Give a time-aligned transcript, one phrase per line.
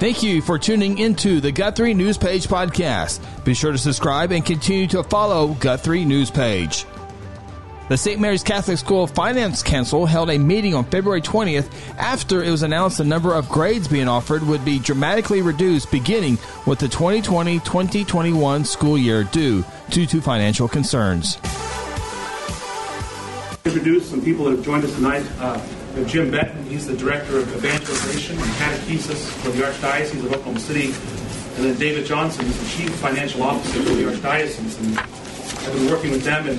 [0.00, 3.20] Thank you for tuning into the Guthrie News Page podcast.
[3.44, 6.84] Be sure to subscribe and continue to follow Guthrie News Page.
[7.88, 8.20] The St.
[8.20, 12.98] Mary's Catholic School Finance Council held a meeting on February 20th after it was announced
[12.98, 18.64] the number of grades being offered would be dramatically reduced beginning with the 2020 2021
[18.64, 21.38] school year due due to financial concerns.
[23.64, 25.24] Introduce some people that have joined us tonight.
[25.38, 25.60] Uh,
[26.02, 30.86] Jim Benton, he's the Director of Evangelization and Catechesis for the Archdiocese of Oklahoma City.
[31.56, 34.80] And then David Johnson is the Chief Financial Officer for the Archdiocese.
[34.80, 36.58] And I've been working with them in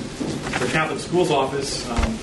[0.58, 1.88] the Catholic Schools Office.
[1.90, 2.18] Um,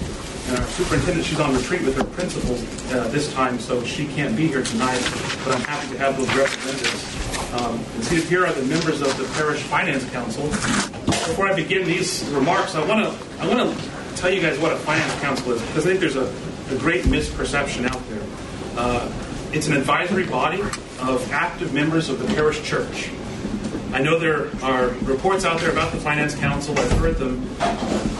[0.48, 2.56] and our superintendent, she's on retreat with her principal
[2.98, 5.00] uh, this time, so she can't be here tonight.
[5.46, 7.24] But I'm happy to have those representatives.
[7.54, 10.48] Um, and seated here are the members of the Parish Finance Council.
[10.48, 14.72] Before I begin these remarks, I want to I want to tell you guys what
[14.72, 16.34] a finance council is because I think there's a,
[16.74, 18.24] a great misperception out there.
[18.76, 19.12] Uh,
[19.52, 20.60] it's an advisory body
[21.00, 23.12] of active members of the parish church.
[23.92, 26.78] I know there are reports out there about the finance council.
[26.78, 27.48] I've heard them.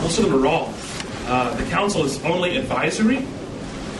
[0.00, 0.72] Most of them are wrong.
[1.26, 3.26] Uh, the council is only advisory.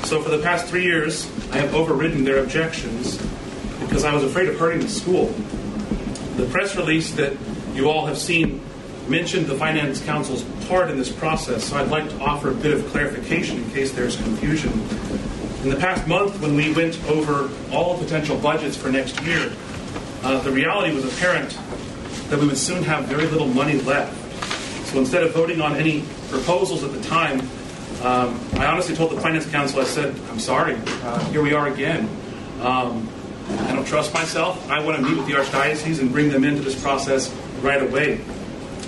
[0.05, 3.16] So for the past three years, I have overridden their objections
[3.80, 5.27] because I was afraid of hurting the school.
[6.36, 7.36] The press release that
[7.72, 8.60] you all have seen
[9.08, 12.72] mentioned the Finance Council's part in this process, so I'd like to offer a bit
[12.72, 14.72] of clarification in case there's confusion.
[15.62, 19.52] In the past month, when we went over all potential budgets for next year,
[20.22, 21.58] uh, the reality was apparent
[22.28, 24.14] that we would soon have very little money left.
[24.88, 27.41] So instead of voting on any proposals at the time,
[28.02, 31.69] um, I honestly told the Finance Council, I said, I'm sorry, uh, here we are
[31.69, 32.08] again.
[32.60, 33.08] Um,
[33.50, 34.70] I don't trust myself.
[34.70, 38.20] I want to meet with the Archdiocese and bring them into this process right away.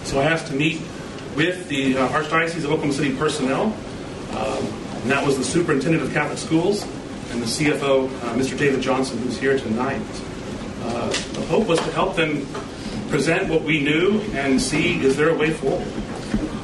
[0.06, 0.80] So I asked to meet
[1.34, 4.66] with the uh, Archdiocese of Oklahoma City personnel, um,
[5.02, 6.84] and that was the Superintendent of Catholic Schools
[7.32, 8.56] and the CFO, uh, Mr.
[8.56, 10.00] David Johnson, who's here tonight.
[10.84, 12.46] Uh, the hope was to help them
[13.10, 15.88] present what we knew and see is there a way forward.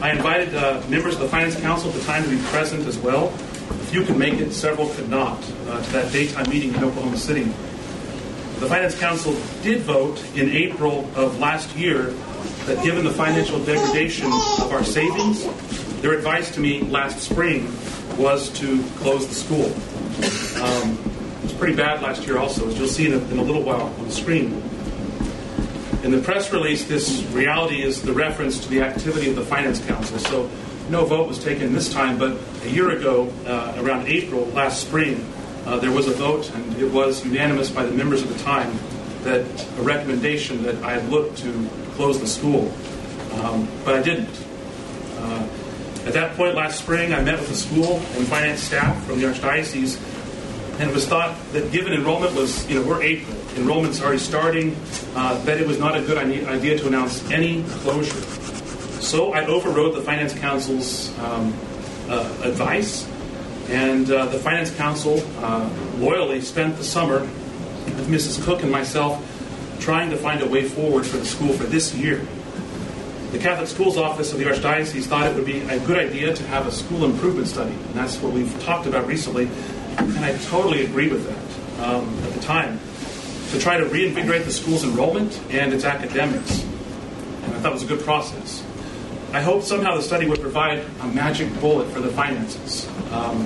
[0.01, 2.97] I invited uh, members of the Finance Council at the time to be present as
[2.97, 3.27] well.
[3.27, 7.17] A few could make it, several could not, uh, to that daytime meeting in Oklahoma
[7.17, 7.43] City.
[7.43, 9.33] The Finance Council
[9.65, 12.15] did vote in April of last year
[12.67, 15.45] that given the financial degradation of our savings,
[16.01, 17.67] their advice to me last spring
[18.17, 19.67] was to close the school.
[20.63, 20.99] Um,
[21.39, 23.63] it was pretty bad last year, also, as you'll see in a, in a little
[23.63, 24.63] while on the screen.
[26.03, 29.85] In the press release, this reality is the reference to the activity of the Finance
[29.87, 30.19] Council.
[30.19, 30.51] So
[30.91, 35.25] no vote was taken this time, but a year ago, uh, around April last spring,
[35.65, 38.77] uh, there was a vote, and it was unanimous by the members at the time
[39.23, 39.45] that
[39.79, 42.73] a recommendation that I looked to close the school,
[43.43, 44.31] um, but I didn't.
[45.19, 45.49] Uh,
[46.07, 49.27] at that point last spring, I met with the school and finance staff from the
[49.27, 50.01] Archdiocese,
[50.81, 54.77] and it was thought that given enrollment was, you know, we're April, enrollment's already starting,
[55.15, 58.21] uh, that it was not a good idea to announce any closure.
[59.01, 61.55] So I overrode the Finance Council's um,
[62.09, 63.09] uh, advice,
[63.69, 68.43] and uh, the Finance Council uh, loyally spent the summer with Mrs.
[68.43, 69.29] Cook and myself
[69.83, 72.25] trying to find a way forward for the school for this year.
[73.33, 76.47] The Catholic Schools Office of the Archdiocese thought it would be a good idea to
[76.47, 79.49] have a school improvement study, and that's what we've talked about recently,
[79.99, 82.79] and I totally agree with that um, at the time,
[83.51, 86.63] to try to reinvigorate the school's enrollment and its academics.
[86.63, 88.65] And I thought it was a good process.
[89.33, 92.87] I hoped somehow the study would provide a magic bullet for the finances.
[93.11, 93.43] Um,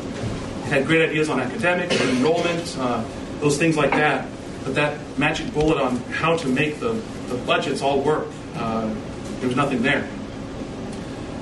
[0.64, 3.04] it had great ideas on academics, enrollment, uh,
[3.40, 4.28] those things like that
[4.66, 6.92] but that magic bullet on how to make the,
[7.28, 8.92] the budgets all work, uh,
[9.38, 10.08] there was nothing there.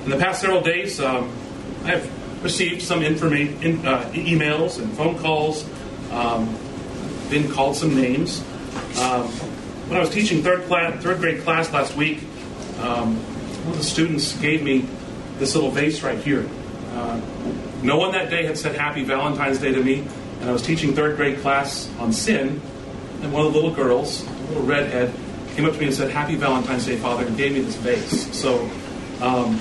[0.03, 1.31] In the past several days, um,
[1.85, 5.67] I have received some informa- in, uh, emails and phone calls,
[6.11, 6.55] um,
[7.31, 8.41] been called some names.
[9.01, 9.27] Um,
[9.87, 12.19] when I was teaching third, class, third grade class last week,
[12.81, 13.15] um,
[13.65, 14.85] one of the students gave me
[15.39, 16.47] this little vase right here.
[16.93, 17.19] Uh,
[17.81, 20.03] no one that day had said Happy Valentine's Day to me,
[20.41, 22.61] and I was teaching third grade class on sin,
[23.21, 25.13] and one of the little girls, a little redhead,
[25.55, 28.33] came up to me and said, Happy Valentine's Day, Father, and gave me this vase.
[28.37, 28.69] So
[29.21, 29.59] um,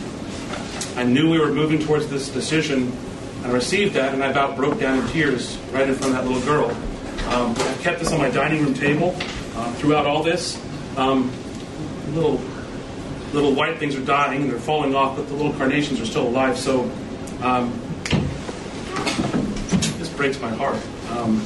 [0.97, 2.93] I knew we were moving towards this decision,
[3.39, 6.25] and I received that, and I about broke down in tears right in front of
[6.25, 6.71] that little girl.
[7.33, 9.15] Um, I kept this on my dining room table
[9.56, 10.61] uh, throughout all this.
[10.97, 11.33] Um,
[12.12, 12.41] little
[13.33, 16.29] little white things are dying and they're falling off, but the little carnations are still
[16.29, 16.56] alive.
[16.56, 16.83] So
[17.43, 17.73] um,
[19.99, 20.79] this breaks my heart.
[21.11, 21.41] Um,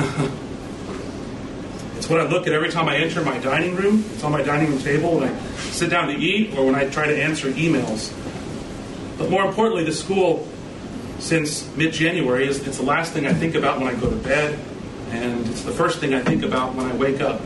[1.96, 4.04] it's what I look at every time I enter my dining room.
[4.14, 5.38] It's on my dining room table when I
[5.72, 8.12] sit down to eat or when I try to answer emails.
[9.18, 10.48] But more importantly, the school
[11.18, 14.16] since mid January is it's the last thing I think about when I go to
[14.16, 14.58] bed,
[15.10, 17.42] and it's the first thing I think about when I wake up.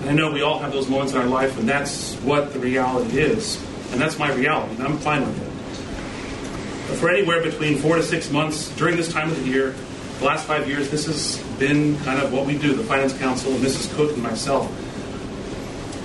[0.00, 2.58] And I know we all have those moments in our life, and that's what the
[2.58, 3.62] reality is.
[3.92, 6.88] And that's my reality, and I'm fine with it.
[6.88, 9.74] But for anywhere between four to six months during this time of the year,
[10.18, 13.52] the last five years, this has been kind of what we do, the Finance Council,
[13.52, 13.94] and Mrs.
[13.94, 14.66] Cook and myself.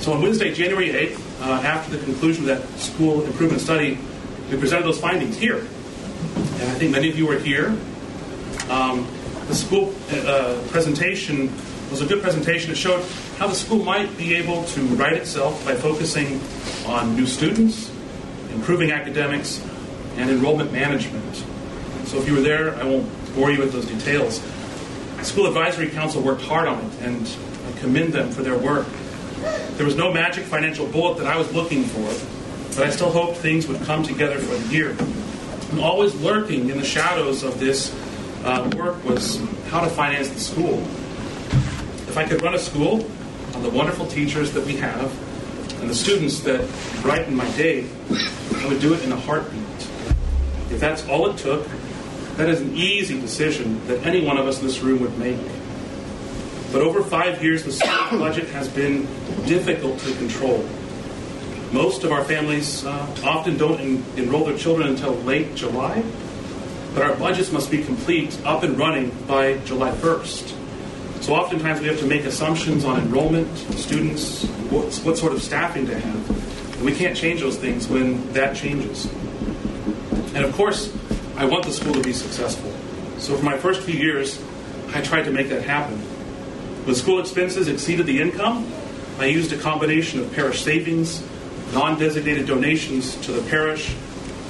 [0.03, 3.97] So on Wednesday, January 8th, uh, after the conclusion of that school improvement study,
[4.51, 5.57] we presented those findings here.
[5.57, 7.69] And I think many of you were here.
[8.69, 9.07] Um,
[9.47, 11.51] the school uh, presentation
[11.89, 12.69] was a good presentation.
[12.69, 13.03] It showed
[13.39, 16.39] how the school might be able to right itself by focusing
[16.85, 17.91] on new students,
[18.53, 19.59] improving academics,
[20.17, 21.35] and enrollment management.
[22.05, 24.39] So if you were there, I won't bore you with those details.
[25.23, 27.37] School Advisory Council worked hard on it, and
[27.67, 28.87] I commend them for their work.
[29.75, 32.07] There was no magic financial bullet that I was looking for,
[32.75, 34.95] but I still hoped things would come together for the year.
[35.71, 37.93] And always lurking in the shadows of this
[38.43, 40.79] uh, work was how to finance the school.
[42.07, 43.05] If I could run a school
[43.53, 45.11] on the wonderful teachers that we have
[45.81, 46.67] and the students that
[47.01, 47.87] brighten my day,
[48.55, 49.61] I would do it in a heartbeat.
[50.71, 51.67] If that's all it took,
[52.37, 55.39] that is an easy decision that any one of us in this room would make.
[56.71, 59.05] But over five years, the school budget has been
[59.45, 60.67] difficult to control.
[61.71, 66.03] Most of our families uh, often don't en- enroll their children until late July,
[66.93, 70.53] but our budgets must be complete, up and running by July 1st.
[71.23, 75.87] So oftentimes we have to make assumptions on enrollment, students, what, what sort of staffing
[75.87, 76.77] to have.
[76.77, 79.11] And we can't change those things when that changes.
[80.35, 80.93] And of course,
[81.37, 82.73] I want the school to be successful.
[83.19, 84.43] So for my first few years,
[84.95, 85.99] I tried to make that happen.
[86.85, 88.71] When school expenses exceeded the income,
[89.19, 91.23] I used a combination of parish savings,
[91.73, 93.95] non designated donations to the parish,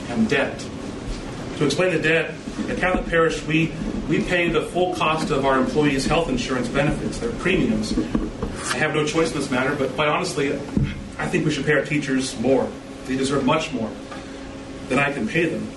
[0.07, 0.65] and debt.
[1.57, 2.33] To explain the debt,
[2.69, 3.71] at Catholic Parish, we,
[4.07, 7.97] we pay the full cost of our employees' health insurance benefits, their premiums.
[8.71, 10.53] I have no choice in this matter, but quite honestly,
[11.17, 12.69] I think we should pay our teachers more.
[13.07, 13.91] They deserve much more
[14.87, 15.69] than I can pay them.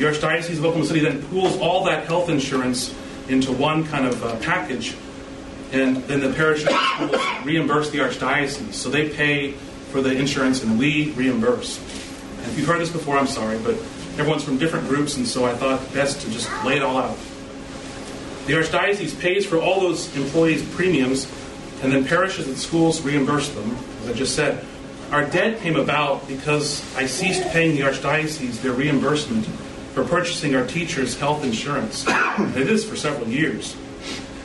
[0.00, 2.94] The Archdiocese of Oklahoma City then pools all that health insurance
[3.28, 4.96] into one kind of uh, package,
[5.72, 6.64] and then the parish
[7.44, 8.72] reimburse the Archdiocese.
[8.72, 9.52] So they pay
[9.92, 11.78] for the insurance, and we reimburse.
[12.38, 13.74] And if you've heard this before, I'm sorry, but
[14.16, 17.18] everyone's from different groups, and so I thought best to just lay it all out.
[18.46, 21.30] The Archdiocese pays for all those employees' premiums,
[21.82, 24.64] and then parishes and schools reimburse them, as I just said.
[25.10, 29.46] Our debt came about because I ceased paying the Archdiocese their reimbursement
[29.92, 32.06] for purchasing our teachers' health insurance.
[32.08, 33.76] And it is for several years.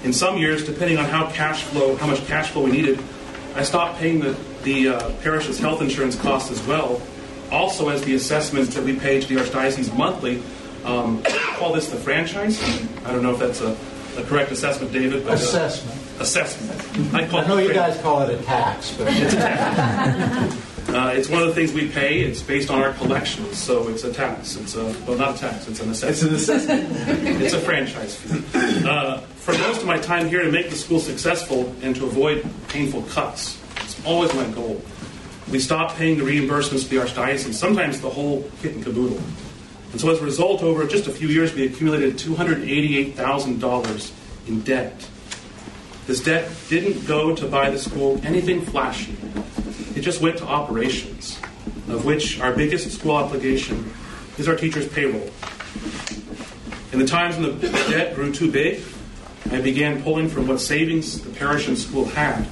[0.03, 2.99] In some years, depending on how cash flow, how much cash flow we needed,
[3.55, 7.01] I stopped paying the, the uh, parish's health insurance costs as well,
[7.51, 10.41] also as the assessments that we pay to the Archdiocese monthly.
[10.83, 11.23] Um,
[11.55, 12.61] call this the franchise.
[13.05, 13.77] I don't know if that's a,
[14.17, 15.23] a correct assessment, David.
[15.23, 16.01] But, uh, Assessment.
[16.19, 17.13] assessment.
[17.15, 19.07] I, call I know you guys call it a tax, but
[20.87, 22.21] Uh, it's one of the things we pay.
[22.21, 24.55] It's based on our collections, so it's a tax.
[24.55, 25.67] It's a well, not a tax.
[25.67, 26.33] It's an assessment.
[26.33, 27.41] it's an assessment.
[27.41, 28.43] It's a franchise fee.
[28.87, 32.45] Uh, for most of my time here, to make the school successful and to avoid
[32.69, 33.59] painful cuts.
[33.81, 34.81] It's always my goal.
[35.51, 39.19] We stopped paying the reimbursements to the Archdiocese, sometimes the whole kit and caboodle.
[39.91, 44.11] And so as a result, over just a few years, we accumulated $288,000
[44.47, 45.07] in debt.
[46.07, 49.15] This debt didn't go to buy the school anything flashy.
[49.95, 51.39] It just went to operations,
[51.87, 53.91] of which our biggest school obligation
[54.37, 55.31] is our teachers' payroll.
[56.91, 58.83] In the times when the debt grew too big,
[59.51, 62.45] I began pulling from what savings the parish and school had.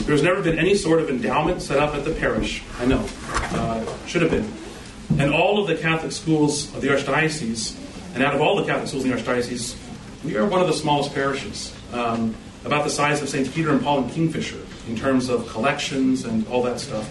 [0.00, 2.62] There's never been any sort of endowment set up at the parish.
[2.78, 3.06] I know.
[3.30, 4.50] Uh, should have been.
[5.18, 7.76] And all of the Catholic schools of the Archdiocese,
[8.14, 9.76] and out of all the Catholic schools in the Archdiocese,
[10.24, 13.52] we are one of the smallest parishes, um, about the size of St.
[13.52, 17.08] Peter and Paul and Kingfisher in terms of collections and all that stuff.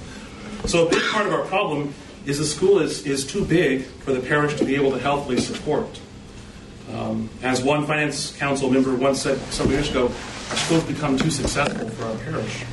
[0.67, 1.93] So a big part of our problem
[2.25, 5.39] is the school is, is too big for the parish to be able to healthily
[5.39, 5.99] support.
[6.93, 10.05] Um, as one finance council member once said several years ago,
[10.49, 12.63] our school's become too successful for our parish.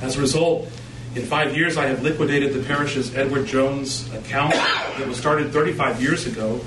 [0.00, 0.68] As a result,
[1.14, 6.02] in five years, I have liquidated the parish's Edward Jones account that was started 35
[6.02, 6.60] years ago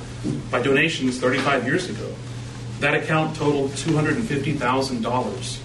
[0.49, 2.13] by donations 35 years ago.
[2.79, 5.59] That account totaled $250,000.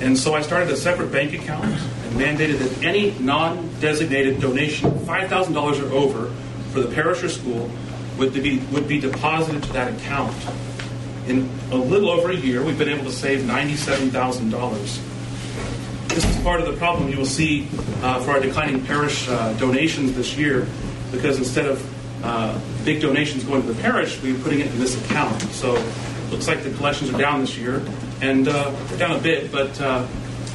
[0.00, 4.90] And so I started a separate bank account and mandated that any non designated donation,
[4.90, 6.30] $5,000 or over,
[6.72, 7.70] for the parish or school
[8.18, 10.36] would be, would be deposited to that account.
[11.26, 16.08] In a little over a year, we've been able to save $97,000.
[16.08, 17.68] This is part of the problem you will see
[18.02, 20.68] uh, for our declining parish uh, donations this year,
[21.10, 25.02] because instead of uh, big donations going to the parish, we're putting it in this
[25.04, 25.40] account.
[25.52, 27.82] So it looks like the collections are down this year,
[28.20, 30.06] and uh, down a bit, but uh,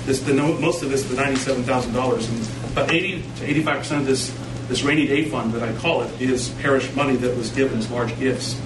[0.06, 3.80] this, the, most of this, is the ninety-seven thousand dollars, and about eighty to eighty-five
[3.80, 4.36] percent of this
[4.68, 7.92] this rainy day fund that I call it is parish money that was given as
[7.92, 8.60] large gifts.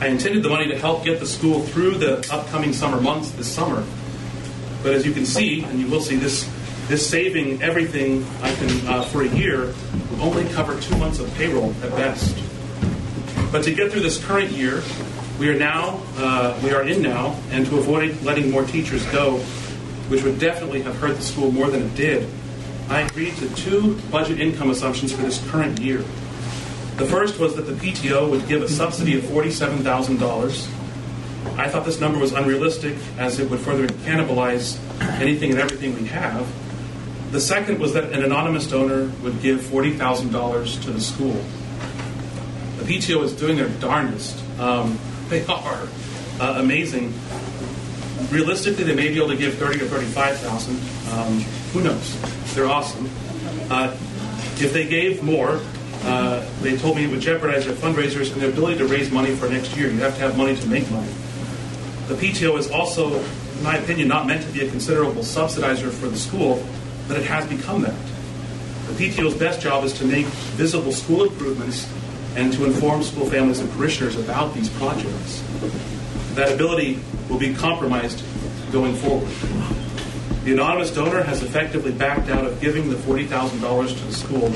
[0.00, 3.50] I intended the money to help get the school through the upcoming summer months this
[3.50, 3.84] summer,
[4.82, 6.48] but as you can see, and you will see this
[6.88, 9.72] this saving everything I can uh, for a year
[10.10, 12.36] will only cover two months of payroll at best.
[13.50, 14.82] But to get through this current year,
[15.44, 19.36] we are now uh, we are in now, and to avoid letting more teachers go,
[20.08, 22.26] which would definitely have hurt the school more than it did,
[22.88, 25.98] I agreed to two budget income assumptions for this current year.
[26.96, 30.66] The first was that the PTO would give a subsidy of forty-seven thousand dollars.
[31.58, 34.78] I thought this number was unrealistic, as it would further cannibalize
[35.20, 36.50] anything and everything we have.
[37.32, 41.44] The second was that an anonymous donor would give $40,000 to the school.
[42.78, 44.42] The PTO is doing their darndest.
[44.58, 45.88] Um, they are
[46.40, 47.12] uh, amazing.
[48.30, 50.74] Realistically, they may be able to give 30 or 35,000.
[51.12, 51.40] Um,
[51.72, 52.54] who knows?
[52.54, 53.10] They're awesome.
[53.70, 53.94] Uh,
[54.56, 55.60] if they gave more,
[56.04, 59.34] uh, they told me it would jeopardize their fundraisers and their ability to raise money
[59.34, 59.90] for next year.
[59.90, 61.12] You have to have money to make money.
[62.08, 66.08] The PTO is also, in my opinion, not meant to be a considerable subsidizer for
[66.08, 66.64] the school
[67.08, 67.94] but it has become that.
[68.88, 70.26] The PTO's best job is to make
[70.56, 71.86] visible school improvements
[72.36, 75.42] and to inform school families and parishioners about these projects.
[76.34, 76.98] That ability
[77.28, 78.22] will be compromised
[78.72, 79.30] going forward.
[80.44, 84.52] The anonymous donor has effectively backed out of giving the $40,000 to the school.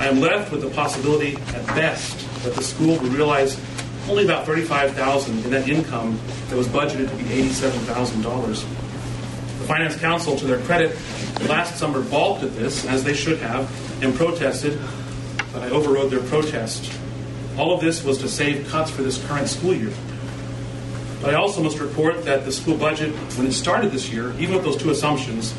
[0.00, 3.60] I am left with the possibility, at best, that the school will realize
[4.08, 8.46] only about $35,000 in net income that was budgeted to be $87,000.
[9.58, 10.96] The Finance Council, to their credit,
[11.48, 13.70] last summer balked at this, as they should have,
[14.02, 14.78] and protested,
[15.56, 16.92] but I overrode their protest.
[17.56, 19.90] All of this was to save cuts for this current school year.
[21.22, 24.56] But I also must report that the school budget, when it started this year, even
[24.56, 25.54] with those two assumptions,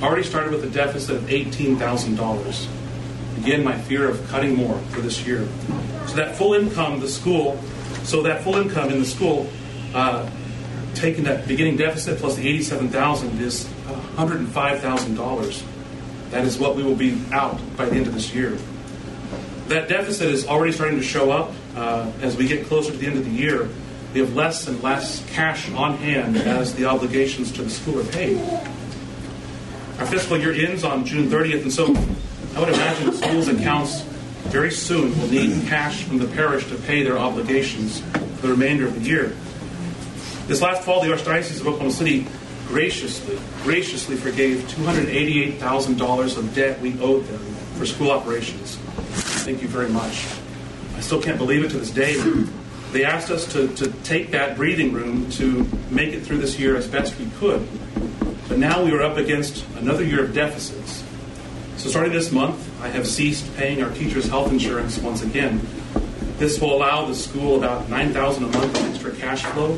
[0.00, 2.68] already started with a deficit of $18,000.
[3.38, 5.48] Again, my fear of cutting more for this year.
[6.06, 7.60] So that full income, the school,
[8.04, 9.50] so that full income in the school
[9.92, 10.30] uh,
[10.94, 15.62] taking that beginning deficit plus the 87,000 is $105,000.
[16.30, 18.56] That is what we will be out by the end of this year.
[19.72, 23.06] That deficit is already starting to show up uh, as we get closer to the
[23.06, 23.70] end of the year.
[24.12, 28.04] We have less and less cash on hand as the obligations to the school are
[28.04, 28.36] paid.
[29.98, 31.86] Our fiscal year ends on June 30th, and so
[32.54, 34.02] I would imagine school's accounts
[34.52, 38.86] very soon will need cash from the parish to pay their obligations for the remainder
[38.86, 39.34] of the year.
[40.48, 42.26] This last fall, the Archdiocese of Oklahoma City
[42.68, 47.40] graciously, graciously forgave $288,000 of debt we owed them
[47.78, 48.78] for school operations.
[49.42, 50.24] Thank you very much.
[50.96, 52.14] I still can't believe it to this day.
[52.92, 56.76] They asked us to, to take that breathing room to make it through this year
[56.76, 57.66] as best we could.
[58.48, 61.02] But now we are up against another year of deficits.
[61.76, 65.60] So starting this month, I have ceased paying our teachers' health insurance once again.
[66.38, 69.76] This will allow the school about 9000 a month in extra cash flow.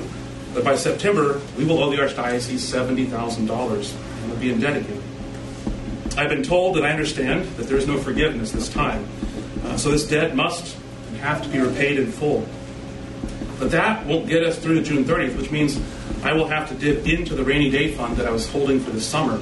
[0.53, 5.03] But by September, we will owe the Archdiocese $70,000 and will be in debt again.
[6.19, 9.09] I've been told that I understand that there is no forgiveness this time.
[9.65, 10.77] Uh, so this debt must
[11.21, 12.47] have to be repaid in full.
[13.59, 15.81] But that won't get us through to June 30th, which means
[16.23, 18.91] I will have to dip into the rainy day fund that I was holding for
[18.91, 19.41] the summer.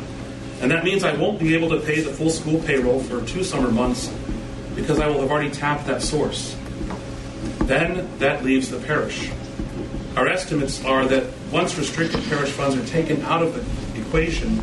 [0.61, 3.43] And that means I won't be able to pay the full school payroll for two
[3.43, 4.13] summer months
[4.77, 6.57] because I will have already tapped that source.
[7.65, 9.31] Then that leaves the parish.
[10.17, 14.61] Our estimates are that once restricted parish funds are taken out of the equation,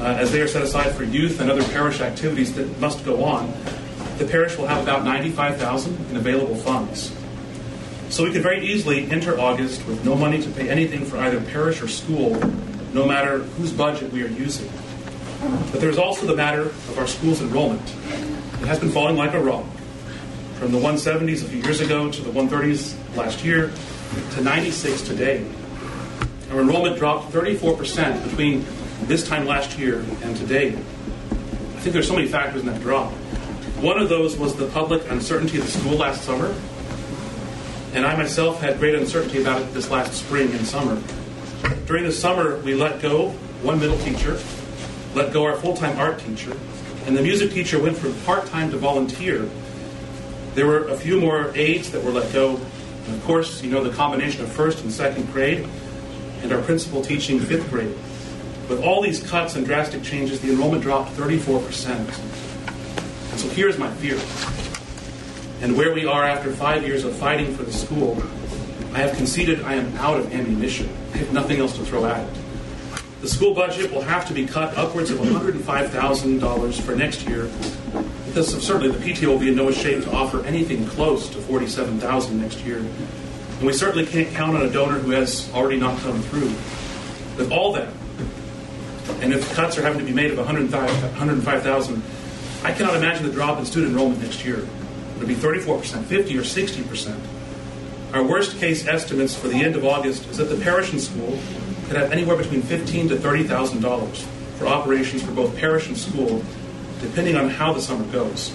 [0.00, 3.24] uh, as they are set aside for youth and other parish activities that must go
[3.24, 3.52] on,
[4.18, 7.14] the parish will have about 95,000 in available funds.
[8.10, 11.40] So we could very easily enter August with no money to pay anything for either
[11.40, 12.30] parish or school,
[12.92, 14.70] no matter whose budget we are using.
[15.72, 17.82] But there's also the matter of our school's enrollment.
[17.82, 19.66] It has been falling like a rock,
[20.54, 23.72] from the 170s a few years ago to the 130s last year
[24.34, 25.44] to 96 today.
[26.50, 28.64] Our enrollment dropped 34% between
[29.02, 30.68] this time last year and today.
[30.68, 33.12] I think there's so many factors in that drop.
[33.80, 36.54] One of those was the public uncertainty of the school last summer,
[37.92, 41.02] and I myself had great uncertainty about it this last spring and summer.
[41.86, 43.30] During the summer, we let go
[43.62, 44.40] one middle teacher,
[45.14, 46.56] let go our full time art teacher,
[47.06, 49.48] and the music teacher went from part time to volunteer.
[50.54, 52.56] There were a few more aides that were let go.
[53.06, 55.68] And of course, you know the combination of first and second grade,
[56.42, 57.94] and our principal teaching fifth grade.
[58.68, 62.43] With all these cuts and drastic changes, the enrollment dropped 34%.
[63.34, 64.14] And so here's my fear.
[65.60, 68.22] And where we are after five years of fighting for the school,
[68.92, 70.88] I have conceded I am out of ammunition.
[71.12, 72.38] I have nothing else to throw at it.
[73.22, 77.50] The school budget will have to be cut upwards of $105,000 for next year
[78.26, 82.30] because certainly the PTO will be in no shape to offer anything close to $47,000
[82.34, 82.78] next year.
[82.78, 86.52] And we certainly can't count on a donor who has already not come through.
[87.36, 87.92] With all that,
[89.22, 92.02] and if cuts are having to be made of 105,000,
[92.64, 94.66] I cannot imagine the drop in student enrollment next year.
[95.16, 97.20] It'll be 34%, 50 or 60%.
[98.14, 101.38] Our worst case estimates for the end of August is that the parish and school
[101.86, 105.98] could have anywhere between fifteen to thirty thousand dollars for operations for both parish and
[105.98, 106.42] school,
[107.00, 108.50] depending on how the summer goes.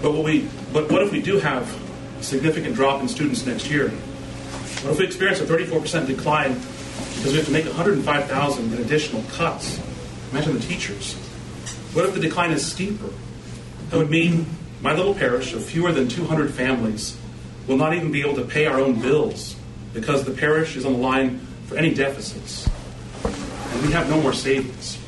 [0.00, 1.68] But what we, but what if we do have
[2.18, 3.90] a significant drop in students next year?
[3.90, 9.22] What if we experience a 34% decline because we have to make 105,000 in additional
[9.30, 9.80] cuts?
[10.32, 11.14] Imagine the teachers.
[11.92, 13.08] What if the decline is steeper?
[13.90, 14.46] That would mean
[14.82, 17.18] my little parish of fewer than 200 families
[17.66, 19.56] will not even be able to pay our own bills
[19.94, 22.68] because the parish is on the line for any deficits.
[23.24, 24.98] And we have no more savings.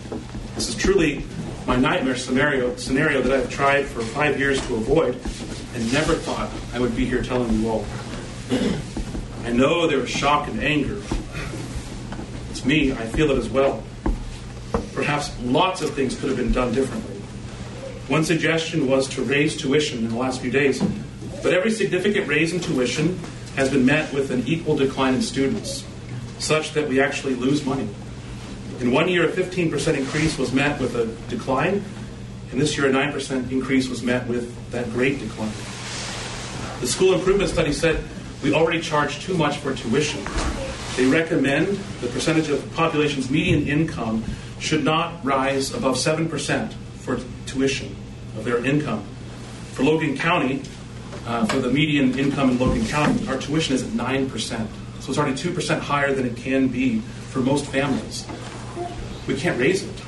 [0.55, 1.25] This is truly
[1.67, 5.15] my nightmare scenario, scenario that I've tried for five years to avoid
[5.75, 7.87] and never thought I would be here telling you all.
[9.45, 11.01] I know there is shock and anger.
[12.51, 13.83] It's me, I feel it as well.
[14.95, 17.17] Perhaps lots of things could have been done differently.
[18.09, 20.83] One suggestion was to raise tuition in the last few days,
[21.43, 23.19] but every significant raise in tuition
[23.57, 25.85] has been met with an equal decline in students,
[26.39, 27.89] such that we actually lose money.
[28.81, 31.85] In one year, a 15% increase was met with a decline,
[32.51, 35.53] and this year, a 9% increase was met with that great decline.
[36.81, 38.03] The school improvement study said
[38.43, 40.25] we already charge too much for tuition.
[40.97, 41.69] They recommend
[42.01, 44.25] the percentage of the population's median income
[44.61, 47.97] should not rise above 7% for tuition
[48.37, 49.03] of their income.
[49.73, 50.63] For Logan County,
[51.27, 54.67] uh, for the median income in Logan County, our tuition is at 9%.
[55.01, 58.27] So it's already 2% higher than it can be for most families.
[59.27, 60.03] We can't raise it.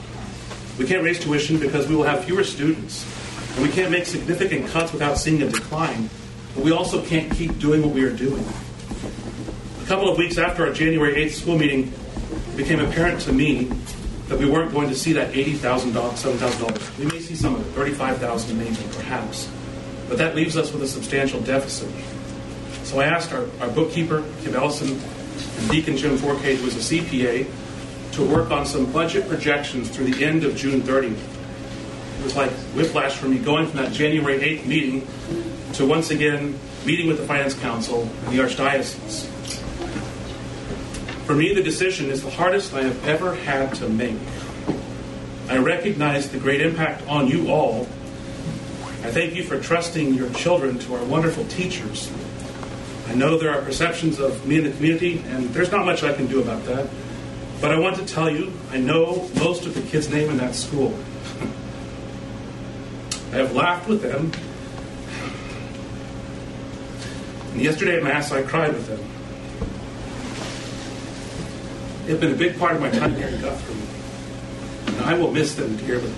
[0.79, 3.07] We can't raise tuition because we will have fewer students.
[3.55, 6.11] And we can't make significant cuts without seeing a decline.
[6.55, 8.45] But we also can't keep doing what we are doing.
[9.83, 11.93] A couple of weeks after our January 8th school meeting,
[12.53, 13.71] it became apparent to me
[14.33, 16.99] that we weren't going to see that $80,000, $7,000.
[16.99, 19.47] We may see some of it, 35000 maybe, perhaps.
[20.09, 21.92] But that leaves us with a substantial deficit.
[22.85, 26.97] So I asked our, our bookkeeper, Kim Ellison, and Deacon Jim Forcade, who is a
[26.97, 27.47] CPA,
[28.12, 31.12] to work on some budget projections through the end of June 30th.
[31.12, 35.07] It was like whiplash for me going from that January 8th meeting
[35.75, 39.32] to once again meeting with the Finance Council and the Archdiocese.
[41.24, 44.18] For me, the decision is the hardest I have ever had to make.
[45.48, 47.87] I recognize the great impact on you all
[49.04, 52.08] I thank you for trusting your children to our wonderful teachers.
[53.08, 56.12] I know there are perceptions of me in the community, and there's not much I
[56.12, 56.88] can do about that.
[57.61, 60.54] But I want to tell you, I know most of the kids' name in that
[60.54, 60.96] school.
[63.32, 64.30] I have laughed with them.
[67.54, 69.12] And yesterday at Mass, I cried with them.
[72.12, 73.75] They've been a big part of my time here in Guthrie.
[74.92, 76.12] And I will miss them dearly.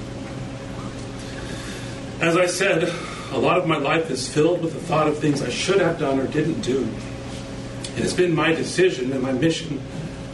[2.21, 2.93] As I said,
[3.31, 6.01] a lot of my life is filled with the thought of things I should have
[6.01, 6.79] done or didn't do.
[6.83, 9.81] And It has been my decision and my mission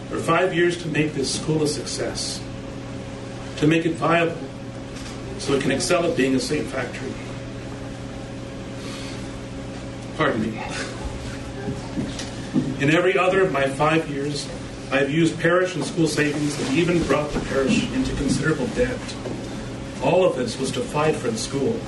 [0.08, 2.42] for five years to make this school a success,
[3.58, 4.38] to make it viable
[5.36, 7.12] so it can excel at being a saint factory.
[10.16, 10.58] Pardon me.
[12.82, 14.48] In every other of my five years,
[14.90, 18.98] I have used parish and school savings and even brought the parish into considerable debt.
[20.02, 21.78] All of this was to fight for the school.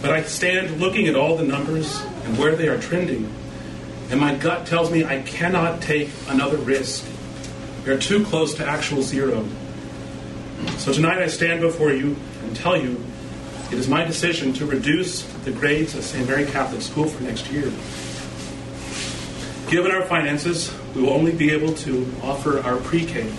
[0.00, 3.32] But I stand looking at all the numbers and where they are trending,
[4.10, 7.04] and my gut tells me I cannot take another risk.
[7.84, 9.44] We are too close to actual zero.
[10.78, 13.04] So tonight I stand before you and tell you
[13.72, 16.28] it is my decision to reduce the grades at St.
[16.28, 17.72] Mary Catholic School for next year.
[19.68, 23.32] Given our finances, we will only be able to offer our pre K.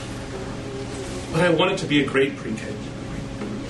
[1.32, 2.66] But I want it to be a great pre K.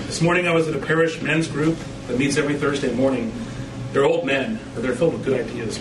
[0.06, 3.32] This morning I was at a parish men's group that meets every Thursday morning.
[3.92, 5.78] They're old men, but they're filled with good ideas.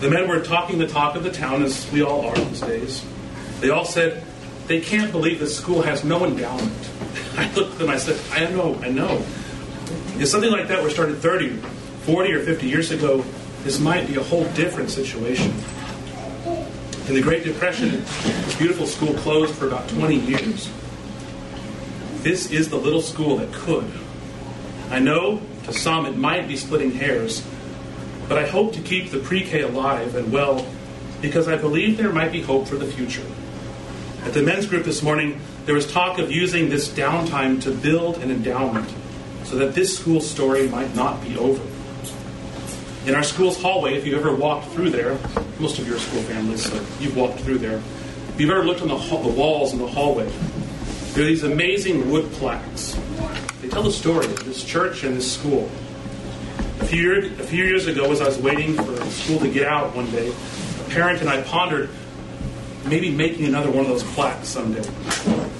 [0.00, 3.04] The men were talking the talk of the town, as we all are these days.
[3.60, 4.24] They all said,
[4.66, 6.90] they can't believe this school has no endowment.
[7.36, 9.16] I looked at them, I said, I know, I know.
[10.16, 13.24] If something like that were started 30, 40, or 50 years ago,
[13.64, 15.52] this might be a whole different situation.
[17.08, 20.70] In the Great Depression, this beautiful school closed for about 20 years.
[22.18, 23.90] This is the little school that could.
[24.90, 27.42] I know to some it might be splitting hairs,
[28.28, 30.66] but I hope to keep the pre K alive and well
[31.22, 33.24] because I believe there might be hope for the future.
[34.26, 38.18] At the men's group this morning, there was talk of using this downtime to build
[38.18, 38.92] an endowment
[39.44, 41.62] so that this school story might not be over.
[43.08, 45.18] In our school's hallway, if you've ever walked through there,
[45.58, 47.78] most of your school families, so you've walked through there.
[47.78, 50.30] If you've ever looked on the, the walls in the hallway,
[51.14, 52.98] there are these amazing wood plaques.
[53.62, 55.70] They tell the story of this church and this school.
[56.80, 59.66] A few, year, a few years ago, as I was waiting for school to get
[59.66, 61.88] out one day, a parent and I pondered
[62.84, 64.86] maybe making another one of those plaques someday.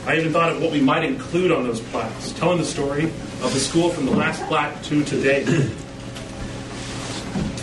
[0.07, 3.55] I even thought of what we might include on those plaques, telling the story of
[3.55, 5.71] the school from the last plaque to today.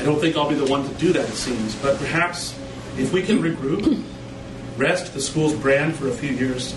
[0.05, 2.53] I don't think I'll be the one to do that, it seems, but perhaps
[2.95, 4.03] if we can regroup,
[4.77, 6.75] rest the school's brand for a few years,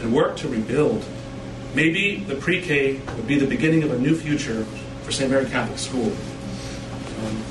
[0.00, 1.04] and work to rebuild,
[1.74, 4.64] maybe the pre K would be the beginning of a new future
[5.02, 5.28] for St.
[5.28, 6.06] Mary Catholic School.
[7.24, 7.42] Um,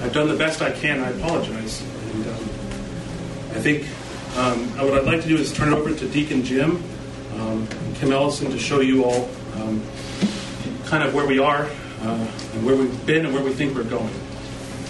[0.00, 1.82] I've done the best I can, I apologize.
[2.12, 2.44] And, um,
[3.50, 3.82] I think
[4.36, 6.80] um, what I'd like to do is turn it over to Deacon Jim
[7.34, 9.82] um, and Kim Ellison to show you all um,
[10.84, 11.68] kind of where we are
[12.02, 14.08] uh, and where we've been and where we think we're going.
[14.08, 14.89] Thank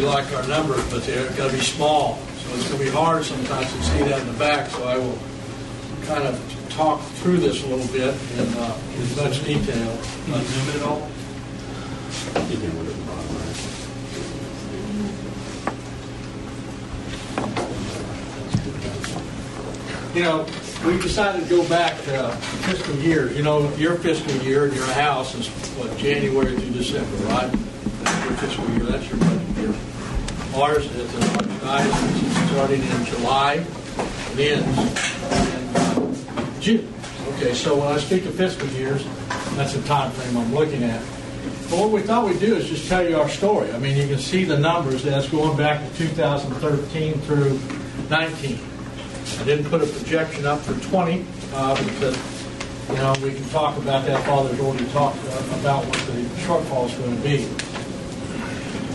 [0.00, 2.18] we like our numbers, but they're going to be small.
[2.38, 4.70] So it's going to be hard sometimes to see that in the back.
[4.70, 5.18] So I will
[6.06, 9.98] kind of talk through this a little bit in uh, as much detail.
[10.24, 11.10] Can you zoom it at all?
[12.50, 12.99] You
[20.22, 20.46] know,
[20.84, 22.30] we decided to go back to
[22.66, 23.36] fiscal years.
[23.36, 27.50] You know, your fiscal year in your house is what January through December, right?
[28.02, 28.84] That's your fiscal year.
[28.84, 29.74] That's your budget year.
[30.56, 33.64] Ours is an archdiocese is starting in July
[34.30, 36.94] and ends in uh, June.
[37.34, 39.04] Okay, so when I speak of fiscal years,
[39.54, 41.00] that's the time frame I'm looking at.
[41.70, 43.70] But what we thought we'd do is just tell you our story.
[43.70, 47.60] I mean, you can see the numbers that's going back to 2013 through
[48.08, 48.69] 19.
[49.38, 52.16] I didn't put a projection up for 20 uh, because,
[52.88, 54.24] you know, we can talk about that.
[54.26, 57.48] Father's already talked uh, about what the shortfall is going to be.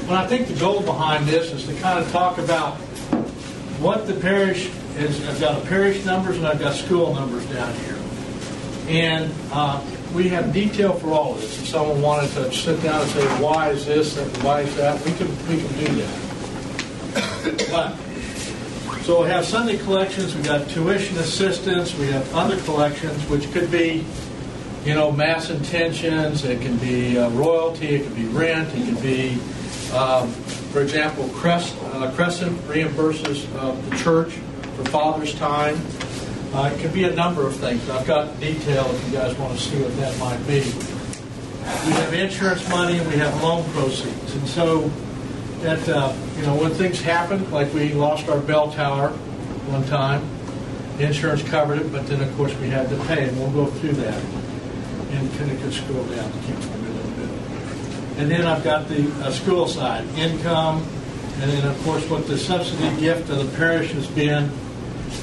[0.08, 2.76] But I think the goal behind this is to kind of talk about
[3.80, 5.28] what the parish is.
[5.28, 7.98] I've got a parish numbers and I've got school numbers down here.
[8.88, 11.60] And uh, we have detail for all of this.
[11.60, 15.04] If someone wanted to sit down and say, why is this and why is that,
[15.06, 17.67] we can, we can do that.
[17.71, 18.05] But
[19.06, 23.70] so we have Sunday collections, we've got tuition assistance, we have other collections, which could
[23.70, 24.04] be
[24.84, 29.00] you know, mass intentions, it can be uh, royalty, it can be rent, it can
[29.04, 29.34] be,
[29.94, 30.32] um,
[30.72, 34.34] for example, Crest, uh, Crescent reimburses uh, the church
[34.76, 35.80] for Father's Time.
[36.52, 37.88] Uh, it could be a number of things.
[37.91, 40.62] I've got detail if you guys want to see what that might be.
[41.86, 44.34] We have insurance money and we have loan proceeds.
[44.34, 44.89] And so,
[45.62, 49.10] that, uh, you know, when things happen, like we lost our bell tower
[49.69, 50.28] one time,
[50.98, 53.71] the insurance covered it, but then of course we had to pay, and we'll go
[53.80, 54.24] through that.
[55.12, 57.30] And kind of could scroll down to keep a little bit.
[58.17, 60.86] And then I've got the uh, school side, income,
[61.39, 64.52] and then of course what the subsidy gift of the parish has been,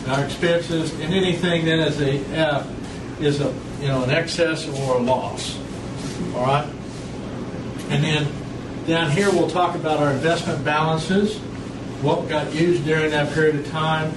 [0.09, 4.97] our expenses, and anything that is a F is a you know an excess or
[4.97, 5.59] a loss.
[6.35, 6.69] All right.
[7.91, 8.27] And then
[8.87, 11.37] down here we'll talk about our investment balances,
[12.03, 14.13] what got used during that period of time,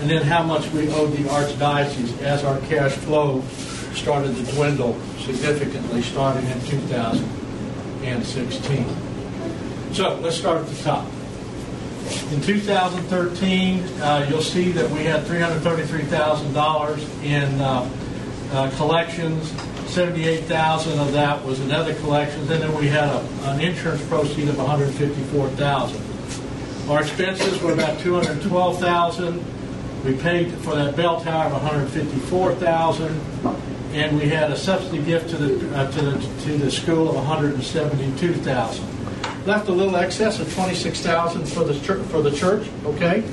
[0.00, 3.42] and then how much we owed the archdiocese as our cash flow
[3.94, 8.86] started to dwindle significantly starting in 2016.
[9.92, 11.06] So let's start at the top.
[12.32, 17.86] In 2013, uh, you'll see that we had $333,000 in uh,
[18.52, 19.52] uh, collections.
[19.88, 24.48] 78,000 of that was in other collections, and then we had a, an insurance proceed
[24.48, 26.90] of 154,000.
[26.90, 30.04] Our expenses were about 212,000.
[30.04, 33.20] We paid for that bell tower of 154,000,
[33.92, 37.16] and we had a subsidy gift to the uh, to the to the school of
[37.16, 39.46] 172,000.
[39.46, 42.68] Left a little excess of 26,000 for the for the church.
[42.84, 43.24] Okay.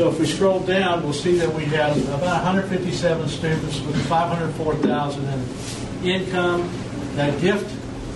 [0.00, 5.28] So if we scroll down, we'll see that we had about 157 students with 504,000
[5.28, 6.70] in income,
[7.16, 7.66] that gift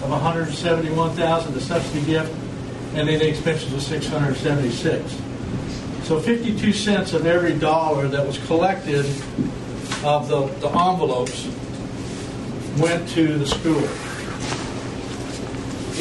[0.03, 2.33] of 171,000, the subsidy gift,
[2.95, 5.15] and then the expenses of 676.
[6.05, 9.05] So 52 cents of every dollar that was collected
[10.03, 11.47] of the, the envelopes
[12.79, 13.85] went to the school.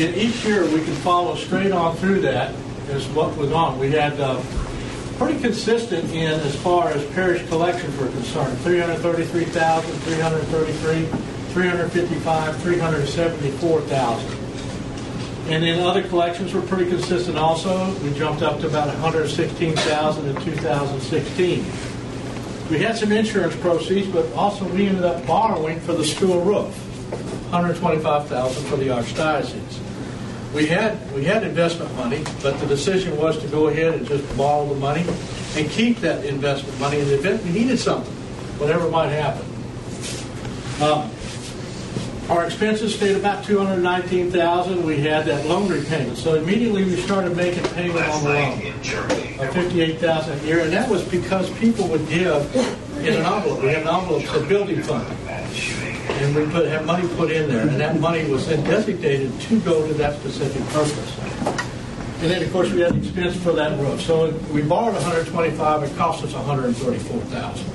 [0.02, 2.56] In each year, we can follow straight on through that
[2.88, 3.80] is what was on.
[3.80, 4.42] We had uh,
[5.18, 8.58] pretty consistent in as far as parish collections were concerned.
[8.60, 11.06] 333,000, 333,
[11.54, 14.44] 355, 374,000.
[15.48, 17.94] And then other collections were pretty consistent also.
[18.00, 21.66] We jumped up to about 116,000 in 2016.
[22.70, 26.74] We had some insurance proceeds, but also we ended up borrowing for the school roof,
[27.52, 29.63] 125,000 for the archdiocese.
[30.54, 34.38] We had we had investment money, but the decision was to go ahead and just
[34.38, 35.04] borrow the money
[35.56, 38.14] and keep that investment money in the event we needed something,
[38.60, 39.46] whatever might happen.
[40.82, 41.10] Um,
[42.30, 44.86] our expenses stayed about 219,000.
[44.86, 49.54] We had that loan repayment, so immediately we started making payment on the loan of
[49.54, 52.56] 58,000 a year, and that was because people would give
[53.00, 53.62] in an envelope.
[53.62, 55.08] We had an envelope for building fund,
[56.08, 59.60] and we put have money put in there, and that money was then designated to
[59.62, 61.20] go to that specific purpose.
[62.22, 64.00] And then, of course, we had expense for that roof.
[64.02, 65.84] So we borrowed 125.
[65.84, 67.68] It cost us 134,000.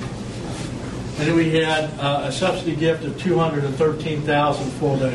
[1.19, 5.11] And then we had uh, a subsidy gift of 213,000 for the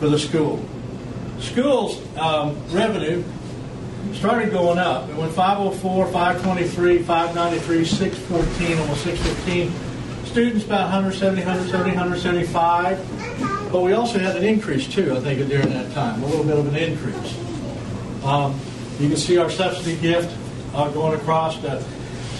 [0.00, 0.64] for the school.
[1.38, 3.22] Schools um, revenue
[4.14, 5.08] started going up.
[5.10, 9.85] It went 504, 523, 593, 614, almost 615.
[10.36, 13.72] Students about 170, 170, 175.
[13.72, 16.58] But we also had an increase too, I think, during that time, a little bit
[16.58, 18.22] of an increase.
[18.22, 18.60] Um,
[19.00, 20.36] you can see our subsidy gift
[20.74, 21.56] uh, going across.
[21.62, 21.82] The,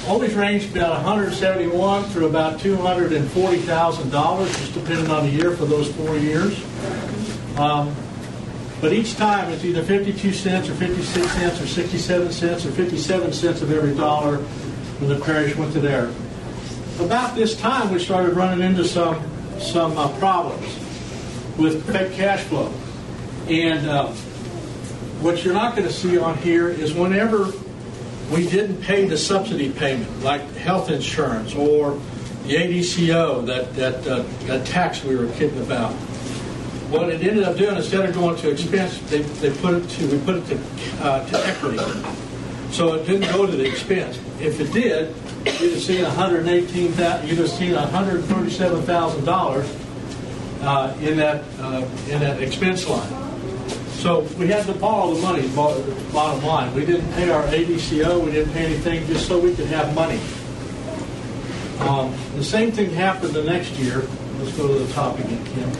[0.07, 5.65] always ranged about 171 through about 240 thousand dollars, just depending on the year for
[5.65, 6.63] those four years.
[7.57, 7.97] Um,
[8.83, 13.33] but each time it's either 52 cents or 56 cents or 67 cents or 57
[13.33, 16.13] cents of every dollar when the parish went to there.
[16.99, 19.23] About this time, we started running into some
[19.59, 20.67] some uh, problems
[21.59, 22.73] with cash flow,
[23.49, 24.07] and uh,
[25.21, 27.53] what you're not going to see on here is whenever
[28.31, 31.93] we didn't pay the subsidy payment, like health insurance or
[32.45, 35.93] the ADCO, that that uh, that tax we were kidding about.
[36.89, 40.07] What it ended up doing, instead of going to expense, they, they put it to
[40.11, 41.79] we put it to uh, to equity.
[42.73, 44.19] So it didn't go to the expense.
[44.41, 45.15] If it did,
[45.61, 46.87] you'd have seen 118
[47.27, 49.67] you'd have seen 137 thousand dollars
[50.63, 53.27] uh, in that uh, in that expense line.
[53.97, 55.49] So we had to borrow the money,
[56.13, 56.73] bottom line.
[56.75, 60.21] We didn't pay our ADCO, we didn't pay anything just so we could have money.
[61.81, 64.07] Um, the same thing happened the next year.
[64.39, 65.71] Let's go to the top again, Kim.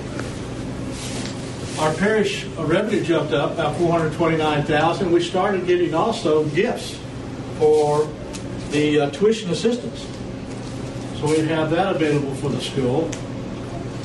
[1.79, 6.99] Our parish revenue jumped up about 429000 We started getting also gifts
[7.59, 8.09] for
[8.71, 10.07] the uh, tuition assistance.
[11.21, 13.11] So we have that available for the school.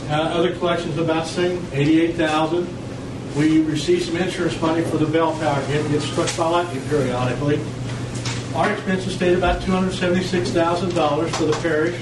[0.09, 2.67] Uh, other collections about same, 88,000.
[3.35, 5.61] We received some insurance money for the bell tower.
[5.69, 7.61] It gets struck by lightning periodically.
[8.55, 11.95] Our expenses stayed about $276,000 for the parish.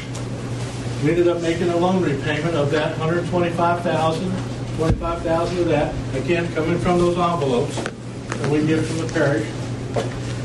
[1.03, 4.75] We ended up making a loan repayment of that $125,000.
[4.77, 9.45] 25,000 of that, again, coming from those envelopes that we get from the parish.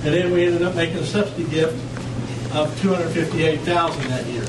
[0.05, 1.94] And then we ended up making a subsidy gift
[2.55, 4.45] of 258,000 that year.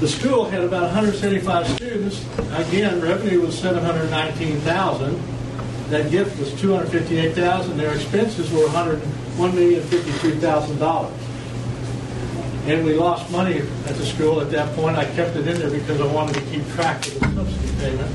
[0.00, 2.24] The school had about 175 students.
[2.52, 5.22] Again, revenue was 719,000.
[5.90, 7.76] That gift was 258,000.
[7.76, 9.00] Their expenses were 100
[9.36, 11.12] $1,053,000.
[12.66, 14.96] And we lost money at the school at that point.
[14.96, 18.10] I kept it in there because I wanted to keep track of the subsidy payment.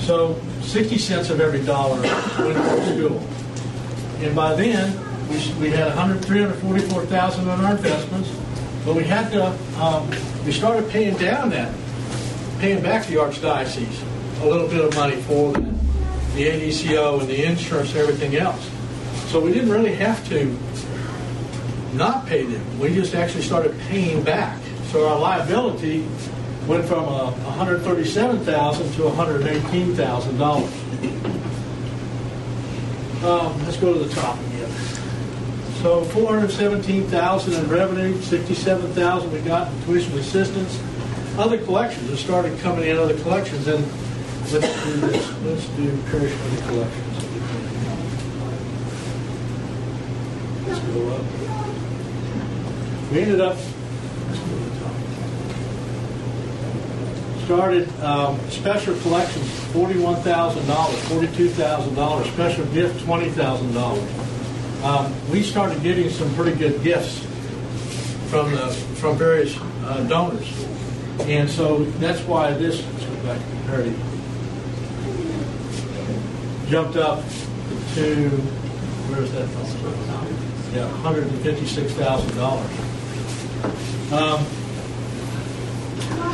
[0.00, 3.20] So 60 cents of every dollar went to the school.
[4.24, 4.96] And by then,
[5.28, 8.30] we, we had 100, 344,000 on our investments,
[8.84, 9.46] but we had to,
[9.82, 10.08] um,
[10.44, 11.74] we started paying down that,
[12.58, 14.02] paying back the archdiocese
[14.42, 15.74] a little bit of money for that,
[16.34, 18.70] the ADCO and the insurance and everything else.
[19.28, 20.56] So we didn't really have to
[21.94, 22.78] not pay them.
[22.78, 24.58] We just actually started paying back.
[24.92, 26.06] So our liability
[26.66, 30.72] went from uh, 137,000 to 118,000 dollars.
[33.24, 34.55] Um, let's go to the top again.
[35.86, 40.82] So 417,000 in revenue, 67,000 we got in tuition assistance.
[41.38, 42.96] Other collections have started coming in.
[42.96, 43.86] Other collections, and
[44.50, 45.42] let's do this.
[45.42, 47.22] Let's do parish other collections.
[50.66, 51.24] Let's go up.
[53.12, 53.56] We ended up
[57.44, 62.26] started um, special collections forty-one thousand dollars, forty-two thousand dollars.
[62.30, 64.35] Special gift twenty thousand dollars.
[64.86, 67.18] Um, we started getting some pretty good gifts
[68.30, 68.68] from the
[69.00, 70.48] from various uh, donors,
[71.22, 72.82] and so that's why this.
[73.24, 73.96] Back parity.
[76.68, 77.18] Jumped up
[77.96, 78.28] to
[79.10, 79.48] where is that?
[80.72, 82.70] Yeah, one hundred and fifty-six thousand dollars.
[84.12, 84.46] Um,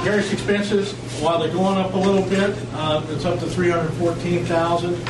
[0.04, 3.92] Parish expenses, while they're going up a little bit, uh, it's up to three hundred
[3.92, 5.02] fourteen thousand.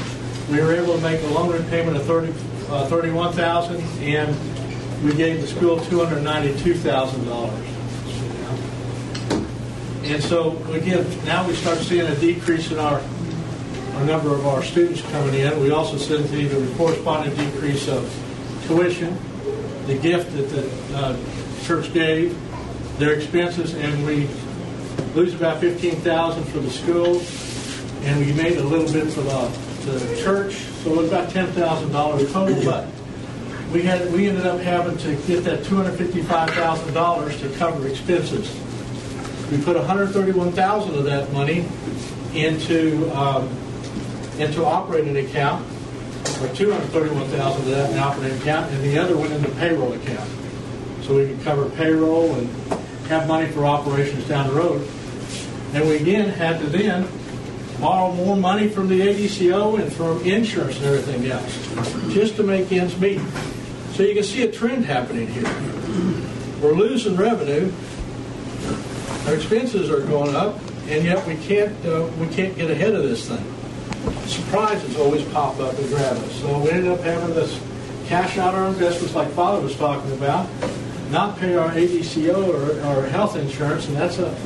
[0.49, 2.33] We were able to make a loan repayment of thirty,
[2.73, 4.35] uh, thirty-one thousand, and
[5.05, 7.69] we gave the school two hundred ninety-two thousand dollars.
[10.05, 13.01] And so, again, now we start seeing a decrease in our,
[13.95, 15.61] our number of our students coming in.
[15.61, 18.03] We also see the corresponding decrease of
[18.67, 19.17] tuition,
[19.87, 21.17] the gift that the uh,
[21.65, 22.37] church gave,
[22.99, 24.29] their expenses, and we
[25.15, 27.23] lose about fifteen thousand for the school,
[28.03, 29.49] and we made a little bit for the,
[29.91, 32.63] the church, so it was about ten thousand dollars total.
[32.65, 32.89] But
[33.73, 37.49] we had we ended up having to get that two hundred fifty-five thousand dollars to
[37.51, 38.53] cover expenses.
[39.51, 41.67] We put one hundred thirty-one thousand of that money
[42.35, 43.49] into um,
[44.39, 45.65] into operating account,
[46.41, 49.51] or two hundred thirty-one thousand of that in operating account, and the other went into
[49.51, 50.29] payroll account,
[51.03, 52.49] so we could cover payroll and
[53.09, 54.89] have money for operations down the road.
[55.75, 57.07] And we again had to then
[57.83, 62.71] borrow more money from the ADCO and from insurance and everything else, just to make
[62.71, 63.21] ends meet.
[63.95, 65.53] So you can see a trend happening here.
[66.63, 67.73] We're losing revenue,
[69.27, 73.03] our expenses are going up, and yet we can't uh, we can't get ahead of
[73.03, 73.45] this thing.
[74.27, 76.41] Surprises always pop up and grab us.
[76.41, 77.61] So we ended up having this
[78.07, 80.49] cash out our investments, like Father was talking about,
[81.11, 84.37] not pay our ADCO or our health insurance, and that's a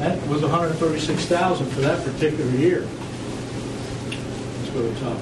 [0.00, 2.80] that was 136,000 for that particular year.
[4.58, 5.18] Let's go to the top.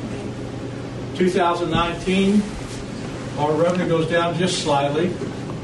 [1.17, 2.43] 2019,
[3.39, 5.13] our revenue goes down just slightly,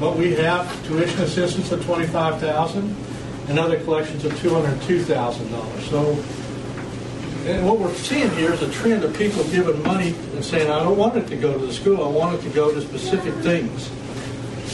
[0.01, 2.95] but we have tuition assistance of 25,000
[3.47, 5.81] and other collections of $202,000.
[5.89, 6.11] So,
[7.49, 10.79] and what we're seeing here is a trend of people giving money and saying, I
[10.79, 13.33] don't want it to go to the school, I want it to go to specific
[13.35, 13.89] things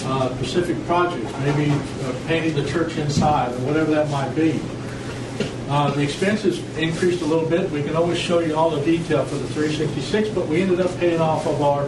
[0.06, 4.60] uh, specific projects, maybe uh, painting the church inside or whatever that might be.
[5.70, 7.72] Uh, the expenses increased a little bit.
[7.72, 10.96] We can always show you all the detail for the 366, but we ended up
[10.98, 11.84] paying off of our,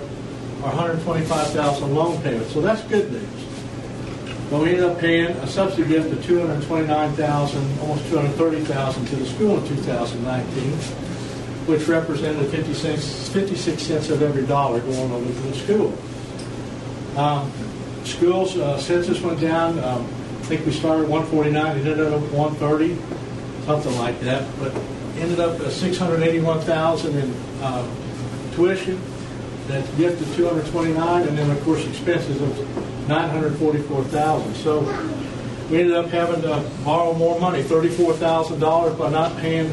[0.64, 2.50] our 125,000 loan payment.
[2.52, 3.28] So that's good news.
[4.50, 9.58] But we ended up paying a subsidy gift of 229,000, almost 230,000 to the school
[9.58, 10.72] in 2019,
[11.68, 15.98] which represented 56, 56 cents of every dollar going over to the school.
[17.18, 17.52] Um,
[18.06, 19.80] schools uh, census went down.
[19.80, 22.96] Um, I think we started at 149, it ended up 130,
[23.66, 24.46] something like that.
[24.60, 24.76] But
[25.18, 27.88] ended up at 681,000 in uh,
[28.54, 29.02] tuition.
[29.68, 34.56] That gift of 229, and then of course expenses of 944,000.
[34.56, 34.82] So
[35.70, 39.68] we ended up having to borrow more money, thirty-four thousand dollars, by not paying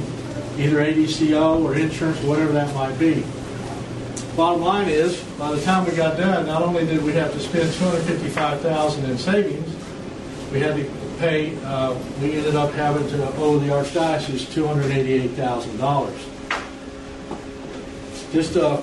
[0.57, 3.25] either ADCO or insurance, whatever that might be.
[4.37, 7.41] Bottom line is, by the time we got done, not only did we have to
[7.41, 9.77] spend two hundred fifty-five thousand in savings,
[10.51, 11.57] we had to pay.
[11.65, 16.19] Uh, we ended up having to owe the archdiocese two hundred eighty-eight thousand dollars.
[18.33, 18.81] Just uh,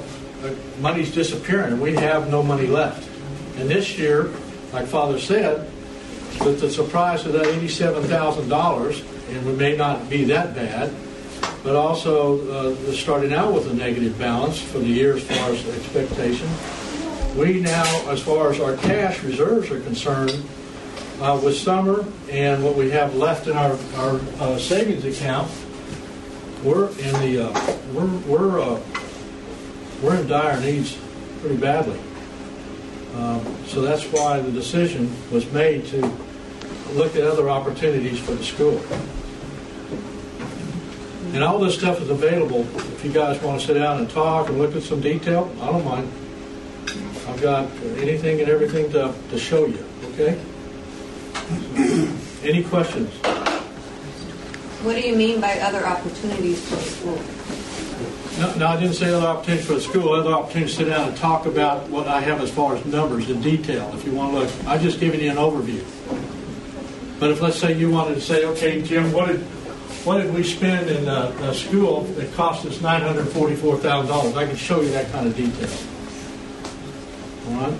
[0.79, 1.79] money's disappearing.
[1.79, 3.09] We have no money left.
[3.57, 4.29] And this year,
[4.73, 5.71] like Father said,
[6.41, 10.93] with the surprise of that eighty-seven thousand dollars, and we may not be that bad,
[11.67, 15.67] but also uh, starting out with a negative balance for the year as far as
[15.67, 16.47] expectation.
[17.37, 20.41] We now, as far as our cash reserves are concerned,
[21.19, 25.51] uh, with summer and what we have left in our, our uh, savings account,
[26.63, 28.81] we're in the uh, we're we're uh,
[30.01, 30.97] we're in dire needs
[31.41, 31.99] pretty badly.
[33.15, 35.97] Um, so that's why the decision was made to
[36.93, 38.81] look at other opportunities for the school.
[41.37, 42.61] And all this stuff is available
[42.93, 45.53] if you guys want to sit down and talk and look at some detail.
[45.61, 46.11] I don't mind.
[47.27, 47.69] I've got
[47.99, 50.39] anything and everything to, to show you, okay?
[52.41, 53.13] Any questions?
[54.81, 57.21] What do you mean by other opportunities for the school?
[58.39, 61.09] No, no, I didn't say other opportunities for the school, other opportunities to sit down
[61.09, 64.33] and talk about what I have as far as numbers in detail, if you want
[64.33, 64.65] to look.
[64.65, 65.83] I just giving you an overview.
[67.19, 69.45] But if, let's say, you wanted to say, okay, Jim, what did,
[70.07, 74.37] what did we spend in uh, a school that cost us $944,000?
[74.37, 75.69] I can show you that kind of detail.
[77.49, 77.77] All right?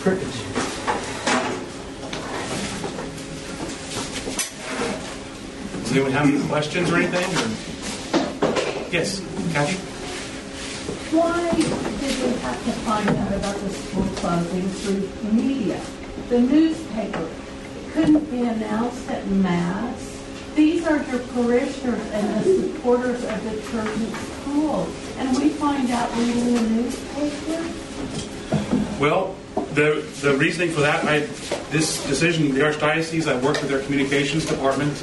[0.00, 0.38] Crickets.
[5.82, 7.28] Does anyone have any questions or anything?
[7.36, 8.90] Or?
[8.90, 9.20] Yes,
[9.52, 9.91] Kathy?
[11.12, 15.78] Why did we have to find out about the school closing through media?
[16.30, 17.28] The newspaper
[17.92, 20.18] couldn't be announced at mass.
[20.54, 24.88] These are your parishioners and the supporters of the church and school.
[25.18, 27.60] And we find out reading the newspaper?
[28.98, 29.36] Well,
[29.74, 31.26] the the reasoning for that, I
[31.70, 34.96] this decision, the archdiocese, I worked with their communications department,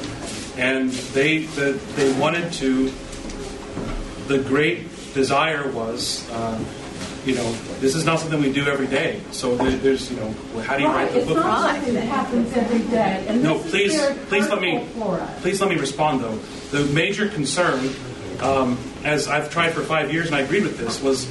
[0.58, 2.92] and they the, they wanted to.
[4.26, 6.58] The great desire was, uh,
[7.24, 9.20] you know, this is not something we do every day.
[9.30, 10.32] So there, there's, you know,
[10.62, 11.36] how do you write the it's book?
[11.36, 13.24] not something that happens every day.
[13.28, 15.42] And No, please, please let me, hurtful for us.
[15.42, 16.36] please let me respond though.
[16.70, 17.90] The major concern,
[18.40, 21.26] um, as I've tried for five years and I agreed with this, was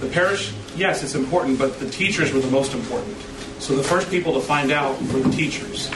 [0.00, 0.52] the parish.
[0.76, 3.16] Yes, it's important, but the teachers were the most important.
[3.58, 5.90] So the first people to find out were the teachers,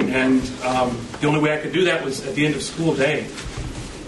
[0.00, 2.94] and um, the only way I could do that was at the end of school
[2.94, 3.26] day.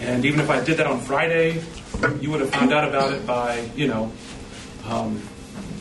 [0.00, 1.62] And even if I did that on Friday,
[2.20, 4.12] you would have found out about it by, you know,
[4.86, 5.22] um,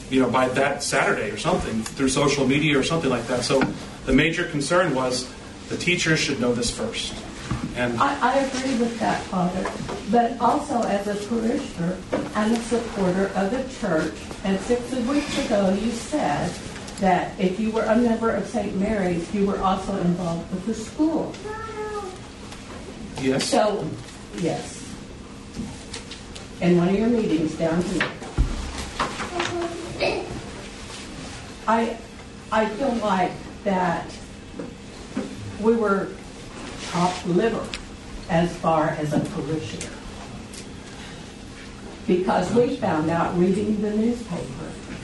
[0.10, 3.44] you know, by that Saturday or something through social media or something like that.
[3.44, 3.62] So
[4.06, 5.32] the major concern was
[5.70, 7.14] the teachers should know this first.
[7.76, 9.72] And I, I agree with that, Father.
[10.12, 11.98] But also as a parishioner
[12.36, 16.52] and a supporter of the church, and six weeks ago you said
[17.00, 18.76] that if you were a member of St.
[18.76, 21.34] Mary's, you were also involved with the school.
[23.22, 23.88] yes, So,
[24.38, 24.79] yes.
[26.62, 28.12] In one of your meetings down here.
[31.66, 31.98] I,
[32.52, 33.32] I feel like
[33.64, 34.06] that
[35.62, 36.10] we were
[36.90, 37.66] top liver
[38.30, 39.96] as far as a parishioner.
[42.06, 44.44] Because we found out reading the newspaper.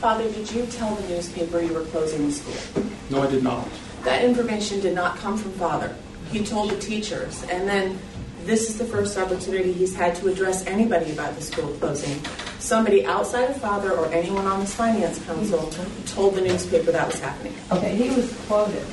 [0.02, 2.84] Father, did you tell the newspaper you were closing the school?
[3.10, 3.66] no, I did not.
[4.04, 5.96] That information did not come from Father.
[6.32, 7.98] He told the teachers, and then
[8.46, 12.20] this is the first opportunity he's had to address anybody about the school closing.
[12.60, 15.70] Somebody outside of Father or anyone on this finance council
[16.08, 17.54] told the newspaper that was happening.
[17.72, 18.84] Okay, he was quoted.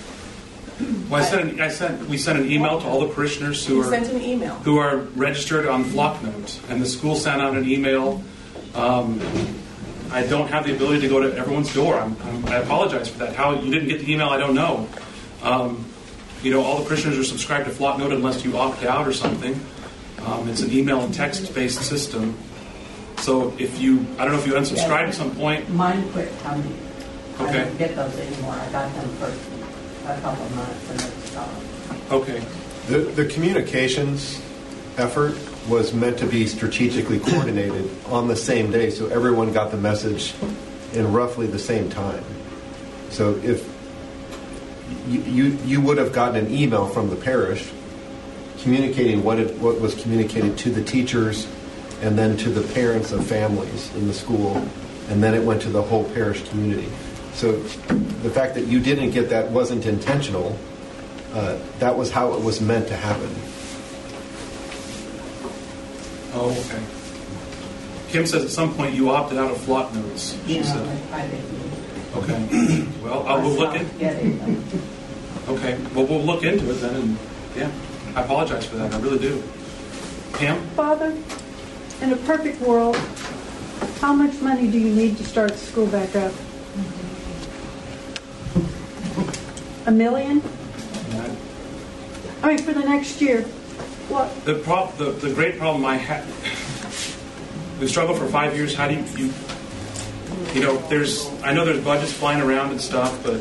[1.09, 3.75] Well, I sent, an, I sent, we sent an email to all the parishioners who
[3.75, 4.55] He are sent an email.
[4.57, 8.23] who are registered on Flocknote, and the school sent out an email.
[8.75, 9.21] Um,
[10.11, 11.97] I don't have the ability to go to everyone's door.
[11.99, 13.37] I'm, I'm, I apologize for that.
[13.37, 14.89] How you didn't get the email, I don't know.
[15.43, 15.85] Um,
[16.43, 19.59] you know, all the parishioners are subscribed to Flocknote unless you opt out or something.
[20.25, 22.37] Um, it's an email and text-based system.
[23.19, 25.69] So if you, I don't know if you unsubscribed at some point.
[25.71, 26.77] Mine quit coming.
[27.39, 27.65] I Okay.
[27.65, 28.53] don't get those anymore.
[28.55, 32.13] I got them for a couple months and it stopped.
[32.13, 32.43] Okay.
[32.89, 34.41] The, the communications
[34.99, 35.37] effort
[35.69, 40.35] was meant to be strategically coordinated on the same day, so everyone got the message
[40.93, 42.25] in roughly the same time.
[43.11, 43.72] So if
[45.09, 47.71] you, you, you would have gotten an email from the parish
[48.61, 51.49] communicating what, it, what was communicated to the teachers
[52.01, 54.57] and then to the parents of families in the school
[55.09, 56.89] and then it went to the whole parish community.
[57.35, 60.57] So the fact that you didn't get that wasn't intentional.
[61.33, 63.31] Uh, that was how it was meant to happen.
[66.35, 66.83] Oh, okay.
[68.11, 70.37] Kim says at some point you opted out of flock notes.
[70.47, 70.85] She You said.
[70.85, 71.62] know, I didn't.
[72.15, 72.89] Okay.
[73.03, 73.89] Well, uh, I will look in.
[73.99, 74.41] Get it.
[75.49, 75.77] Okay.
[75.93, 77.19] Well, we'll look into it then, and
[77.57, 77.71] yeah,
[78.15, 78.95] I apologize for that.
[78.95, 79.43] I really do.
[80.35, 80.65] Pam.
[80.71, 81.17] Father,
[82.01, 82.97] in a perfect world,
[84.01, 86.33] how much money do you need to start the school back up?
[89.87, 90.41] A million?
[92.43, 93.43] I mean, for the next year?
[94.09, 94.45] What?
[94.45, 96.25] The prob- the, the great problem I had,
[97.81, 98.75] we struggled for five years.
[98.75, 99.33] How do you, you,
[100.55, 103.41] you know, there's, I know there's budgets flying around and stuff, but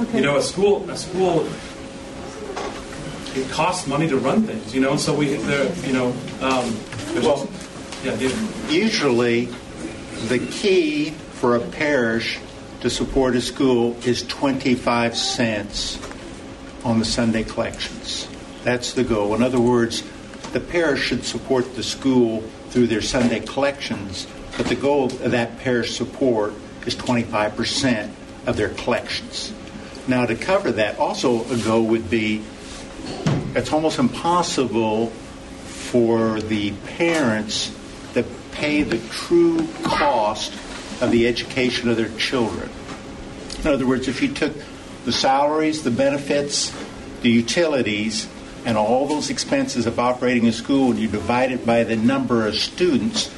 [0.00, 0.18] Okay.
[0.18, 1.46] you know, a school, a school,
[3.36, 4.96] it costs money to run things, you know.
[4.96, 6.08] So we, the, you know,
[6.40, 6.76] um,
[7.12, 7.48] there's also,
[8.02, 8.36] yeah, David.
[8.70, 9.46] Usually,
[10.28, 12.38] the key for a parish
[12.80, 15.98] to support a school is 25 cents
[16.84, 18.28] on the Sunday collections.
[18.62, 19.34] That's the goal.
[19.34, 20.02] In other words,
[20.52, 24.26] the parish should support the school through their Sunday collections,
[24.56, 26.54] but the goal of that parish support
[26.86, 28.10] is 25%
[28.46, 29.52] of their collections.
[30.06, 32.42] Now, to cover that, also a goal would be
[33.54, 37.74] it's almost impossible for the parents
[38.12, 40.52] that pay the true cost
[41.00, 42.68] of the education of their children.
[43.60, 44.52] In other words, if you took
[45.04, 46.72] the salaries, the benefits,
[47.22, 48.28] the utilities,
[48.64, 52.46] and all those expenses of operating a school, and you divide it by the number
[52.46, 53.30] of students,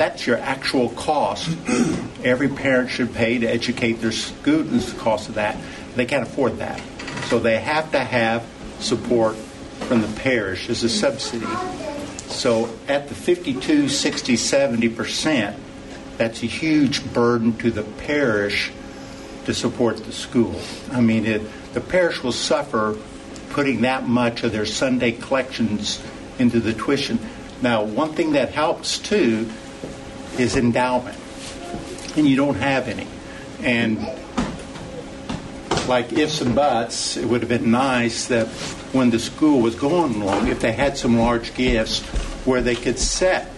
[0.00, 1.54] that's your actual cost.
[2.24, 5.58] Every parent should pay to educate their students the cost of that.
[5.94, 6.80] They can't afford that.
[7.26, 8.46] So they have to have
[8.78, 11.44] support from the parish as a subsidy.
[12.28, 15.58] So at the 52, 60, 70%,
[16.16, 18.72] that's a huge burden to the parish
[19.44, 20.58] to support the school.
[20.90, 21.42] I mean, it,
[21.74, 22.96] the parish will suffer
[23.50, 26.02] putting that much of their Sunday collections
[26.38, 27.18] into the tuition.
[27.60, 29.50] Now, one thing that helps too
[30.40, 31.18] is endowment,
[32.16, 33.06] and you don't have any.
[33.62, 33.98] And
[35.86, 38.46] like ifs and buts, it would have been nice that
[38.92, 42.00] when the school was going along, if they had some large gifts
[42.46, 43.50] where they could set,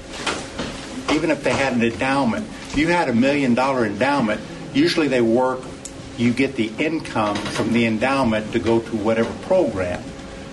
[1.13, 2.47] even if they had an endowment.
[2.47, 4.41] If you had a million dollar endowment,
[4.73, 5.61] usually they work,
[6.17, 10.03] you get the income from the endowment to go to whatever program.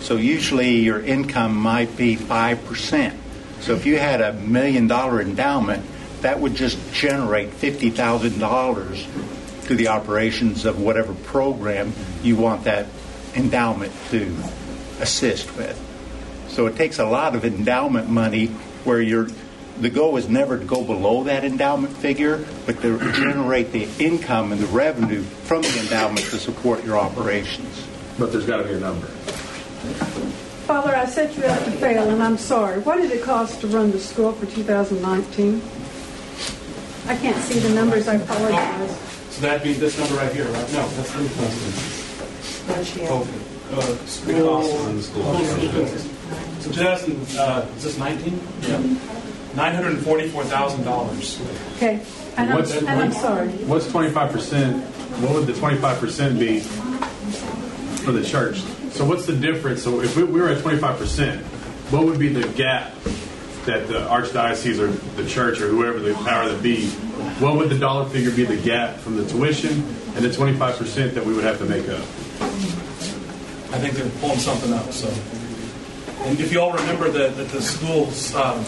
[0.01, 3.15] So usually your income might be 5%.
[3.61, 5.86] So if you had a million dollar endowment,
[6.22, 11.93] that would just generate $50,000 to the operations of whatever program
[12.24, 12.88] you want that
[13.36, 14.36] endowment to
[14.99, 15.80] assist with.
[16.49, 18.47] So it takes a lot of endowment money
[18.84, 19.28] where you're,
[19.80, 24.51] the goal is never to go below that endowment figure, but to generate the income
[24.51, 27.86] and the revenue from the endowment to support your operations.
[28.17, 29.07] But there's got to be a number.
[30.65, 32.80] Father, I set you up to fail, and I'm sorry.
[32.82, 35.61] What did it cost to run the school for 2019?
[37.10, 38.95] I can't see the numbers, I apologize.
[39.32, 40.72] So that'd be this number right here, right?
[40.74, 41.22] No, that's the
[43.10, 43.28] Oh,
[43.74, 44.62] uh, school.
[46.60, 48.39] So 2000, uh, is this 19?
[48.62, 48.78] Yeah.
[49.55, 51.39] $944,000.
[51.78, 51.99] Okay,
[52.38, 53.47] and I'm, What's- and I'm sorry.
[53.66, 54.84] What's 25%?
[55.24, 56.60] What would the 25% be
[58.05, 58.62] for the church?
[58.91, 59.82] So what's the difference?
[59.82, 61.41] So if we, we were at 25%,
[61.91, 62.91] what would be the gap
[63.66, 64.88] that the archdiocese or
[65.22, 66.88] the church or whoever the power that be,
[67.39, 69.84] what would the dollar figure be the gap from the tuition
[70.16, 72.01] and the 25% that we would have to make up?
[73.72, 74.91] I think they're pulling something up.
[74.91, 75.07] So,
[76.26, 78.64] and if you all remember that the, the school's um,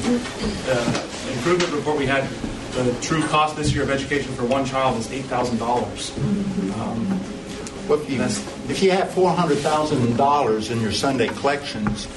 [0.67, 2.27] uh, improvement report we had,
[2.73, 6.11] the true cost this year of education for one child is eight thousand dollars.
[6.79, 7.19] Um,
[7.89, 8.21] Well, if you,
[8.71, 12.07] if you have $400,000 in your Sunday collections,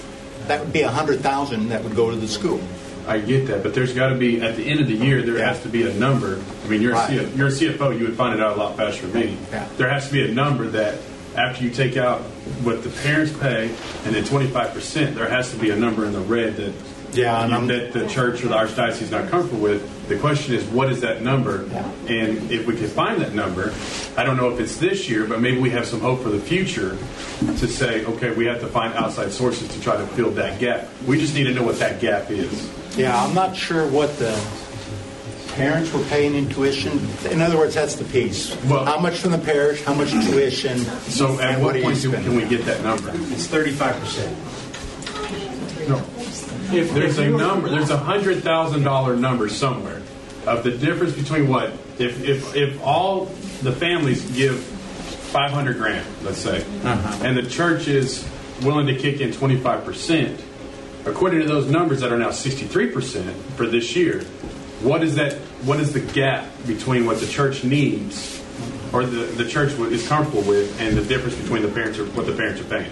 [0.49, 2.61] that would be a 100000 that would go to the school.
[3.07, 5.36] I get that, but there's got to be at the end of the year there
[5.38, 5.49] Yeah.
[5.53, 6.38] has to be a number.
[6.64, 7.11] I mean, you're Right.
[7.11, 9.36] a CFO, you're a CFO, you would find it out a lot faster than me.
[9.53, 9.64] Yeah.
[9.76, 10.95] There has to be a number that
[11.36, 12.22] after you take out
[12.62, 13.68] what the parents pay
[14.07, 16.72] and then 25 percent, there has to be a number in the red that
[17.12, 19.82] Yeah, and you- that the church or the archdiocese is not comfortable with.
[20.09, 21.67] The question is, what is that number?
[21.71, 21.91] Yeah.
[22.09, 23.73] And if we can find that number,
[24.19, 26.39] I don't know if it's this year, but maybe we have some hope for the
[26.39, 26.99] future
[27.41, 30.87] to say, okay, we have to find outside sources to try to fill that gap.
[31.07, 32.71] We just need to know what that gap is.
[32.99, 34.39] Yeah, I'm not sure what the
[35.55, 37.01] parents were paying in tuition.
[37.31, 38.55] In other words, that's the piece.
[38.67, 40.79] Well- how much from the parish, how much tuition,
[41.09, 43.11] So at and what point do, can we get that number?
[43.33, 44.37] it's thirty-five percent.
[45.89, 46.03] No.
[46.75, 50.03] If there's a number, there's a hundred thousand dollar number somewhere.
[50.47, 53.27] of the difference between what if if if all
[53.62, 57.25] the families give 500 grand, let's say, uh-huh.
[57.25, 58.29] and the church is
[58.62, 60.45] willing to kick in 25 percent.
[61.07, 64.22] According to those numbers that are now 63 percent for this year,
[64.81, 65.35] what is that?
[65.64, 68.43] What is the gap between what the church needs,
[68.93, 72.27] or the the church is comfortable with, and the difference between the parents or what
[72.27, 72.91] the parents are paying?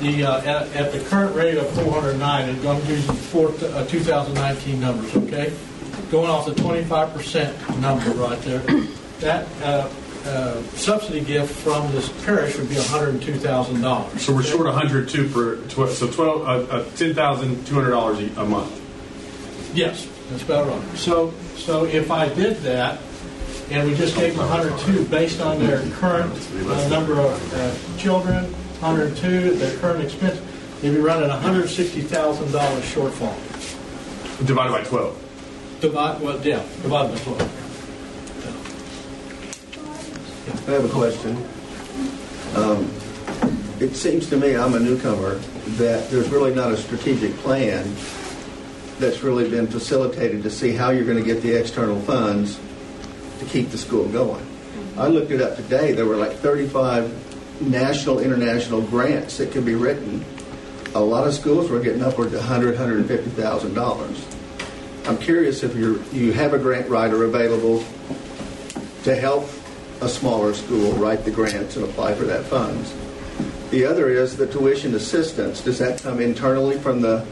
[0.00, 4.80] The, uh, at, at the current rate of 409, and I'm using four, uh, 2019
[4.80, 5.52] numbers, okay?
[6.10, 8.60] Going off the 25% number right there,
[9.20, 9.88] that uh,
[10.26, 14.18] uh, subsidy gift from this parish would be $102,000.
[14.18, 18.80] So we're short 102 per tw- so 12 uh, uh, $10,200 a month.
[19.74, 20.98] Yes, that's about right.
[20.98, 23.00] So, so if I did that,
[23.70, 26.32] and we just gave them 102 based on their current
[26.66, 30.40] uh, number of uh, children, 102, at their current expense,
[30.80, 32.02] they'd be running a $160,000
[32.80, 33.36] shortfall.
[34.44, 35.78] Divided by 12.
[35.80, 37.58] Divide, well, yeah, divided by 12.
[40.68, 41.36] I have a question.
[42.56, 42.90] Um,
[43.80, 45.40] It seems to me, I'm a newcomer,
[45.78, 47.84] that there's really not a strategic plan
[49.00, 52.60] that's really been facilitated to see how you're going to get the external funds
[53.40, 54.46] to keep the school going.
[54.96, 57.10] I looked it up today, there were like 35
[57.60, 60.24] national, international grants that could be written.
[60.94, 65.08] A lot of schools were getting upward to $100,000, $150,000.
[65.08, 67.84] I'm curious if you're, you have a grant writer available
[69.04, 69.48] to help
[70.00, 72.94] a smaller school write the grants and apply for that funds.
[73.70, 75.62] The other is the tuition assistance.
[75.62, 77.24] Does that come internally from the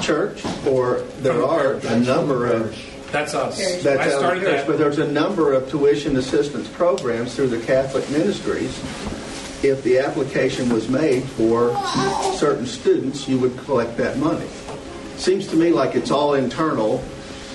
[0.00, 2.76] church, or there are a number of
[3.10, 3.82] That's us.
[3.82, 4.66] that's I out started parish, that.
[4.66, 8.78] but there's a number of tuition assistance programs through the Catholic ministries.
[9.62, 11.76] If the application was made for
[12.36, 14.46] certain students, you would collect that money.
[15.16, 17.02] Seems to me like it's all internal,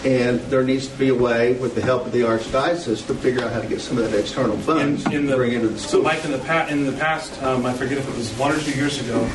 [0.04, 3.41] and there needs to be a way, with the help of the archdiocese, to figure
[3.41, 5.70] out how to get some of that external funds in, in to the, bring into
[5.70, 6.01] the so school.
[6.04, 8.60] Mike, in the past, in the past, um, I forget if it was one or
[8.60, 9.26] two years ago,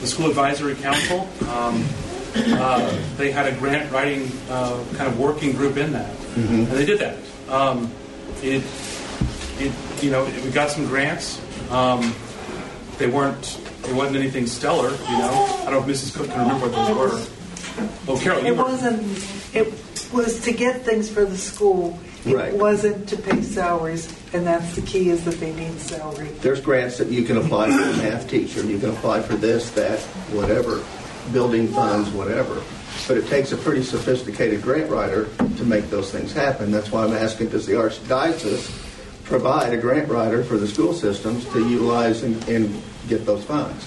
[0.00, 1.84] the school advisory council, um,
[2.34, 6.84] uh, they had a grant writing uh, kind of working group in that, and they
[6.84, 7.16] did that.
[7.48, 7.92] Um,
[8.42, 8.64] it,
[9.58, 11.40] it, you know, we got some grants.
[11.70, 12.14] Um,
[12.98, 15.60] they weren't, it wasn't anything stellar, you know.
[15.66, 16.14] I don't know if Mrs.
[16.16, 18.12] Cook can remember what those were.
[18.12, 18.64] Oh, Carol, you It were.
[18.64, 19.72] wasn't, it
[20.12, 21.98] was to get things for the school.
[22.26, 22.52] Right.
[22.52, 26.26] It wasn't to pay salaries, and that's the key, is that they need salary.
[26.40, 29.70] There's grants that you can apply for a math teacher, you can apply for this,
[29.72, 30.00] that,
[30.32, 30.82] whatever,
[31.32, 32.60] building funds, whatever.
[33.06, 36.72] But it takes a pretty sophisticated grant writer to make those things happen.
[36.72, 38.84] That's why I'm asking, does the archdiocese
[39.28, 43.86] provide a grant writer for the school systems to utilize and, and get those funds?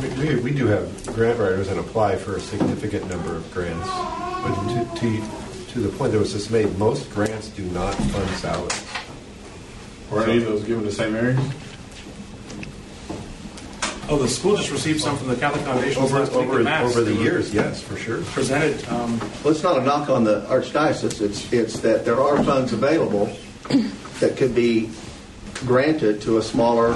[0.00, 3.88] We, we, we do have grant writers that apply for a significant number of grants,
[3.88, 8.30] but to, to, to the point that was just made, most grants do not fund
[8.36, 8.86] salaries.
[10.10, 11.12] Or any of those given to St.
[11.12, 11.38] Mary's?
[14.06, 16.84] Oh, the school just received some from the Catholic Foundation Over, last over, in Mass.
[16.90, 18.20] over the years, yes, for sure.
[18.22, 18.86] Presented.
[18.88, 22.72] Um, Well, it's not a knock on the archdiocese, it's, it's that there are funds
[22.74, 23.34] available
[24.20, 24.90] that could be
[25.64, 26.94] granted to a smaller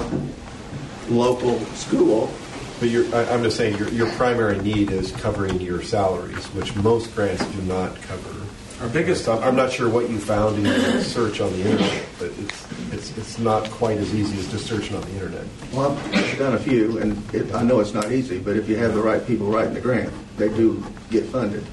[1.09, 2.31] local school
[2.79, 6.75] But your, I, I'm just saying, your, your primary need is covering your salaries, which
[6.75, 8.35] most grants do not cover.
[8.81, 12.05] Our biggest- So I'm not sure what you found in your search on the internet,
[12.19, 15.45] but it's, it's, it's not quite as easy as just searching on the internet.
[15.73, 18.75] Well, I've done a few, and it, I know it's not easy, but if you
[18.77, 21.65] have the right people writing the grant, they do get funded.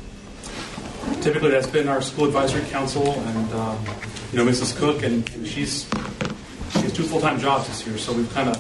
[1.20, 3.78] typically that's been our school advisory council and um,
[4.32, 4.76] you know Mrs.
[4.76, 5.88] Cook and, and she's
[6.72, 8.56] she has two full-time jobs this year so we've kind of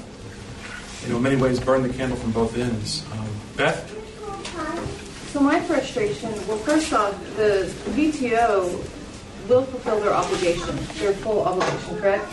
[1.02, 3.92] you know in many ways burned the candle from both ends um, Beth
[5.32, 8.72] So my frustration, well, first off, the PTO
[9.48, 12.24] will fulfill their obligation, their full obligation, correct?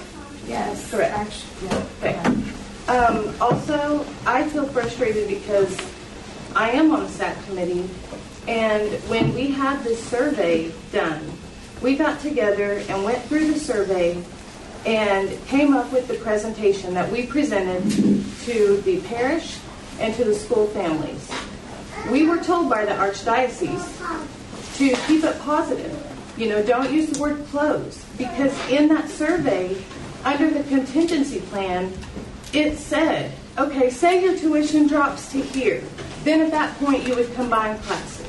[0.48, 0.91] Yes.
[0.91, 1.46] Correct.
[1.64, 1.86] Yeah.
[2.02, 2.44] Okay.
[2.88, 5.76] Um, also, I feel frustrated because
[6.56, 7.89] I am on a SAC committee,
[8.48, 11.32] and when we had this survey done,
[11.82, 14.22] we got together and went through the survey
[14.86, 17.84] and came up with the presentation that we presented
[18.41, 19.58] to the parish
[20.00, 21.32] and to the school families.
[22.12, 26.10] We were told by the archdiocese to keep it positive.
[26.38, 29.78] You know, don't use the word close because in that survey,
[30.24, 31.91] under the contingency plan,
[32.53, 35.84] it said, okay, say your tuition drops to here,
[36.24, 38.28] then at that point you would combine classes.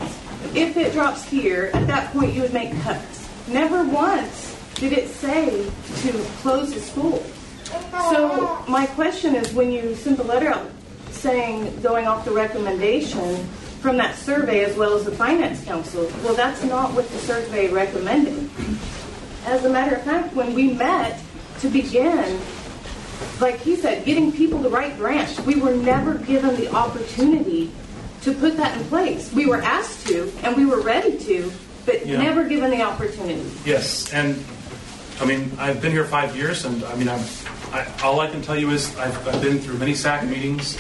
[0.55, 3.29] If it drops here, at that point you would make cuts.
[3.49, 5.71] Never once did it say
[6.03, 7.25] to close the school.
[7.93, 10.71] So my question is, when you sent the letter out
[11.11, 13.37] saying, going off the recommendation
[13.81, 16.11] from that survey as well as the finance council.
[16.23, 18.51] Well, that's not what the survey recommended.
[19.47, 21.21] As a matter of fact, when we met
[21.61, 22.41] to begin,
[23.41, 27.71] like he said, getting people the right grants, we were never given the opportunity
[28.23, 29.33] to put that in place.
[29.33, 31.53] We were asked to, and we were ready to,
[31.87, 32.23] but Yeah.
[32.23, 33.45] never given the opportunity.
[33.65, 34.43] Yes, and
[35.21, 37.21] I mean, I've been here five years, and I mean, I'm,
[37.73, 40.77] I, all I can tell you is I've, I've been through many SAC meetings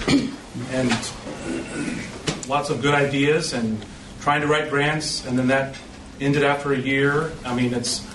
[0.72, 0.90] and
[2.48, 3.84] lots of good ideas and
[4.20, 5.76] trying to write grants, and then that
[6.20, 7.32] ended after a year.
[7.44, 8.06] I mean, it's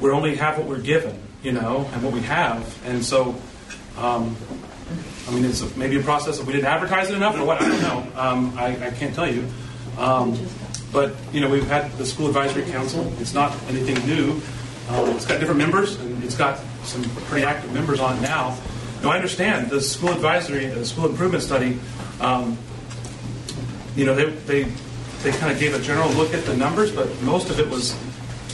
[0.00, 3.34] we only have what we're given, you know, and what we have, and so.
[3.96, 4.36] Um,
[5.26, 7.60] I mean, it's a, maybe a process that we didn't advertise it enough, or what?
[7.60, 8.20] I don't know.
[8.20, 9.48] Um, I, I can't tell you.
[9.98, 10.38] Um,
[10.92, 13.12] but you know, we've had the school advisory council.
[13.18, 14.40] It's not anything new.
[14.88, 18.56] Um, it's got different members, and it's got some pretty active members on it now.
[19.02, 21.78] Now, I understand the school advisory, the school improvement study.
[22.20, 22.56] Um,
[23.96, 24.70] you know, they they
[25.22, 27.96] they kind of gave a general look at the numbers, but most of it was,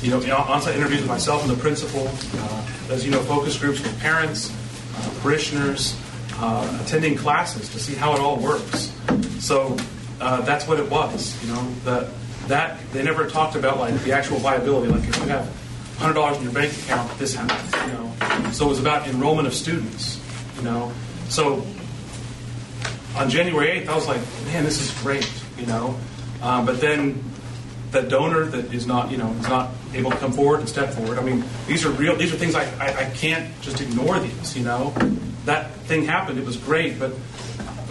[0.02, 3.80] you know, on-site interviews with myself and the principal, uh, as you know, focus groups
[3.82, 4.50] with parents,
[4.94, 5.98] uh, parishioners,
[6.34, 8.92] uh, attending classes to see how it all works.
[9.40, 9.76] So
[10.20, 11.42] uh, that's what it was.
[11.42, 12.08] You know, that
[12.48, 14.92] that they never talked about like the actual viability.
[14.92, 15.50] Like if you have
[15.96, 17.72] hundred dollars in your bank account, this happens.
[17.86, 20.20] You know, so it was about enrollment of students.
[20.58, 20.92] You know,
[21.28, 21.64] so
[23.16, 25.98] on January 8th, I was like, man, this is great, you know.
[26.40, 27.22] Um, but then
[27.92, 30.90] the donor that is not, you know, is not able to come forward and step
[30.94, 31.18] forward.
[31.18, 32.16] I mean, these are real.
[32.16, 34.18] These are things I, I, I can't just ignore.
[34.18, 34.90] These, you know,
[35.44, 36.38] that thing happened.
[36.38, 37.12] It was great, but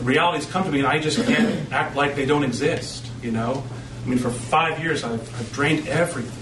[0.01, 3.07] realities come to me, and I just can't act like they don't exist.
[3.21, 3.63] You know,
[4.03, 6.37] I mean, for five years, I've, I've drained everything.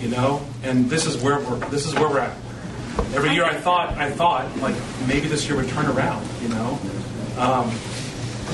[0.00, 1.58] You know, and this is where we're.
[1.68, 2.36] This is where we're at.
[3.14, 4.74] Every year, I thought, I thought, like
[5.06, 6.26] maybe this year would turn around.
[6.40, 6.78] You know.
[7.36, 7.70] Um,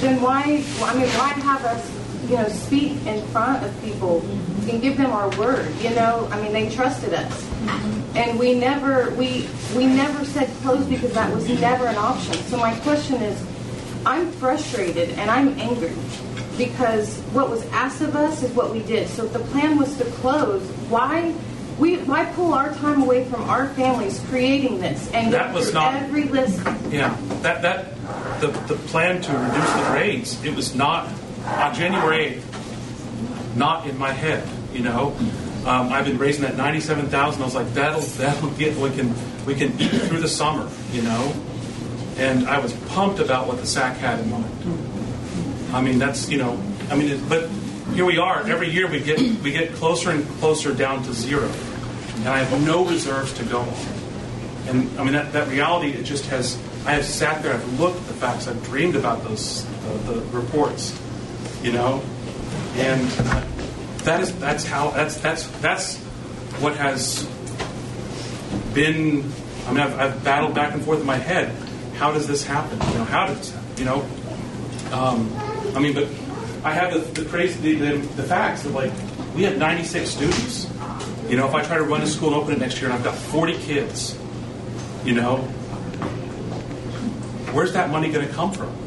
[0.01, 0.43] then why,
[0.83, 1.95] I mean, why have us,
[2.29, 4.70] you know, speak in front of people mm-hmm.
[4.70, 5.72] and give them our word?
[5.81, 8.16] You know, I mean, they trusted us, mm-hmm.
[8.16, 12.35] and we never, we, we never said close because that was never an option.
[12.45, 13.41] So my question is,
[14.05, 15.93] I'm frustrated and I'm angry
[16.57, 19.09] because what was asked of us is what we did.
[19.09, 21.35] So if the plan was to close, why?
[21.79, 25.66] We, why pull our time away from our families creating this and That go was
[25.66, 26.59] through not- every list?
[26.89, 27.95] Yeah, that that
[28.41, 30.45] the the plan to reduce the grades.
[30.45, 31.11] It was not
[31.47, 34.47] on January 8th, not in my head.
[34.72, 35.16] You know,
[35.64, 37.40] um, I've been raising that ninety-seven thousand.
[37.40, 39.14] I was like, that'll that'll get we can
[39.47, 40.70] we can eat through the summer.
[40.92, 41.32] You know,
[42.18, 45.72] and I was pumped about what the SAC had in mind.
[45.72, 47.49] I mean, that's you know, I mean, it, but
[47.94, 48.47] here we are.
[48.47, 51.51] Every year we get we get closer and closer down to zero,
[52.16, 53.97] and I have no reserves to go on.
[54.68, 57.99] And I mean, that, that reality, it just has, I have sat there, I've looked
[57.99, 60.90] at the facts, I've dreamed about those, the, the reports,
[61.63, 62.03] you know?
[62.75, 63.45] And uh,
[64.05, 65.99] that is, that's how, that's, that's, that's
[66.61, 67.25] what has
[68.75, 69.31] been,
[69.67, 71.55] I mean, I've, I've battled back and forth in my head.
[71.97, 72.79] How does this happen?
[72.93, 73.79] You know, how does this happen?
[73.79, 74.09] You know?
[74.93, 75.33] Um,
[75.75, 76.09] I mean, but
[76.65, 78.93] I have the, the crazy, the, the, the facts that like,
[79.35, 80.71] we have 96 students.
[81.29, 82.99] You know, if I try to run a school and open it next year and
[82.99, 84.19] I've got 40 kids,
[85.05, 85.39] you know,
[87.53, 88.86] where's that money going to come from?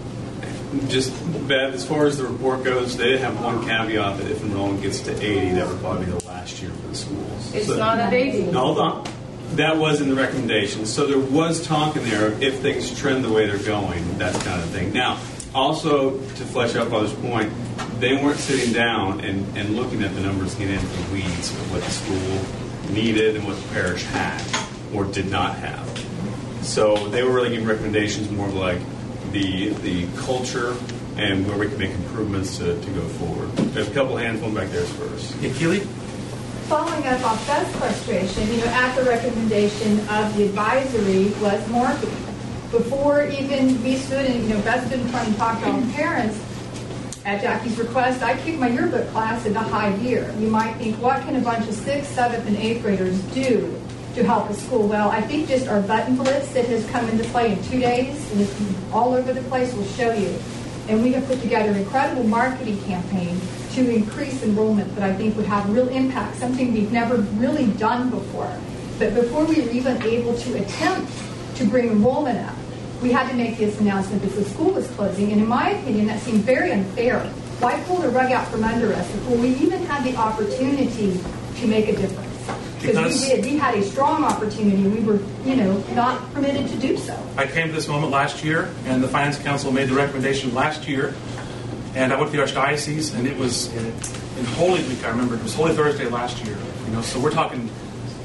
[0.87, 1.11] Just,
[1.47, 4.83] Bev, as far as the report goes, they did have one caveat that if enrollment
[4.83, 7.55] gets to 80, that would probably be the last year for the schools.
[7.55, 8.51] It's So- not at 80.
[8.51, 9.03] Hold on.
[9.55, 10.85] That was in the recommendation.
[10.85, 14.33] So there was talk in there of if things trend the way they're going, that
[14.45, 14.93] kind of thing.
[14.93, 15.17] Now,
[15.55, 17.51] also to flesh out Father's point,
[17.99, 21.71] they weren't sitting down and, and looking at the numbers, getting into the weeds of
[21.71, 24.41] what the school needed and what the parish had
[24.93, 26.05] or did not have.
[26.61, 28.79] So they were really giving recommendations more of like
[29.31, 30.75] the the culture
[31.17, 33.51] and where we can make improvements to, to go forward.
[33.73, 35.35] There's a couple handful back there first.
[35.41, 35.79] Yeah, Keely?
[36.69, 42.15] Following up on Beth's frustration, you know, at the recommendation of the advisory was marketing.
[42.71, 45.81] Before even we stood and, you know, Beth stood in front and talked to all
[45.93, 46.39] parents,
[47.25, 50.33] at Jackie's request, I kicked my yearbook class into high gear.
[50.39, 53.78] You might think, what can a bunch of sixth, seventh, and eighth graders do
[54.19, 54.85] to help the school?
[54.85, 58.31] Well, I think just our button blitz that has come into play in two days
[58.31, 58.53] and it's
[58.91, 60.37] all over the place will show you.
[60.89, 63.39] And we have put together an incredible marketing campaign
[63.73, 68.09] to increase enrollment that I think would have real impact, something we've never really done
[68.09, 68.51] before.
[68.97, 71.11] But before we were even able to attempt
[71.55, 72.55] to bring enrollment up,
[73.01, 75.31] we had to make this announcement that the school was closing.
[75.31, 77.21] And in my opinion, that seemed very unfair.
[77.61, 81.21] Why pull the rug out from under us before we even had the opportunity
[81.61, 82.28] to make a difference?
[82.81, 83.45] Because we did.
[83.45, 84.83] We had a strong opportunity.
[84.83, 87.15] We were, you know, not permitted to do so.
[87.37, 90.87] I came to this moment last year, and the Finance Council made the recommendation last
[90.87, 91.13] year,
[91.95, 95.35] And I went to the Archdiocese, and it was in, in Holy Week, I remember.
[95.35, 96.57] It was Holy Thursday last year.
[96.85, 97.69] You know, so we're talking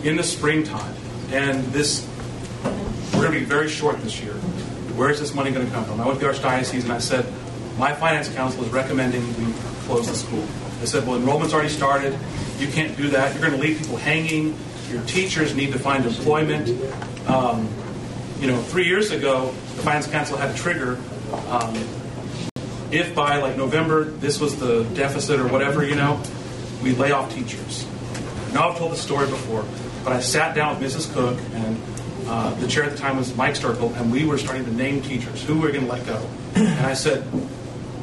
[0.02, 0.94] in the springtime.
[1.30, 2.06] And this,
[3.14, 4.34] we're going to be very short this year.
[4.94, 6.00] Where is this money going to come from?
[6.00, 7.26] I went to the Archdiocese, and I said,
[7.78, 9.52] my finance council is recommending we
[9.86, 10.46] close the school.
[10.80, 12.16] They said, well, enrollment's already started.
[12.58, 13.32] You can't do that.
[13.32, 14.56] You're going to leave people hanging.
[14.90, 16.68] Your teachers need to find employment.
[17.28, 17.68] Um,
[18.40, 19.46] you know, three years ago,
[19.76, 20.98] the finance council had a trigger.
[21.48, 21.74] Um,
[22.90, 26.22] if by like November this was the deficit or whatever, you know,
[26.82, 27.86] we lay off teachers.
[28.52, 29.64] Now I've told the story before,
[30.04, 31.12] but I sat down with Mrs.
[31.12, 31.76] Cook and
[32.26, 35.02] uh, the chair at the time was Mike Sturkle, and we were starting to name
[35.02, 36.26] teachers who we're going to let go.
[36.54, 37.26] And I said,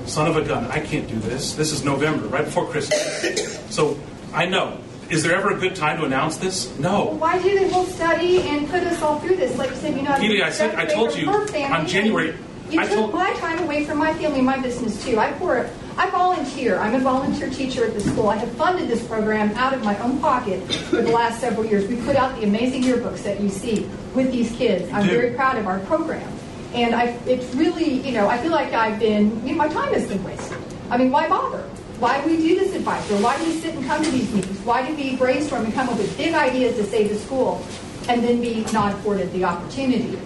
[0.05, 1.53] "Son of a gun, I can't do this.
[1.53, 3.59] This is November, right before Christmas.
[3.73, 3.97] So
[4.33, 4.77] I know.
[5.09, 6.77] Is there ever a good time to announce this?
[6.79, 7.05] No.
[7.19, 9.57] Why do the whole study and put us all through this?
[9.57, 12.33] Like you said, you know, Keely, I said- I told you on January-
[12.69, 15.19] You I took told- my time away from my family, my business too.
[15.19, 15.67] I pour,
[15.97, 16.79] I volunteer.
[16.79, 18.29] I'm a volunteer teacher at the school.
[18.29, 21.85] I have funded this program out of my own pocket for the last several years.
[21.89, 24.89] We put out the amazing yearbooks that you see with these kids.
[24.93, 25.11] I'm do.
[25.11, 26.31] very proud of our program,
[26.73, 29.93] and I, it's really, you know, I feel like I've been, you know, my time
[29.93, 30.57] has been wasted.
[30.89, 31.65] I mean, why bother?
[32.01, 33.21] Why do we do this advisory?
[33.21, 34.57] Why do we sit and come to these meetings?
[34.65, 37.63] Why do we brainstorm and come up with big ideas to save the school
[38.09, 40.17] and then be not afforded the opportunity?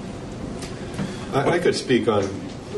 [1.34, 2.24] I, I could speak on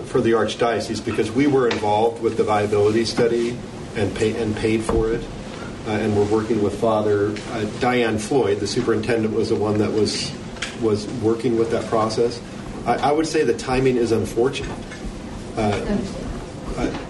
[0.05, 3.55] for the archdiocese because we were involved with the viability study
[3.95, 5.23] and pay, and paid for it,
[5.85, 9.91] uh, and we're working with Father uh, Diane Floyd, the superintendent, was the one that
[9.91, 10.31] was
[10.81, 12.41] was working with that process.
[12.87, 14.77] I, I would say the timing is unfortunate.
[15.55, 15.97] Uh,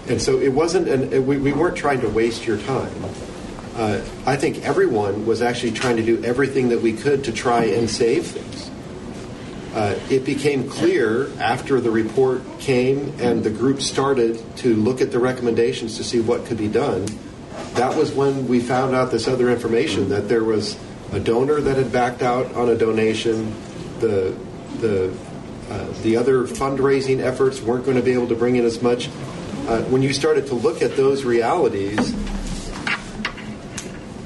[0.08, 2.92] and so it wasn't, an, we, we weren't trying to waste your time.
[3.74, 7.64] Uh, I think everyone was actually trying to do everything that we could to try
[7.64, 8.70] and save things.
[9.74, 15.12] Uh, it became clear after the report came and the group started to look at
[15.12, 17.06] the recommendations to see what could be done.
[17.74, 20.76] That was when we found out this other information that there was
[21.12, 23.54] a donor that had backed out on a donation.
[24.00, 24.36] The
[24.80, 25.16] the
[25.70, 29.10] uh, the other fundraising efforts weren't going to be able to bring in as much.
[29.68, 32.14] Uh, when you started to look at those realities,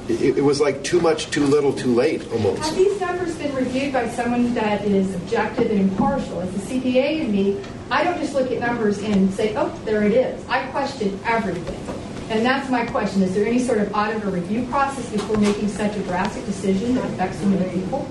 [0.08, 2.62] it, it was like too much, too little, too late almost.
[2.62, 6.42] Have these numbers been reviewed by someone that is objective and impartial?
[6.42, 10.04] As a CPA in me, I don't just look at numbers and say, oh, there
[10.04, 10.46] it is.
[10.48, 12.30] I question everything.
[12.30, 13.20] And that's my question.
[13.22, 16.94] Is there any sort of audit or review process before making such a drastic decision
[16.94, 18.08] that affects so many people?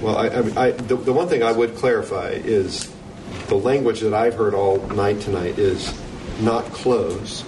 [0.00, 2.92] Well, I, I, I, the, the one thing I would clarify is
[3.50, 5.92] the language that I've heard all night tonight is
[6.40, 7.44] not close,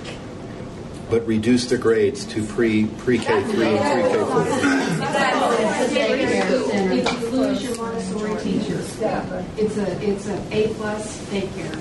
[1.08, 4.44] but reduce the grades to pre pre K three and pre K four.
[6.92, 8.98] If you lose your Montessori teachers,
[9.56, 11.78] it's a, it's a A plus daycare.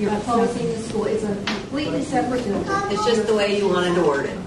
[0.00, 2.66] You're closing the school, it's a completely separate building.
[2.90, 4.38] It's just the way you wanted to word it.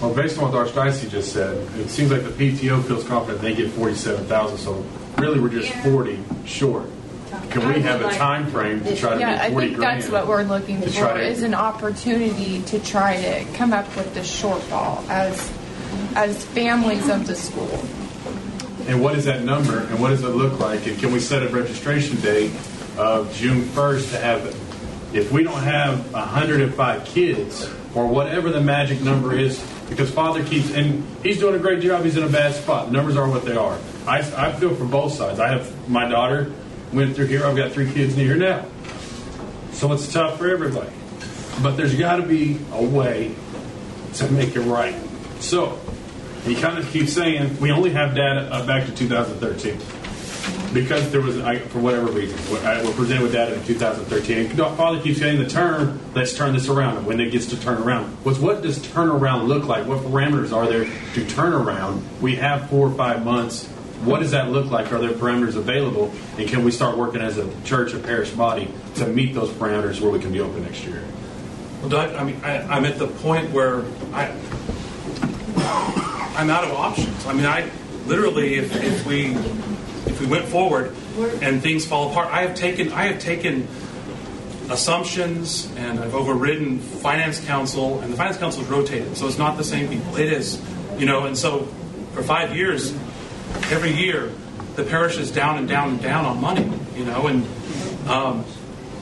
[0.00, 3.42] Well, based on what the Archdiocese just said, it seems like the PTO feels confident
[3.42, 4.84] they get forty-seven thousand, so
[5.18, 6.88] really we're just forty short.
[7.50, 10.00] Can we have a time frame to try to Yeah, I forty think grand?
[10.02, 13.86] that's what we're looking to for to- is an opportunity to try to come up
[13.96, 15.50] with the shortfall as
[16.14, 17.82] as families of the school.
[18.88, 20.86] And what is that number, and what does it look like?
[20.86, 22.50] And can we set a registration date
[22.96, 24.56] of June 1st to have, it
[25.12, 30.72] if we don't have 105 kids, or whatever the magic number is, because Father keeps,
[30.72, 32.90] and he's doing a great job, he's in a bad spot.
[32.92, 33.76] Numbers are what they are.
[34.06, 35.40] I, I feel for both sides.
[35.40, 36.52] I have, my daughter
[36.92, 38.64] went through here, I've got three kids in here now.
[39.72, 40.90] So it's tough for everybody.
[41.62, 43.34] But there's got to be a way
[44.14, 44.96] to make it right.
[45.40, 45.78] So,
[46.44, 49.78] he kind of keeps saying we only have data uh, back to 2013
[50.72, 54.38] because there was, I, for whatever reason, I- we're presented with data in 2013.
[54.38, 57.04] And Father keeps saying the term, let's turn this around.
[57.06, 59.86] When it gets to turn around, what's what does turn around look like?
[59.86, 60.84] What parameters are there
[61.14, 62.04] to turn around?
[62.20, 63.68] We have four or five months.
[64.04, 64.92] What does that look like?
[64.92, 66.12] Are there parameters available?
[66.38, 70.00] And can we start working as a church, a parish body, to meet those parameters
[70.00, 71.04] where we can be open next year?
[71.80, 74.34] Well, Doug, I mean, I, I'm at the point where I,
[76.36, 77.26] I'm out of options.
[77.26, 77.70] I mean, I
[78.06, 79.34] literally, if, if we,
[80.06, 80.94] if we went forward
[81.42, 83.68] and things fall apart, I have taken, I have taken
[84.70, 89.56] assumptions and I've overridden finance council, and the finance council is rotated, so it's not
[89.56, 90.16] the same people.
[90.16, 90.62] It is,
[90.96, 91.64] you know, and so
[92.14, 92.94] for five years,
[93.70, 94.32] every year,
[94.76, 97.46] the parish is down and down and down on money, you know, and
[98.08, 98.44] um,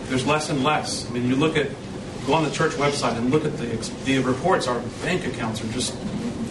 [0.04, 1.08] there's less and less.
[1.08, 1.70] I mean, you look at,
[2.26, 3.66] go on the church website and look at the
[4.04, 4.66] the reports.
[4.66, 5.94] Our bank accounts are just,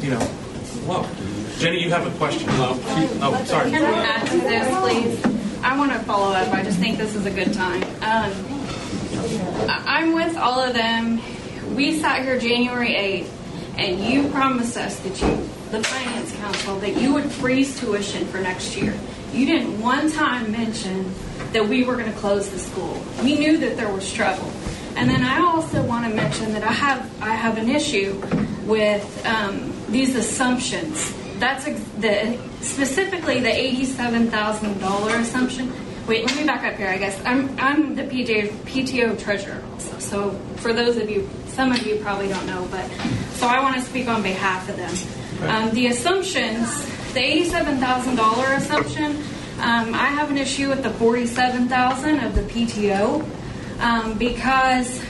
[0.02, 0.32] you know,
[0.86, 1.08] low.
[1.58, 2.48] Jenny, you have a question.
[2.52, 3.72] Oh, sorry.
[3.72, 5.38] Can I add to this, please?
[5.64, 6.54] I want to follow up.
[6.54, 7.84] I just think this is a good time.
[8.02, 8.32] Um,
[9.68, 11.20] I'm with all of them.
[11.76, 13.30] We sat here January 8th,
[13.78, 18.40] and you promised us that you, the finance council, that you would freeze tuition for
[18.40, 18.94] next year.
[19.34, 21.14] You didn't one time mention
[21.52, 23.02] that we were going to close the school.
[23.24, 24.52] We knew that there was trouble.
[24.96, 28.20] And then I also want to mention that I have I have an issue
[28.66, 31.14] with um, these assumptions.
[31.38, 35.72] That's ex- the specifically the eighty-seven thousand dollar assumption.
[36.08, 36.88] Wait, let me back up here.
[36.88, 39.62] I guess I'm I'm the PTO, PTO treasurer.
[39.74, 40.00] also.
[40.00, 42.90] so for those of you, some of you probably don't know, but
[43.34, 44.96] so I want to speak on behalf of them.
[45.42, 49.18] Um, the assumptions, the eighty-seven thousand dollar assumption.
[49.60, 53.24] Um, I have an issue with the forty-seven thousand of the PTO
[53.80, 55.02] um, because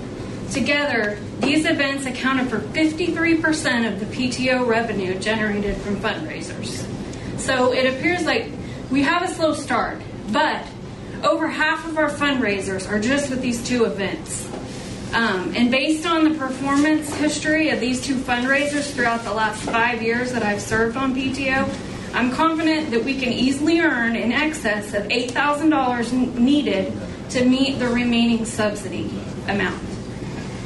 [0.52, 6.86] together, these events accounted for 53% of the PTO revenue generated from fundraisers.
[7.40, 8.52] So it appears like
[8.92, 10.66] we have a slow start, but
[11.24, 14.48] over half of our fundraisers are just with these two events.
[15.14, 20.02] Um, and based on the performance history of these two fundraisers throughout the last five
[20.04, 21.68] years that I've served on PTO,
[22.14, 26.94] I'm confident that we can easily earn in excess of $8,000 needed
[27.32, 29.10] to meet the remaining subsidy
[29.48, 29.89] amount.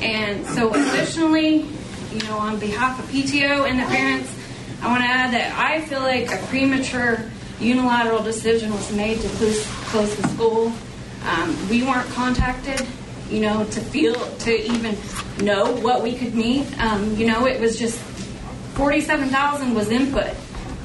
[0.04, 1.66] And so, additionally,
[2.12, 4.34] you know, on behalf of PTO and the parents,
[4.82, 9.30] I want to add that I feel like a premature unilateral decision was made to
[9.30, 10.74] close, close the school.
[11.26, 12.86] Um, we weren't contacted,
[13.30, 14.98] you know, to feel to even
[15.42, 16.68] know what we could meet.
[16.80, 17.98] Um, you know, it was just
[18.76, 20.36] forty-seven thousand was input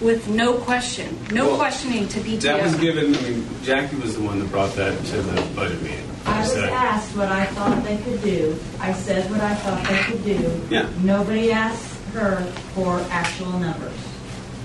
[0.01, 2.41] with no question, no Well, questioning to PTO.
[2.43, 5.83] That was given, I mean, Jackie was the one that brought that to the budget
[5.83, 6.05] meeting.
[6.25, 8.57] I was Said- asked what I thought they could do.
[8.81, 10.61] I said what I thought they could do.
[10.71, 10.89] Yeah.
[11.03, 12.43] Nobody asked her
[12.75, 13.93] for actual numbers.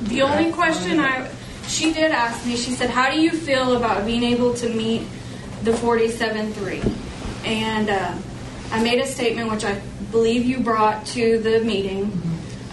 [0.04, 1.30] The only question I,
[1.68, 5.04] she did ask me, she said, how do you feel about being able to meet
[5.64, 6.82] the forty-seven three?
[7.46, 8.14] And, uh,
[8.72, 9.80] I made a statement, which I
[10.12, 12.12] believe you brought to the meeting,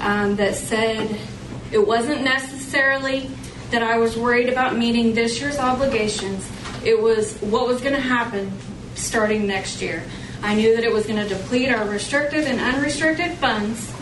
[0.00, 1.16] um, that said
[1.72, 3.30] it wasn't necessarily
[3.70, 6.50] that I was worried about meeting this year's obligations.
[6.84, 8.52] It was what was gonna happen
[8.94, 10.02] starting next year.
[10.42, 13.92] I knew that it was gonna deplete our restricted and unrestricted funds,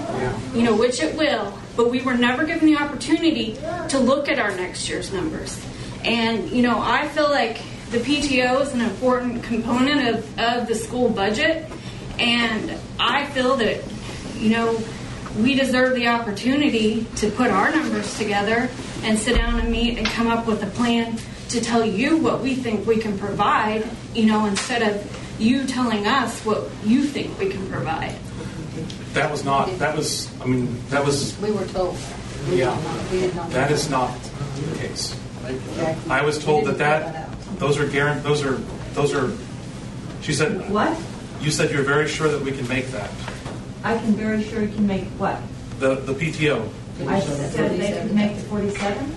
[0.55, 3.59] you know, which it will, but we were never given the opportunity
[3.89, 5.63] to look at our next year's numbers.
[6.05, 7.61] And, you know, I feel like
[7.91, 11.67] the PTO is an important component of, of the school budget,
[12.19, 13.83] and I feel that,
[14.37, 14.79] you know,
[15.39, 18.69] we deserve the opportunity to put our numbers together
[19.03, 21.19] and sit down and meet and come up with a plan
[21.51, 26.07] to tell you what we think we can provide, you know, instead of you telling
[26.07, 28.15] us what you think we can provide.
[29.15, 31.97] That was not, that was, I mean, that was, We were told.
[32.51, 32.67] We Yeah.
[32.67, 33.51] not- We did not.
[33.51, 34.11] that is not
[34.73, 35.15] the case.
[36.11, 38.59] I was told that that, those are guaran, those are,
[38.93, 39.31] those are,
[40.21, 40.97] she said, What?
[41.41, 43.11] you said you're very sure that we can make that.
[43.85, 45.41] I can very sure you can make what?
[45.79, 46.69] The, the PTO,
[47.07, 49.15] I said they could make the 47?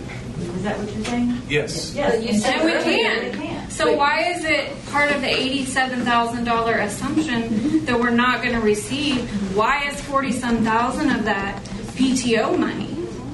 [0.56, 1.42] Is that what you're saying?
[1.50, 1.94] yes.
[1.96, 2.24] Yes.
[2.24, 3.32] You said we can.
[3.34, 3.70] can.
[3.70, 8.56] So why is it part of the eighty-seven thousand dollar assumption that we're not going
[8.56, 9.22] to receive?
[9.56, 11.64] Why is forty-some thousand of that
[11.96, 12.90] PTO money?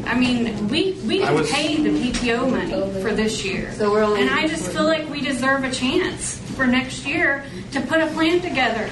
[0.05, 4.03] I mean, we we I was- pay the PTO money for this year, So we're
[4.03, 7.99] only- and I just feel like we deserve a chance for next year to put
[8.01, 8.89] a plan together.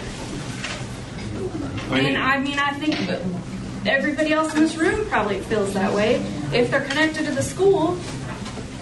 [1.91, 2.95] I mean- and I mean, I think
[3.85, 6.15] everybody else in this room probably feels that way
[6.53, 7.95] if they're connected to the school.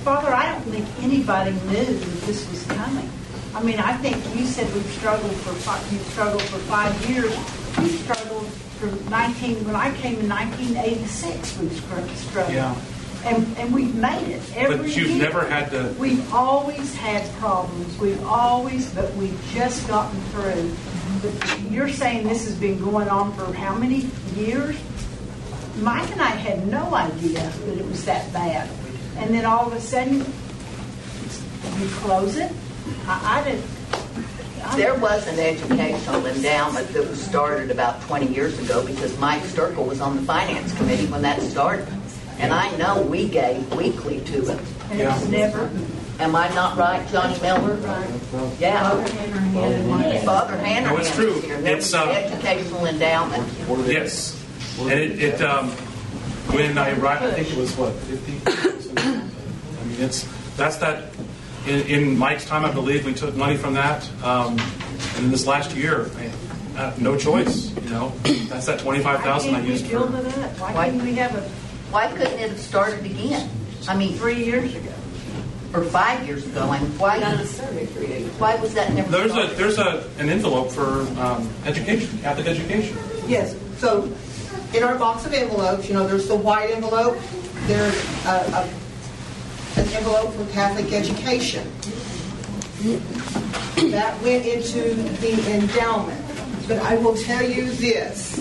[0.04, 3.10] Father, I don't think anybody knew that this was coming.
[3.56, 7.34] I mean, I think you said we've struggled for five, you've struggled for five years.
[7.78, 8.48] We struggled
[8.80, 12.54] for 19, when I came in 1986, we struggled.
[12.54, 12.76] Yeah.
[13.24, 15.24] And, and we've made it every But you've year.
[15.24, 15.96] never had to.
[15.98, 17.98] We've always had problems.
[17.98, 20.76] We've always, but we've just gotten through.
[21.22, 24.76] But you're saying this has been going on for how many years?
[25.78, 28.70] Mike and I had no idea that it was that bad.
[29.18, 30.20] And then all of a sudden,
[31.80, 32.52] you close it?
[33.08, 33.66] I, I didn't.
[34.76, 39.86] There was an educational endowment that was started about 20 years ago because Mike Sturkle
[39.88, 41.88] was on the finance committee when that started.
[42.40, 44.60] And I know we gave weekly to it.
[44.92, 45.70] And it's never.
[46.20, 47.76] Am I not right, Johnny Miller?
[48.60, 48.90] Yeah.
[50.24, 51.40] Father Hanrahan No, it's true.
[51.42, 51.60] here.
[51.62, 53.48] There was It's, an um, educational endowment.
[53.88, 54.40] Yes.
[54.80, 55.70] And it, it um,
[56.52, 59.02] when I arrived, I think it was what, 50?
[59.02, 59.16] I
[59.86, 61.14] mean, it's, that's that,
[61.68, 64.08] in, in Mike's time, I believe, we took money from that.
[64.24, 64.60] Um,
[65.16, 68.10] and in this last year, I have no choice, you know.
[68.50, 70.18] That's that 25,000 I Why can't we used build for.
[70.20, 70.60] it?
[70.60, 71.50] Why couldn't we have a,
[71.94, 73.48] Why couldn't it have started again?
[73.88, 74.94] I mean, three years ago?
[75.74, 77.20] or five years ago, and why,
[78.38, 82.96] why was that never There's a, there's a, an envelope for um, education, Catholic education.
[83.28, 84.12] Yes, so
[84.76, 87.18] in our box of envelopes, you know, there's the white envelope,
[87.66, 88.70] there's a, a,
[89.80, 91.68] an envelope for Catholic education.
[93.92, 96.22] That went into the endowment.
[96.68, 98.38] But I will tell you this,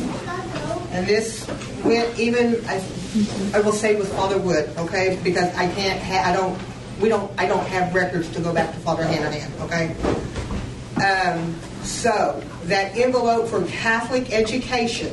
[0.91, 1.49] and this
[1.83, 2.85] went even, I,
[3.53, 6.59] I will say with Father Wood, okay, because I can't, ha- I don't,
[7.01, 9.95] we don't, I don't have records to go back to Father Hanahan, okay?
[11.05, 15.13] Um, so, that envelope for Catholic education,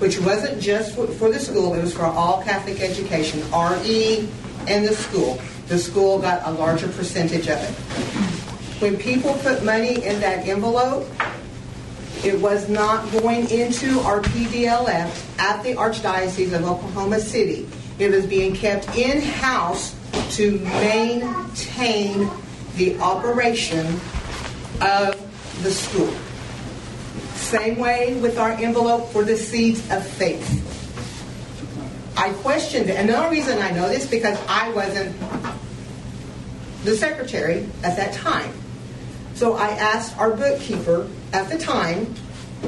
[0.00, 4.28] which wasn't just for, for the school, it was for all Catholic education, RE
[4.66, 5.40] and the school.
[5.68, 7.74] The school got a larger percentage of it.
[8.82, 11.06] When people put money in that envelope,
[12.24, 17.66] it was not going into our PDLF at the Archdiocese of Oklahoma City.
[17.98, 19.96] It was being kept in-house
[20.36, 22.30] to maintain
[22.76, 23.86] the operation
[24.80, 26.12] of the school.
[27.34, 30.66] Same way with our envelope for the seeds of faith.
[32.16, 35.16] I questioned it, and the only reason I know this because I wasn't
[36.84, 38.52] the secretary at that time.
[39.34, 42.06] So I asked our bookkeeper at the time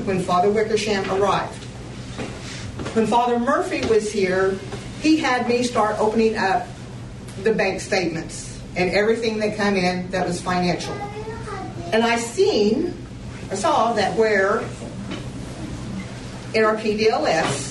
[0.04, 1.62] when Father Wickersham arrived.
[2.94, 4.58] When Father Murphy was here,
[5.00, 6.66] he had me start opening up
[7.42, 10.94] the bank statements and everything that come in that was financial.
[11.92, 12.96] And I seen,
[13.50, 14.60] I saw that where
[16.54, 17.70] in our PDLS,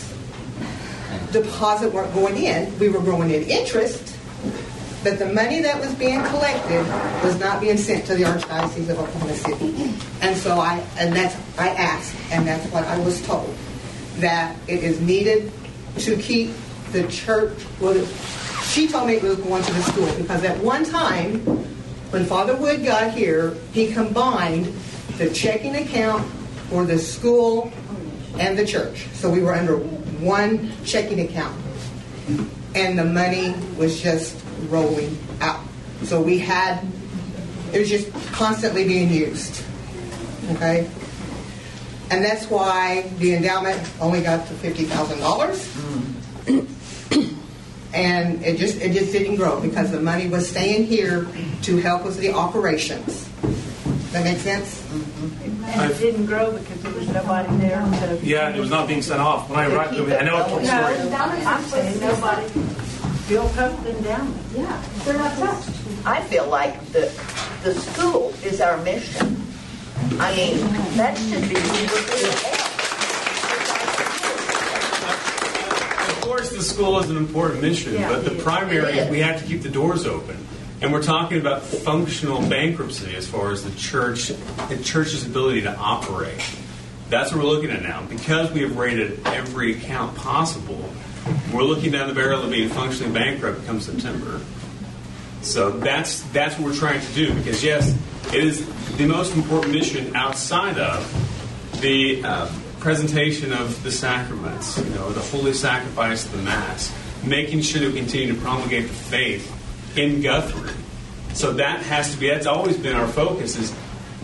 [1.31, 4.10] deposit weren't going in, we were going in interest,
[5.03, 6.85] but the money that was being collected
[7.23, 9.93] was not being sent to the Archdiocese of Oklahoma City.
[10.21, 13.55] And so I, and that's, I asked, and that's what I was told,
[14.17, 15.51] that it is needed
[15.99, 16.51] to keep
[16.91, 18.05] the church, well,
[18.63, 21.39] she told me it was going to the school, because at one time,
[22.11, 24.65] when Father Wood got here, he combined
[25.17, 26.25] the checking account
[26.69, 27.71] for the school
[28.37, 29.07] and the church.
[29.13, 31.59] So we were under one checking account.
[32.75, 35.61] And the money was just rolling out.
[36.03, 36.85] So we had,
[37.73, 39.63] it was just constantly being used.
[40.51, 40.89] Okay?
[42.09, 44.87] And that's why the endowment only got to $50,000.
[46.45, 46.67] Mm.
[47.93, 51.27] And it just it just didn't grow because the money was staying here
[51.63, 53.27] to help with the operations.
[54.13, 54.81] That makes sense?
[54.93, 58.19] And it didn't grow because there was nobody there.
[58.23, 59.49] Yeah, it was not being sent off.
[59.49, 61.45] When I arrived, I know I told the No, story.
[61.45, 62.47] I'm saying nobody
[63.31, 64.35] built up the endowment.
[64.53, 65.69] Yeah, they're not touched.
[66.05, 67.09] I feel like the,
[67.63, 69.41] the school is our mission.
[70.19, 70.57] I mean,
[70.97, 71.55] that should be
[76.11, 79.11] Of course, the school is an important mission, Yeah, but the primary It is is.
[79.11, 80.35] we have to keep the doors open.
[80.81, 84.27] And we're talking about functional bankruptcy as far as the church,
[84.67, 86.43] the church's ability to operate.
[87.07, 88.03] That's what we're looking at now.
[88.09, 90.89] Because we have rated every account possible,
[91.53, 94.41] we're looking down the barrel of being functionally bankrupt come September.
[95.41, 97.33] So that's that's what we're trying to do.
[97.33, 98.65] Because yes, it is
[98.97, 105.21] the most important mission outside of the uh, presentation of the sacraments, you know, the
[105.21, 106.91] holy sacrifice of the Mass.
[107.23, 110.73] making sure that we continue to promulgate the faith in Guthrie.
[111.33, 113.71] So that has to be, that's always been our focus is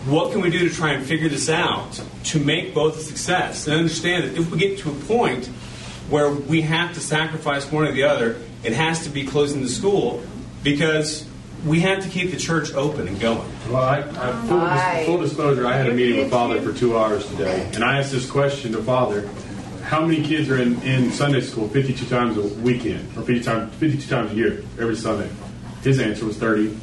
[0.06, 3.66] what can we do to try and figure this out to make both a success?
[3.66, 5.48] And understand that if we get to a point
[6.10, 9.68] where we have to sacrifice one or the other, it has to be closing the
[9.68, 10.22] school
[10.62, 11.26] because
[11.66, 13.48] we have to keep the church open and going.
[13.68, 16.96] Well, I, I, full, dis- full disclosure, I had a meeting with Father for two
[16.96, 19.28] hours today, and I asked this question to Father:
[19.82, 23.74] How many kids are in, in Sunday school 52 times a weekend, or 50 times,
[23.74, 25.30] 52 times a year, every Sunday?
[25.82, 26.76] His answer was 30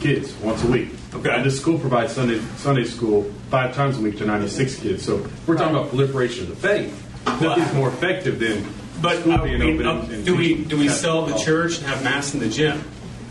[0.00, 0.88] kids once a week.
[1.14, 1.30] Okay.
[1.30, 5.04] And this school provides Sunday Sunday school five times a week to 96 kids.
[5.04, 7.06] So we're talking about proliferation of the faith.
[7.26, 8.66] Nothing's more effective than
[9.00, 9.86] But school uh, being I open.
[9.86, 12.82] uh, and- do we do we sell the church and have mass in the gym?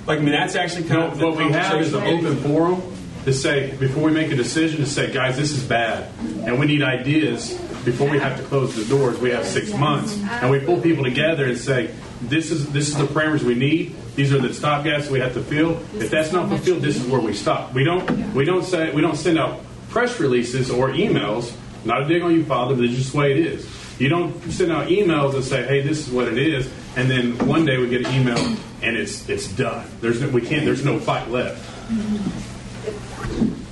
[0.08, 2.38] Like I mean, that's actually kind No, of the what we have is an open
[2.38, 2.82] forum
[3.26, 6.10] to say before we make a decision to say, guys, this is bad,
[6.46, 7.54] and we need ideas
[7.86, 9.20] before we have to close the doors.
[9.20, 11.92] We have six months, and we pull people together and say,
[12.22, 13.96] this is this is the parameters we need.
[14.16, 15.78] These are the stopgaps we have to fill.
[15.96, 17.74] If that's not fulfilled, this is where we stop.
[17.74, 19.60] We don't we don't say we don't send out
[19.90, 21.54] press releases or emails.
[21.86, 23.66] Not a dig on you, Father, but it's just the way it is.
[24.00, 27.38] You don't send out emails and say, "Hey, this is what it is," and then
[27.48, 28.38] one day we get an email
[28.82, 29.86] and it's it's done.
[30.02, 30.66] There's no, we can't.
[30.66, 31.60] There's no fight left.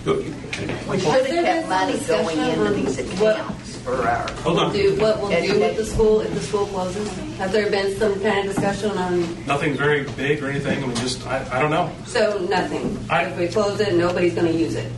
[0.05, 4.31] We should have kept money going into these accounts for our.
[4.41, 4.73] Hold on.
[4.73, 7.09] Do, what we'll do with the school if the school closes?
[7.37, 10.83] Has there been some kind of discussion on, Nothing very big or anything.
[10.83, 11.91] I mean, just I, I don't know.
[12.05, 12.97] so nothing?
[13.11, 14.91] If we close it, nobody's going to use it?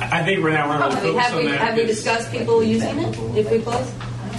[0.00, 1.60] I I think right now we're I mean, focus have on we, that.
[1.60, 3.92] have we is- discussed people using it if we close?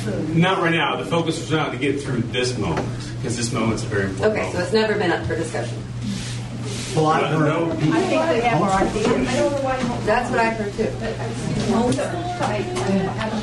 [0.05, 0.95] Not right now.
[0.97, 4.37] The focus was now to get through this moment because this moment's a very important.
[4.37, 5.77] Okay, so it's never been up for discussion.
[6.95, 7.49] Well, I've heard.
[7.49, 9.07] I think they have our ideas.
[9.07, 9.77] I don't know why.
[10.05, 10.91] That's what I've heard too.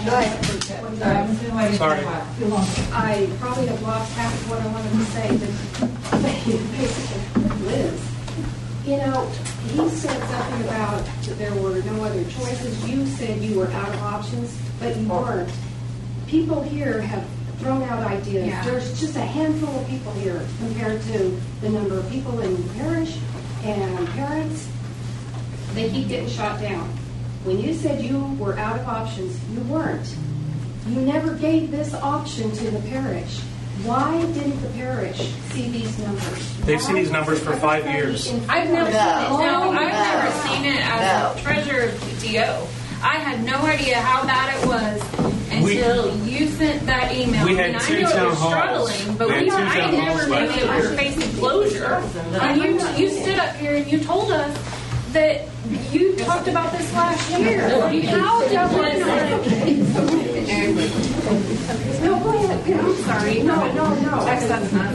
[0.07, 1.77] Go ahead.
[1.77, 2.05] Sorry.
[2.93, 6.59] I probably have lost half of what I wanted to say, but basically,
[7.67, 7.99] Liz,
[8.87, 9.27] you know,
[9.69, 12.89] he said something about that there were no other choices.
[12.89, 15.51] You said you were out of options, but you weren't.
[16.31, 17.27] People here have
[17.59, 18.47] thrown out ideas.
[18.47, 18.65] Yeah.
[18.65, 22.75] There's just a handful of people here compared to the number of people in the
[22.75, 23.19] parish
[23.65, 24.69] and parents.
[25.75, 26.89] They keep getting shot down.
[27.43, 30.15] When you said you were out of options, you weren't.
[30.87, 33.41] You never gave this option to the parish.
[33.83, 35.19] Why didn't the parish
[35.51, 36.57] see these numbers?
[36.61, 38.29] They've seen these numbers for five years.
[38.49, 39.27] I've oh, never No.
[39.31, 39.51] seen it.
[39.51, 39.79] No, No.
[39.81, 41.35] I've never seen it as No.
[41.35, 42.69] a treasurer of PTO.
[43.03, 45.03] I had no idea how bad it was
[45.65, 47.45] We- until you sent that email.
[47.47, 48.93] We had and two I knew it town was halls.
[48.93, 50.85] struggling, but We had we two were, I town never halls knew last it was
[50.85, 50.97] year.
[50.99, 52.03] facing closure.
[52.41, 54.57] And you, you stood up here and you told us
[55.13, 55.43] that
[55.93, 57.69] you talked about this last year.
[57.69, 58.55] How did
[62.03, 62.81] No, go ahead.
[62.81, 63.43] I'm sorry.
[63.43, 64.25] No, no, no.
[64.25, 64.95] That's not.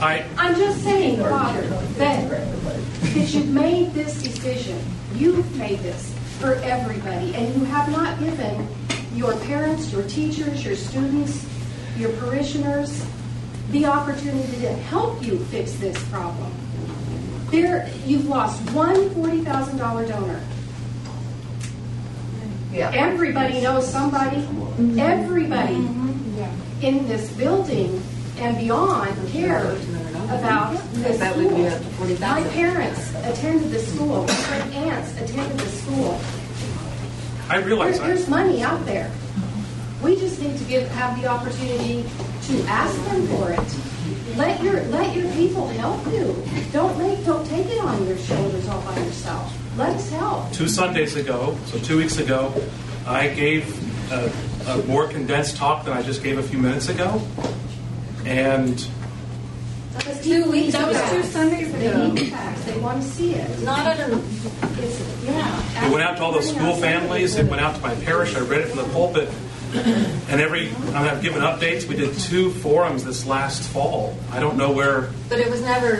[0.00, 1.62] I I'm just saying, Father,
[1.96, 4.78] that, that you've made this decision.
[5.16, 8.68] You've made this for everybody, and you have not given
[9.14, 11.46] your parents, your teachers, your students,
[11.96, 13.04] your parishioners
[13.70, 16.50] the opportunity to help you fix this problem.
[17.50, 20.40] There, you've lost one $40,000 donor.
[22.72, 22.90] Yeah.
[22.94, 24.46] Everybody knows somebody.
[24.98, 25.76] Everybody
[26.82, 28.02] in this building
[28.38, 29.64] and beyond care
[30.28, 32.18] about this That would be up to school.
[32.20, 34.24] My parents attended the school.
[34.26, 36.20] My aunts attended the school.
[37.48, 39.10] I realize There- There's money out there.
[40.02, 42.04] We just need to give, have the opportunity
[42.48, 44.36] to ask them for it.
[44.36, 46.36] Let your, let your people help you.
[46.72, 49.52] Don't make, don't take it on your shoulders all by yourself.
[49.76, 50.52] Let us help.
[50.52, 52.52] two Sundays ago, so two weeks ago,
[53.06, 54.30] I gave a,
[54.70, 57.20] a more condensed talk than I just gave a few minutes ago,
[58.24, 58.86] and
[59.98, 62.06] That was two weeks That was two Sundays They ago.
[62.08, 62.64] need the facts.
[62.64, 63.62] They want to see it.
[63.62, 64.12] Not at an,
[64.78, 65.86] It's, yeah.
[65.86, 67.36] it went out to all the school families.
[67.36, 68.34] It went out to my parish.
[68.36, 69.28] I read it from the pulpit,
[69.74, 71.86] and every I mean, I've given updates.
[71.88, 74.16] We did two forums this last fall.
[74.30, 75.10] I don't know where.
[75.28, 75.96] but it was never,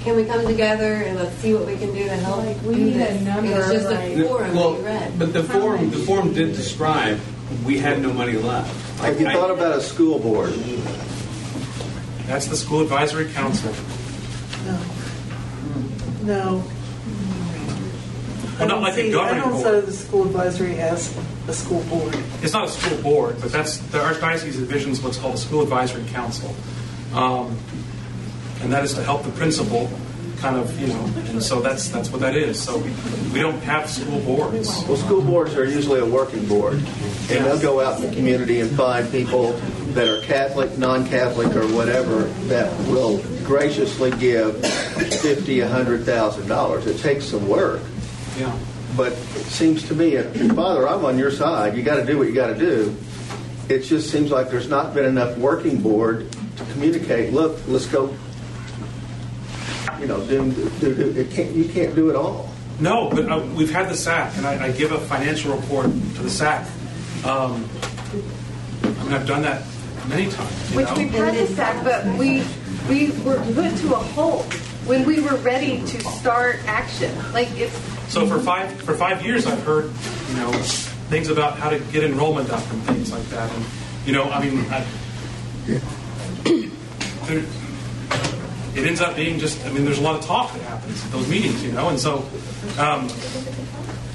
[0.00, 2.84] can we come together and let's see what we can do to help we do
[2.86, 5.18] need a number, It was just a forum Well, that you read.
[5.18, 7.20] but the forum, the forum did describe
[7.64, 8.74] we had no money left.
[9.00, 10.52] Have you I- thought about a school board?
[12.30, 13.72] That's the school advisory council.
[14.64, 14.80] No.
[16.22, 16.64] No.
[18.56, 19.64] Well, not like a See, I don't board.
[19.64, 21.12] see the school advisory as
[21.48, 22.16] a school board.
[22.40, 26.04] It's not a school board, but that's the archdiocese envisions what's called a school advisory
[26.04, 26.54] council,
[27.14, 27.58] um,
[28.60, 29.90] and that is to help the principal
[30.40, 32.60] kind of, you know, and so that's that's what that is.
[32.60, 32.90] So we,
[33.32, 34.68] we don't have school boards.
[34.88, 38.60] Well, school boards are usually a working board, and they'll go out in the community
[38.60, 39.52] and find people
[39.92, 44.64] that are Catholic, non-Catholic, or whatever that will graciously give
[45.20, 46.86] fifty, a hundred thousand dollars.
[46.86, 47.82] It takes some work.
[48.38, 48.56] Yeah.
[48.96, 50.20] But it seems to me,
[50.54, 51.76] Father, I'm on your side.
[51.76, 52.96] You got to do what you got to do.
[53.68, 57.32] It just seems like there's not been enough working board to communicate.
[57.32, 58.14] Look, let's go.
[60.00, 60.50] You know, do,
[60.80, 62.48] do, do it can't, you can't do it all.
[62.80, 66.22] No, but uh, we've had the SAC, and I, I give a financial report to
[66.22, 66.66] the SAC.
[67.24, 67.68] Um,
[68.82, 69.62] I mean, I've done that
[70.08, 70.70] many times.
[70.70, 70.94] You Which know?
[70.94, 72.42] we've had this back, but we,
[72.88, 74.50] we were put to a halt
[74.86, 77.14] when we were ready to start action.
[77.32, 77.76] Like, it's,
[78.10, 79.84] So for five for five years, I've heard
[80.30, 80.50] you know
[81.10, 83.64] things about how to get enrollment up and things like that, and
[84.06, 84.86] you know, I mean, I,
[87.26, 87.44] there,
[88.80, 89.64] it ends up being just.
[89.66, 91.98] I mean, there's a lot of talk that happens at those meetings, you know, and
[91.98, 92.18] so
[92.78, 93.08] um,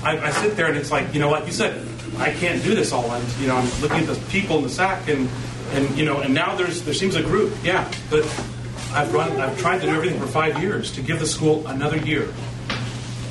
[0.03, 1.87] I, I sit there and it's like, you know, like you said,
[2.17, 3.11] I can't do this all.
[3.11, 5.29] And you know, I'm looking at the people in the SAC, and
[5.73, 8.23] and you know, and now there's there seems a group, yeah, but
[8.91, 11.97] I've run, I've tried to do everything for five years to give the school another
[11.97, 12.33] year.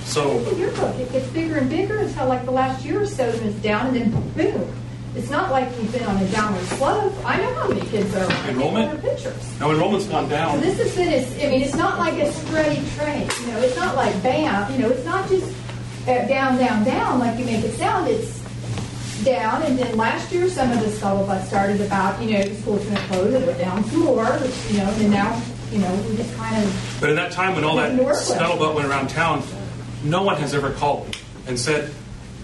[0.05, 0.97] So at your book.
[0.97, 3.95] It gets bigger and bigger until like the last year or so, and it's down,
[3.95, 4.84] and then boom.
[5.17, 7.15] It's not like we've been on a downward slope.
[7.25, 8.31] I know how many kids are.
[8.49, 9.01] Enrollment?
[9.01, 9.61] pictures.
[9.61, 10.61] now enrollment's gone So down.
[10.61, 13.29] this has been, it's, I mean, it's not like a steady train.
[13.43, 14.73] You know, it's not like bam.
[14.73, 15.55] You know, it's not just
[16.09, 18.09] uh, down, down, down like you make it sound.
[18.09, 18.43] It's
[19.25, 22.85] down, and then last year some of the scuttlebutt started about, you know, the school's
[22.85, 25.95] going to close, and we're down some more, which, you know, and now, you know,
[26.11, 29.43] we just kind of But in that time when all that scuttlebutt went around town,
[30.03, 31.15] no one has ever called me
[31.47, 31.91] and said,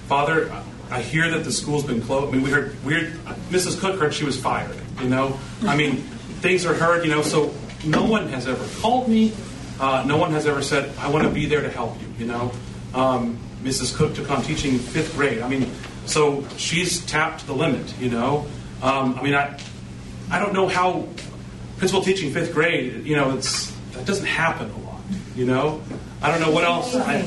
[0.06, 0.50] Father,
[0.90, 2.28] I hear that the school's been closed.
[2.28, 3.12] I mean, we heard, we heard,
[3.50, 3.78] Mrs.
[3.78, 5.38] Cook heard she was fired, you know?
[5.62, 5.98] I mean,
[6.40, 7.54] things are heard, you know, so
[7.84, 9.32] no one has ever called me.
[9.78, 12.26] Uh, no one has ever said, I want to be there to help you, you
[12.26, 12.52] know?
[12.92, 13.94] Um, Mrs.
[13.94, 15.42] Cook took on teaching fifth grade.
[15.42, 15.70] I mean,
[16.06, 18.46] so she's tapped the limit, you know?
[18.82, 19.58] Um, I mean, I,
[20.30, 21.08] I don't know how
[21.78, 25.00] principal teaching fifth grade, you know, it's that doesn't happen a lot,
[25.34, 25.82] you know.
[26.22, 26.94] I don't know what else.
[26.94, 27.22] I,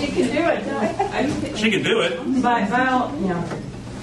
[0.00, 1.58] She can do it.
[1.58, 2.42] she can do it.
[2.42, 3.44] But, all, you know,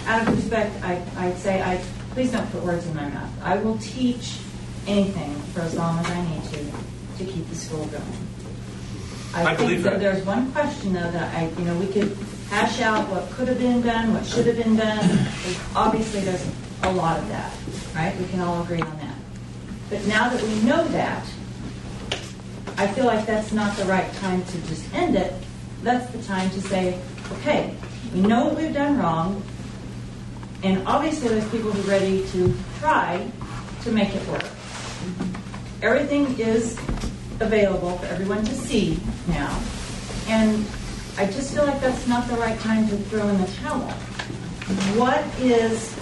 [0.06, 1.82] out of respect, I, I'd say, I,
[2.12, 3.30] please don't put words in my mouth.
[3.42, 4.38] I will teach
[4.86, 8.04] anything for as long as I need to, to keep the school going.
[9.34, 10.00] I think believe that.
[10.00, 12.16] There's one question though that I, you know, we could
[12.50, 15.28] hash out what could have been done, what should have been done.
[15.76, 16.48] Obviously, there's
[16.84, 17.52] a lot of that,
[17.96, 18.16] right?
[18.20, 19.16] We can all agree on that.
[19.90, 21.26] But now that we know that,
[22.78, 25.34] I feel like that's not the right time to just end it.
[25.84, 27.00] That's the time to say,
[27.34, 27.76] okay,
[28.14, 29.44] we know what we've done wrong,
[30.64, 33.30] and obviously there's people who are ready to try
[33.84, 34.46] to make it work.
[35.82, 36.78] Everything is
[37.40, 39.62] available for everyone to see now,
[40.28, 40.66] and
[41.18, 43.90] I just feel like that's not the right time to throw in the towel.
[44.98, 45.94] What is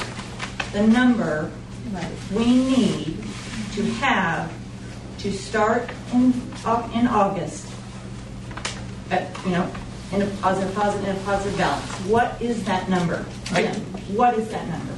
[0.72, 1.52] the number
[2.34, 3.18] we need
[3.73, 4.52] to have
[5.22, 6.34] to start in,
[6.65, 7.68] uh, in August,
[9.11, 9.72] at, you know,
[10.11, 11.91] in a positive, positive, in a positive balance.
[12.07, 13.23] What is that number?
[13.45, 13.76] Jim,
[14.15, 14.93] What is that number?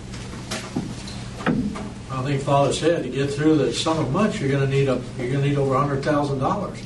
[2.09, 5.31] I think Father said, to get through the summer months, you're gonna need a, you're
[5.31, 6.79] gonna need over hundred thousand dollars.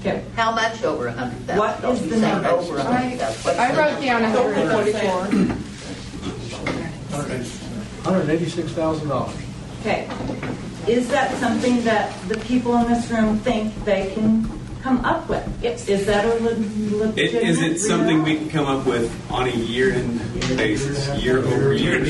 [0.00, 0.24] Okay.
[0.34, 1.58] How much over a hundred thousand?
[1.58, 2.48] What is Don't the number?
[2.48, 3.60] Over a hundred thousand.
[3.60, 5.12] I wrote down 144.
[8.02, 9.36] Hundred and eighty-six thousand dollars.
[9.80, 10.08] Okay.
[10.88, 14.48] Is that something that the people in this room think they can
[14.82, 15.46] come up with?
[15.64, 17.42] Is that a le- It, legitimate?
[17.44, 20.18] is it something we can come up with on a year-end
[20.56, 22.00] basis, year over year?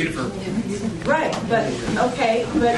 [1.04, 2.76] Right, but, okay, but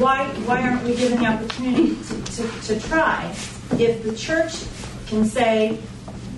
[0.00, 3.34] why, why aren't we given the opportunity to, to, to try?
[3.78, 4.64] If the church
[5.06, 5.78] can say,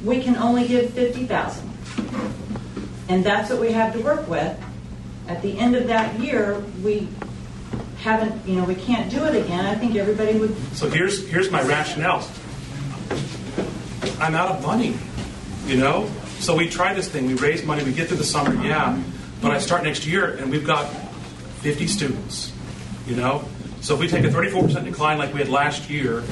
[0.05, 1.69] we can only give fifty thousand,
[3.09, 4.59] and that's what we have to work with,
[5.29, 7.07] at the end of that year, we
[8.01, 11.51] haven't, you know, we can't do it again, I think everybody would, So here's here's
[11.51, 12.27] my rationale.
[14.19, 14.97] I'm out of money,
[15.67, 16.11] you know.
[16.39, 17.27] So we try this thing.
[17.27, 17.85] We raise money.
[17.85, 19.01] We get through the summer, yeah.
[19.43, 20.85] But I start next year, and we've got
[21.61, 22.53] 50 students,
[23.07, 23.45] you know.
[23.83, 26.23] So if we take a 34% decline like we had last year,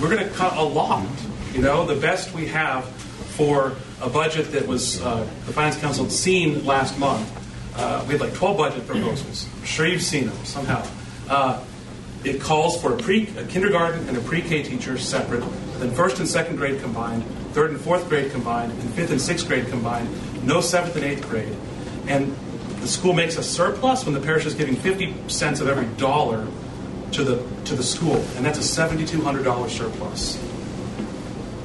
[0.00, 1.06] we're going to cut a lot.
[1.52, 2.86] You know, the best we have
[3.36, 7.30] for a budget that was uh, the Finance Council had seen last month.
[7.76, 9.48] Uh, we had like 12 budget proposals.
[9.60, 10.86] I'm sure you've seen them somehow.
[11.28, 11.62] Uh,
[12.24, 15.44] it calls for a pre a kindergarten and a pre-K teacher separate,
[15.78, 19.46] then first and second grade combined, third and fourth grade combined, and fifth and sixth
[19.46, 20.08] grade combined.
[20.46, 21.54] No seventh and eighth grade,
[22.06, 22.34] and
[22.80, 26.46] the school makes a surplus when the parish is giving 50 cents of every dollar
[27.12, 30.38] to the to the school, and that's a seventy-two hundred dollar surplus.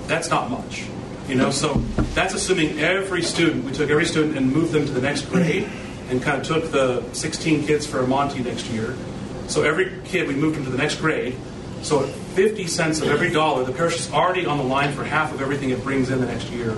[0.07, 0.85] That's not much,
[1.27, 1.51] you know.
[1.51, 1.75] So
[2.13, 3.65] that's assuming every student.
[3.65, 5.69] We took every student and moved them to the next grade,
[6.09, 8.95] and kind of took the 16 kids for a Monty next year.
[9.49, 11.35] So every kid we moved them to the next grade.
[11.81, 15.03] So at 50 cents of every dollar, the parish is already on the line for
[15.03, 16.77] half of everything it brings in the next year.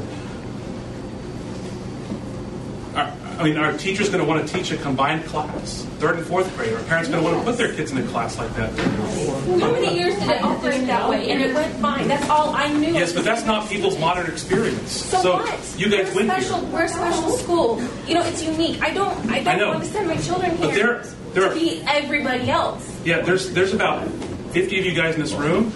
[2.95, 6.25] Are- I mean, are teachers going to want to teach a combined class, third and
[6.27, 6.73] fourth grade?
[6.73, 8.69] Are parents going to want to put their kids in a class like that?
[8.77, 11.31] How many years did it operate that way?
[11.31, 12.07] And it went fine.
[12.07, 12.93] That's all I knew.
[12.93, 14.91] Yes, but that's not people's modern experience.
[14.91, 15.75] So, what?
[15.77, 16.59] you guys we're went special.
[16.65, 16.69] here.
[16.73, 17.81] We're a special school.
[18.07, 18.81] You know, it's unique.
[18.81, 19.29] I don't.
[19.31, 19.69] I I don't know.
[19.71, 21.03] want to send my children here But here there-
[21.33, 22.99] there to are- be everybody else.
[23.05, 24.07] Yeah, there's there's about
[24.51, 25.71] 50 of you guys in this room,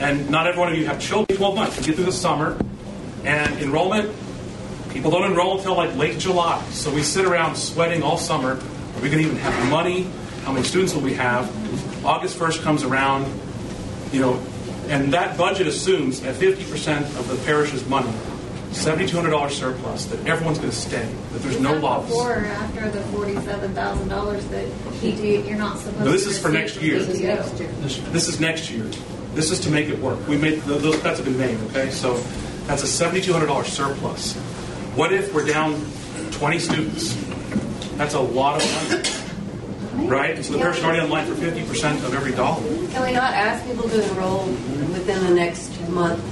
[0.00, 1.36] and not every one of you have children.
[1.38, 1.78] 12 months.
[1.78, 2.58] You get through the summer,
[3.24, 4.10] and enrollment.
[4.96, 8.52] People don't enroll until like late July, so we sit around sweating all summer.
[8.52, 10.08] Are we going to even have money?
[10.44, 11.44] How many students will we have?
[12.02, 13.30] August 1st comes around,
[14.10, 14.42] you know,
[14.88, 18.10] and that budget assumes at 50% of the parish's money,
[18.70, 22.08] $7,200 surplus, that everyone's going to stay, that there's no loss.
[22.08, 24.66] Before or after the forty-seven thousand dollars that
[25.02, 26.04] PTO, you're not supposed to.
[26.04, 27.00] No, this is for receive next year.
[27.00, 28.84] This is next year.
[29.34, 30.26] This is to make it work.
[30.26, 31.58] We made those cuts have been made.
[31.68, 32.14] Okay, so
[32.66, 34.34] that's a seventy-two hundred dollars surplus.
[34.96, 35.74] What if we're down
[36.32, 37.14] twenty students?
[37.96, 40.44] That's a lot of money, right?
[40.44, 42.62] So the parish is already on line for fifty percent of every dollar.
[42.62, 46.22] Can we not ask people to enroll within the next month?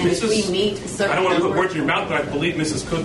[0.00, 2.08] And if we meet a certain I don't want to put words in your mouth,
[2.08, 2.86] but I believe Mrs.
[2.88, 3.04] Cook.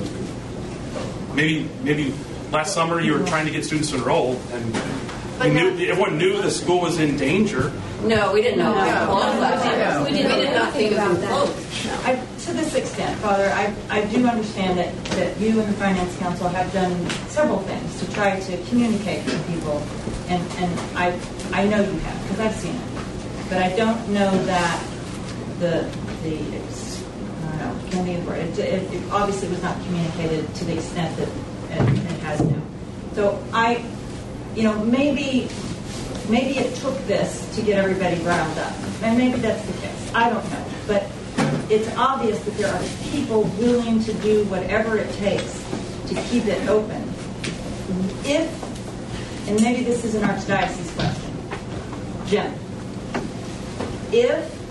[1.36, 2.14] Maybe, maybe
[2.52, 4.74] last summer you were trying to get students to enroll, and
[5.40, 7.72] But knew, not- everyone knew the school was in danger.
[8.04, 8.74] No, we didn't know.
[8.74, 8.82] No.
[8.82, 9.78] it was closed last year.
[9.78, 10.04] No.
[10.04, 12.06] We did, we did not think about that.
[12.06, 16.18] I, to this extent, Father, I, I do understand that, that you and the Finance
[16.18, 19.78] Council have done several things to try to communicate with people,
[20.28, 21.18] and, and I,
[21.54, 23.50] I know you have, because I've seen it.
[23.50, 24.84] But I don't know that
[25.60, 25.88] the,
[26.24, 30.74] the, I don't know, can be, it, it, it obviously was not communicated to the
[30.74, 32.62] extent that it, it has now.
[33.14, 33.86] So I,
[34.56, 35.48] you know, maybe,
[36.28, 38.74] maybe it took this to get everybody riled up,
[39.04, 40.12] and maybe that's the case.
[40.16, 41.08] I don't know, but
[41.72, 45.64] it's obvious that there are people willing to do whatever it takes
[46.08, 47.02] to keep it open.
[48.26, 52.54] If, and maybe this is an archdiocese question, Jim,
[54.12, 54.62] if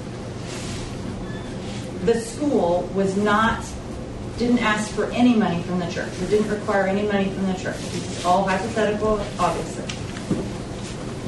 [2.05, 3.65] the school was not,
[4.37, 7.55] didn't ask for any money from the church, or didn't require any money from the
[7.55, 9.85] church, is all hypothetical, obviously,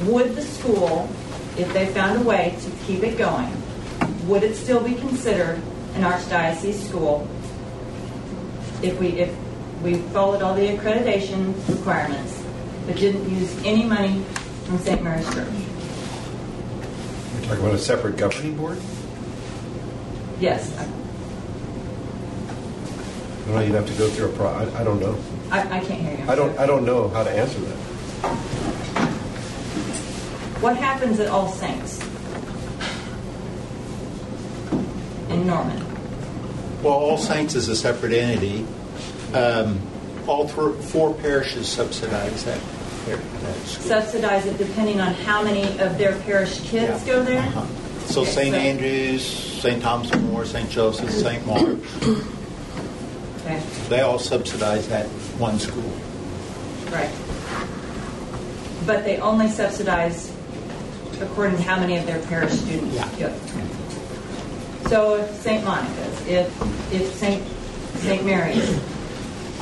[0.05, 1.09] would the school,
[1.57, 3.51] if they found a way to keep it going,
[4.27, 5.61] would it still be considered
[5.95, 7.27] an archdiocese school
[8.81, 9.35] if we, if
[9.81, 12.41] we followed all the accreditation requirements,
[12.85, 14.23] but didn't use any money
[14.65, 15.03] from St.
[15.03, 15.47] Mary's Church?
[17.33, 18.79] You're talking about a separate governing board?
[20.39, 20.85] Yes, I
[23.45, 25.17] don't know, you'd have to go through a pro, I, I don't know.
[25.51, 26.31] I, I can't hear you.
[26.31, 27.75] I don't, I don't know how to answer that.
[30.61, 31.99] What happens at All Saints
[35.43, 36.81] in Norman?
[36.81, 38.65] Well, All Saints is a separate entity.
[39.33, 39.79] Um,
[40.27, 42.59] all thr four parishes subsidize that,
[43.07, 43.57] that.
[43.65, 47.43] Subsidize it depending on how many of their parish kids go there?
[48.05, 48.53] So Okay, St.
[48.53, 49.81] so- Andrews, St.
[49.81, 50.69] Thomas More, St.
[50.69, 51.45] Joseph, St.
[51.45, 51.77] Mark,
[53.41, 55.05] Okay, they all subsidize that
[55.37, 55.83] one school.
[56.91, 57.09] right.
[58.85, 60.31] But they only subsidize
[61.21, 63.33] according to how many of their parish students go.
[64.93, 65.65] So if St.
[65.65, 67.43] Monica's, if, if St.
[67.95, 68.23] St.
[68.23, 68.79] Mary's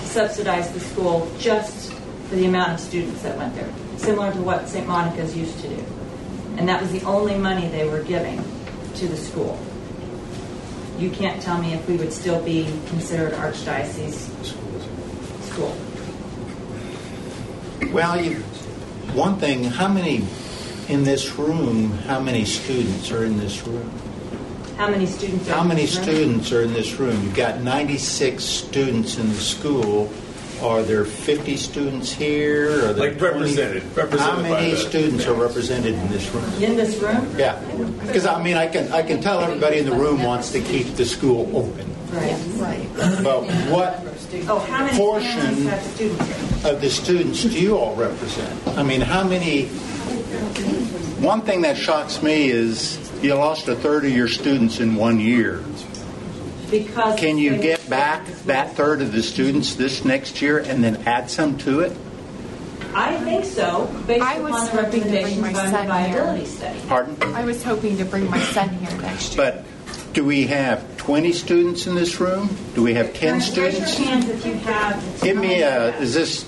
[0.04, 1.94] subsidized the school just
[2.28, 4.86] for the amount of students that went there, similar to what St.
[4.86, 5.86] Monica's used to do.
[6.58, 8.44] And that was the only money they were giving
[8.96, 9.58] to the school.
[11.00, 14.28] You can't tell me if we would still be considered archdiocese
[15.44, 15.78] school.
[17.94, 18.36] Well, you,
[19.14, 20.28] one thing, how many
[20.90, 24.11] in this room, how many students are in this room?
[24.82, 26.04] How many students are How in many this room?
[26.06, 27.24] students are in this room?
[27.24, 30.10] You've got 96 students in the school.
[30.64, 32.86] Are there 50 students here?
[32.90, 33.96] Are there Like represented- 20?
[33.96, 36.44] represented How many the students are represented in this room?
[36.64, 37.28] In this room?
[37.38, 37.60] Yeah,
[38.08, 40.96] because I mean, I can I can tell everybody in the room wants to keep
[40.96, 42.36] the school open, Right.
[42.58, 42.90] Right.
[43.24, 44.04] but what
[44.50, 46.72] Oh, how many Portion- families have students here?
[46.74, 48.50] of the students do you all represent?
[48.76, 49.66] I mean, how many?
[51.22, 55.20] One thing that shocks me is you lost a third of your students in one
[55.20, 55.64] year.
[56.70, 61.04] Because Can you get back that third of the students this next year and then
[61.06, 61.92] add some to it?
[62.94, 65.72] I think so, based I was upon the hoping to bring recommendations my by the
[65.72, 66.50] son viability here.
[66.50, 66.80] study.
[66.88, 67.24] Pardon?
[67.36, 69.52] I was hoping to bring my son here next year.
[69.52, 72.50] But do we have 20 students in this room?
[72.76, 73.98] Do we have 10 Raise students?
[74.00, 75.22] your hands if you have.
[75.22, 76.46] Give me a, is this,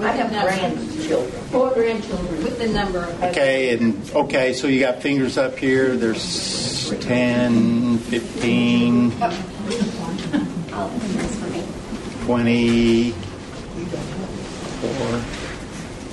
[0.00, 1.42] I have grandchildren.
[1.50, 3.22] Four grandchildren with the number of.
[3.24, 9.10] okay, and, okay, so you got fingers up here, there's 10, 15,
[12.24, 13.14] 20,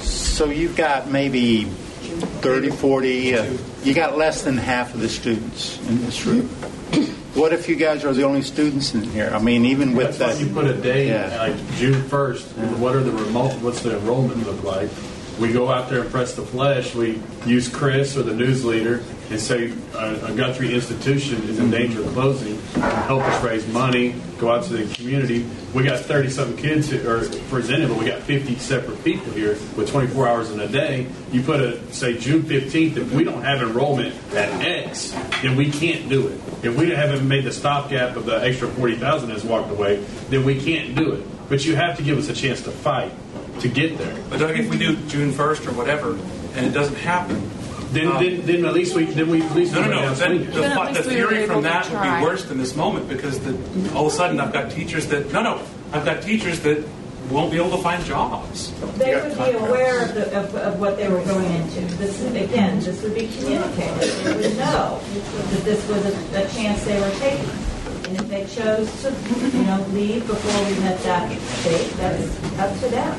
[0.01, 5.79] So you've got maybe 30, 40, uh, you got less than half of the students
[5.87, 6.49] in this room.
[7.39, 9.31] What if you guys are the only students in here?
[9.33, 10.45] I mean, even with That's that.
[10.45, 11.37] you put a date, Yeah.
[11.39, 12.45] like June first,
[12.79, 14.89] what are the remote, what's the enrollment look like?
[15.39, 19.01] We go out there and press the flesh, we use Chris or the news leader
[19.29, 23.67] and say a, uh, a Guthrie institution is in danger of closing, help us raise
[23.67, 25.45] money, go out to the community.
[25.73, 29.57] We got thirty something kids who are presented, but we got fifty separate people here
[29.77, 31.07] with twenty-four hours in a day.
[31.31, 35.11] You put a, say June fifteenth, if we don't have enrollment at X,
[35.41, 36.41] then we can't do it.
[36.63, 40.43] If we haven't made the stopgap of the extra forty thousand that's walked away, then
[40.43, 41.49] we can't do it.
[41.49, 43.11] But you have to give us a chance to fight
[43.61, 44.15] to get there.
[44.29, 46.11] But Doug, if we do June 1st or whatever,
[46.55, 47.49] and it doesn't happen,
[47.91, 49.99] Then, um, then, then at least we, then we at least No, no, no.
[50.01, 50.53] have Then swing it.
[50.53, 53.53] the, the theory from that would be worse than this moment because the,
[53.95, 55.61] all of a sudden I've got teachers that no, no,
[55.91, 56.85] I've got teachers that
[57.31, 58.71] won't be able to find jobs.
[58.97, 61.81] They would be aware of, the, of, of what they were going into.
[61.97, 64.09] This, again, this would be communicated.
[64.23, 67.49] They would know that this was a, a chance they were taking.
[68.09, 69.11] And if they chose to,
[69.55, 71.29] you know, leave before we met that
[71.63, 73.13] date, that's up to them.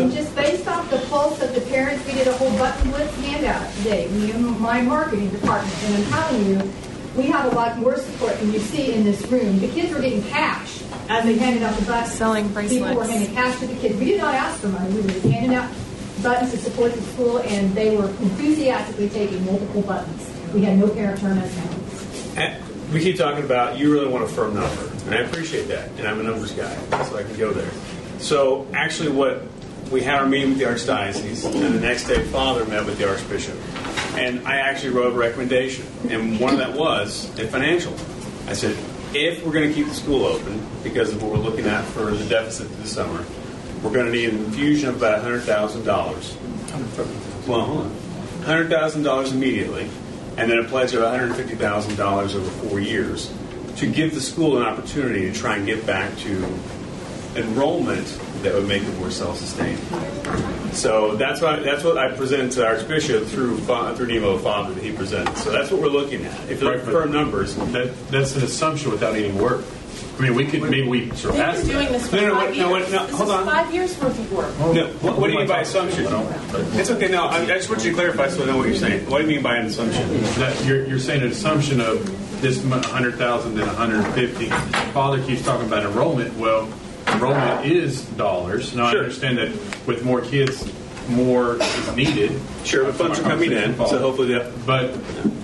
[0.00, 3.14] And just based off the pulse of the parents, we did a whole button blitz
[3.20, 6.72] handout today, me and my marketing department, and I'm telling you,
[7.16, 9.60] we have a lot more support than you see in this room.
[9.60, 12.14] The kids were getting cash as they handed out the buttons.
[12.14, 12.84] Selling bracelets.
[12.84, 13.96] People were handing cash to the kids.
[14.00, 14.92] We did not ask for money.
[14.94, 15.70] We were just handing out
[16.24, 20.28] buttons to support the school, and they were enthusiastically taking multiple buttons.
[20.52, 22.73] We had no parent turn us down.
[22.92, 26.06] We keep talking about you really want a firm number, and I appreciate that, and
[26.06, 26.74] I'm a numbers guy,
[27.04, 27.70] so I can go there.
[28.18, 29.42] So actually, what
[29.90, 33.08] we had our meeting with the archdiocese, and the next day, Father met with the
[33.08, 33.58] archbishop,
[34.16, 37.94] and I actually wrote a recommendation, and one of that was a financial.
[38.46, 38.76] I said,
[39.14, 42.10] if we're going to keep the school open because of what we're looking at for
[42.10, 43.24] the deficit this summer,
[43.82, 46.36] we're going to need an infusion of about hundred thousand dollars.
[47.46, 47.96] Well, hold on.
[48.44, 49.88] $100,000 immediately,
[50.36, 53.32] and then a pledge of $150,000 over four years
[53.76, 56.44] to give the school an opportunity to try and get back to
[57.36, 58.06] enrollment
[58.42, 59.78] that would make it more self-sustaining.
[60.72, 64.92] So that's what that's what I present to Archbishop through through Nemo Father that he
[64.92, 65.42] presents.
[65.42, 66.50] So that's what we're looking at.
[66.50, 69.64] If you look at firm numbers, that that's an assumption without any work.
[70.16, 72.88] I mean, we could maybe we They've surpass been doing this for five years.
[72.88, 74.58] This is five years worth of work.
[74.74, 76.06] No, what, what do you mean by assumption?
[76.78, 77.08] It's okay.
[77.08, 79.10] No, I, I just want you to clarify so I know what you're saying.
[79.10, 80.08] What do you mean by an assumption?
[80.38, 84.46] That you're, you're saying an assumption of this mu- 100,000 and 150.
[84.92, 86.34] Father keeps talking about enrollment.
[86.36, 86.68] Well,
[87.08, 88.74] enrollment is dollars.
[88.74, 89.48] Now, I understand that
[89.86, 90.70] with more kids,
[91.08, 92.40] more is needed.
[92.64, 94.66] Sure, but funds are coming in, so hopefully that.
[94.66, 94.94] But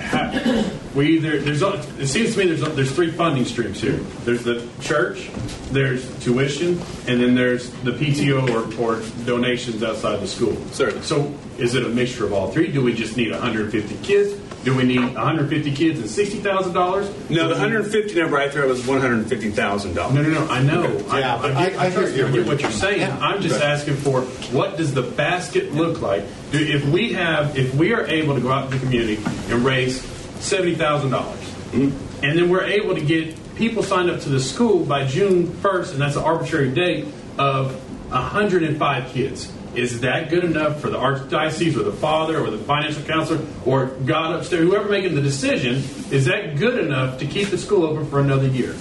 [0.01, 3.97] ha- we either there's it seems to me there's there's three funding streams here.
[4.25, 5.31] There's the church,
[5.71, 10.57] there's tuition, and then there's the PTO or, or donations outside the school.
[10.73, 11.03] Certainly.
[11.05, 12.73] So is it a mixture of all three?
[12.73, 14.40] Do we just need 150 kids?
[14.65, 17.09] Do we need 150 kids and sixty thousand dollars?
[17.31, 20.15] No, the 150 number I threw out was 150 thousand dollars.
[20.15, 20.47] No, no, no.
[20.53, 20.83] I know.
[21.09, 22.27] I, Yeah, I, but get, I- I I, hear you.
[22.27, 23.01] I get what you're saying.
[23.01, 23.19] Yeah.
[23.21, 23.65] I'm just Right.
[23.71, 24.21] asking for
[24.53, 26.25] what does the basket look like?
[26.53, 29.17] Do, if we have, if we are able to go out to the community
[29.49, 30.01] and raise
[30.41, 31.39] seventy thousand dollars,
[31.71, 32.25] Mm-hmm.
[32.25, 35.93] and then we're able to get people signed up to the school by June 1st,
[35.93, 37.07] and that's an arbitrary date
[37.39, 37.73] of
[38.11, 39.53] 105 kids.
[39.75, 43.87] Is that good enough for the archdiocese or the father or the financial counselor or
[43.87, 45.77] God upstairs, whoever making the decision?
[46.11, 48.75] Is that good enough to keep the school open for another year?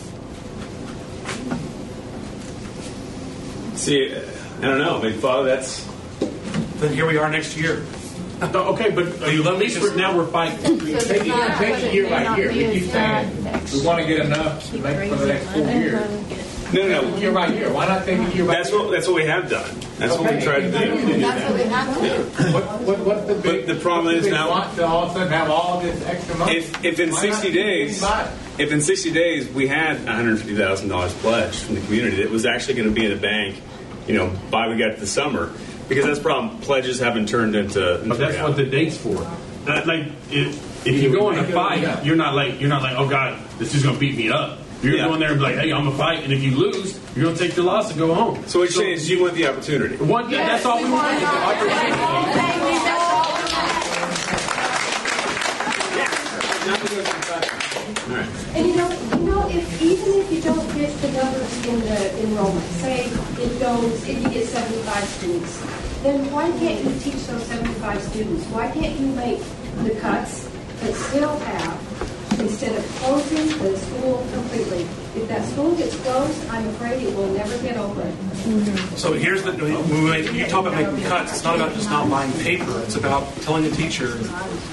[3.76, 5.00] See, I don't know.
[5.00, 5.88] I mean, Father, that's.
[6.80, 7.86] Then here we are next year.
[8.42, 10.80] Oh, okay, but at least we're, now we're fighting.
[10.80, 12.52] We take it, take it year by year.
[12.52, 13.44] We keep saying,
[13.74, 16.49] we want to get enough to make for the next four years.
[16.74, 17.18] No, no, no.
[17.18, 17.72] Year by year.
[17.74, 19.70] Why not take it year by That's what that's what we have done.
[19.98, 20.44] That's what we Okay.
[20.46, 21.20] tried to do.
[21.20, 22.04] That's what we have done.
[22.04, 22.54] do.
[22.54, 23.66] What, what, what's the big?
[23.66, 26.06] But the problem is we now- want to all of a sudden have all this
[26.06, 26.58] extra money.
[26.58, 28.04] If, if in Why 60 days,
[28.60, 32.88] if in 60 days we had $150,000 pledged from the community that was actually going
[32.90, 33.62] to be in the bank,
[34.08, 35.52] you know, by we got to the summer,
[35.88, 36.60] because that's the problem.
[36.62, 37.96] Pledges haven't turned into.
[37.96, 39.16] into But that's what the date's for.
[39.66, 42.96] That, like, if, if you go in a fight, you're not like you're not like,
[42.98, 44.60] oh God, this is going to beat me up.
[44.82, 45.08] You're Yeah.
[45.08, 47.38] going there and be like, hey, I'm gonna fight, and if you lose, you're gonna
[47.38, 48.44] take your loss and go home.
[48.48, 49.96] So what you're saying is you want the opportunity.
[49.98, 51.14] One, that's all we want.
[51.16, 53.00] is the opportunity.
[58.56, 62.24] And you know, you know, if even if you don't get the numbers in the
[62.24, 65.62] enrollment, say it goes, if you get 75 students,
[66.02, 68.46] then why can't you teach those 75 students?
[68.48, 69.40] Why can't you make
[69.84, 70.50] the cuts
[70.82, 72.09] but still have,
[72.40, 74.82] instead of closing the school completely?
[75.16, 78.12] If that school gets closed, I'm afraid it will never get open.
[78.98, 82.10] So here's the, when we- you talk about making cuts, it's not about just not
[82.10, 82.80] buying paper.
[82.84, 84.18] It's about telling the teacher,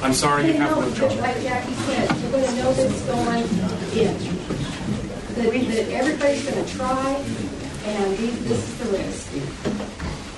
[0.02, 1.12] I'm sorry, you have no job.
[1.20, 3.42] like Jackie said, you're going to know that it's going
[3.98, 4.36] in.
[5.36, 7.14] That, that everybody's going to try,
[7.84, 9.32] and this is the risk.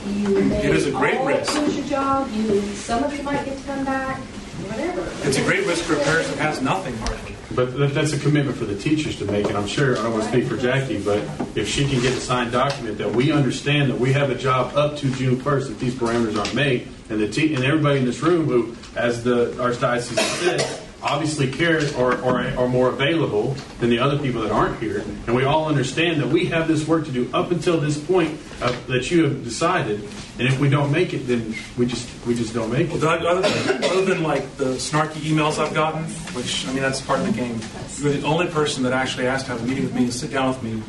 [0.09, 1.55] You may It is a great risk.
[1.55, 2.31] lose your job.
[2.33, 4.21] You, some of you might get to come back.
[4.69, 5.29] Whatever.
[5.29, 7.35] It's a great risk for a parent that has nothing hardly.
[7.55, 10.13] But that- that's a commitment for the teachers to make, and I'm sure, I don't
[10.13, 11.19] want to speak for Jackie, but
[11.55, 14.77] if she can get a signed document that we understand that we have a job
[14.77, 18.05] up to June 1st, if these parameters aren't made, and the te- and everybody in
[18.05, 20.67] this room who, as the Archdiocese said,
[21.03, 25.35] obviously cares or, or are more available than the other people that aren't here, and
[25.35, 28.73] we all understand that we have this work to do up until this point uh,
[28.89, 30.03] that you have decided,
[30.39, 32.91] and if we don't make it, then we just we just don't make it.
[32.91, 36.05] Well, Doug, other than, other than like the snarky emails I've gotten,
[36.35, 37.61] which I mean that's part of the game.
[37.99, 40.31] You're the only person that actually asked to have a meeting with me and sit
[40.31, 40.81] down with me,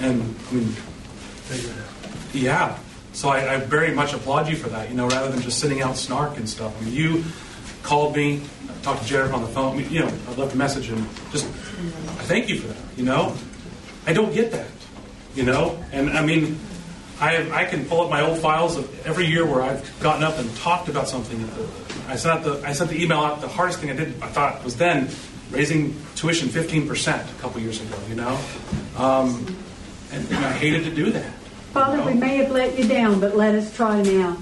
[0.00, 0.74] and I mean,
[2.32, 2.78] yeah.
[3.12, 4.88] So I, I very much applaud you for that.
[4.88, 6.74] You know, rather than just sending out snark and stuff.
[6.80, 7.24] I mean, you
[7.82, 8.40] called me,
[8.80, 9.74] talked to Jared on the phone.
[9.74, 12.82] I mean, you know, I left a message and just I thank you for that.
[12.96, 13.36] You know,
[14.06, 14.68] I don't get that.
[15.34, 16.58] You know, and I mean.
[17.20, 20.38] I, I can pull up my old files of every year where I've gotten up
[20.38, 21.48] and talked about something.
[22.06, 23.40] I sent out the I sent the email out.
[23.40, 25.08] The hardest thing I did, I thought, was then
[25.50, 27.98] raising tuition 15 percent a couple years ago.
[28.08, 28.40] You know,
[28.96, 29.56] um,
[30.12, 31.32] and, and I hated to do that.
[31.72, 34.36] Father, we may have let you down, but let us try now.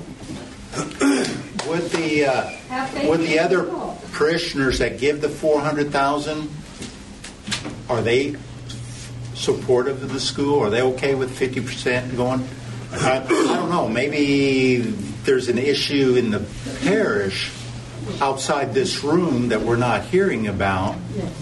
[1.67, 4.01] Would the uh, would the other people.
[4.13, 6.49] parishioners that give the four hundred thousand
[7.89, 8.37] are they
[9.35, 10.61] supportive of the school?
[10.61, 12.47] Are they okay with fifty percent going?
[12.99, 13.89] I, I don't know.
[13.89, 14.79] Maybe
[15.25, 16.45] there's an issue in the
[16.83, 17.53] parish
[18.21, 20.95] outside this room that we're not hearing about.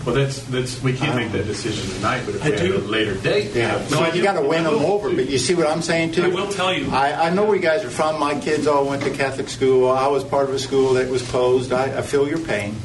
[0.06, 2.72] Well, that's that's we can't make that decision tonight, but if I we do.
[2.72, 5.10] have a later date, Yeah, so you got to win them over.
[5.12, 6.24] But you see what I'm saying too.
[6.24, 6.90] I will tell you.
[6.90, 8.18] I, I know where you guys are from.
[8.18, 9.90] My kids all went to Catholic school.
[9.90, 11.70] I was part of a school that was closed.
[11.72, 12.76] I, I feel your pain,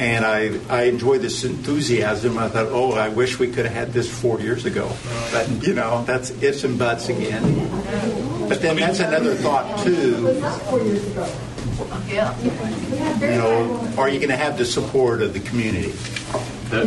[0.00, 2.38] and I I enjoy this enthusiasm.
[2.38, 4.90] I thought, oh, I wish we could have had this four years ago.
[5.30, 7.68] But you know, that's ifs and buts again.
[8.48, 10.40] But then that's another thought too.
[10.40, 11.30] Four years ago.
[12.08, 12.34] Yeah.
[13.20, 15.92] You know, are you going to have the support of the community?
[16.70, 16.86] That,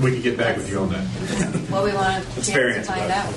[0.00, 1.70] We can get back with you on that.
[1.70, 3.34] Well, we want a That's chance to answer, find out.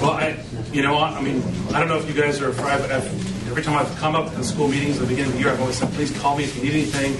[0.00, 0.42] Well, I,
[0.72, 1.12] you know, what?
[1.12, 1.42] I mean,
[1.74, 3.04] I don't know if you guys are afraid, but I've,
[3.48, 5.60] every time I've come up the school meetings at the beginning of the year, I've
[5.60, 7.16] always said, please call me if you need anything.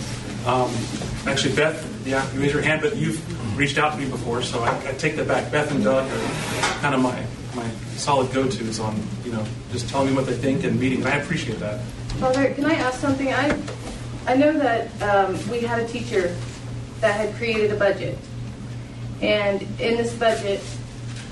[0.47, 0.71] Um,
[1.27, 3.21] actually, Beth, yeah, you raised your hand, but you've
[3.59, 5.51] reached out to me before, so I, I take that back.
[5.51, 10.09] Beth and Doug are kind of my, my solid go-tos on, you know, just telling
[10.09, 11.83] me what they think and meeting, and I appreciate that.
[12.21, 13.33] Father, can I ask something?
[13.33, 13.61] I,
[14.27, 16.35] I know that um, we had a teacher
[17.01, 18.17] that had created a budget.
[19.21, 20.63] And in this budget,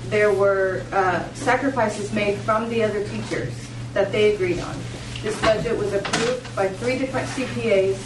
[0.07, 3.53] there were uh, sacrifices made from the other teachers
[3.93, 4.75] that they agreed on.
[5.21, 7.97] This budget was approved by three different CPAs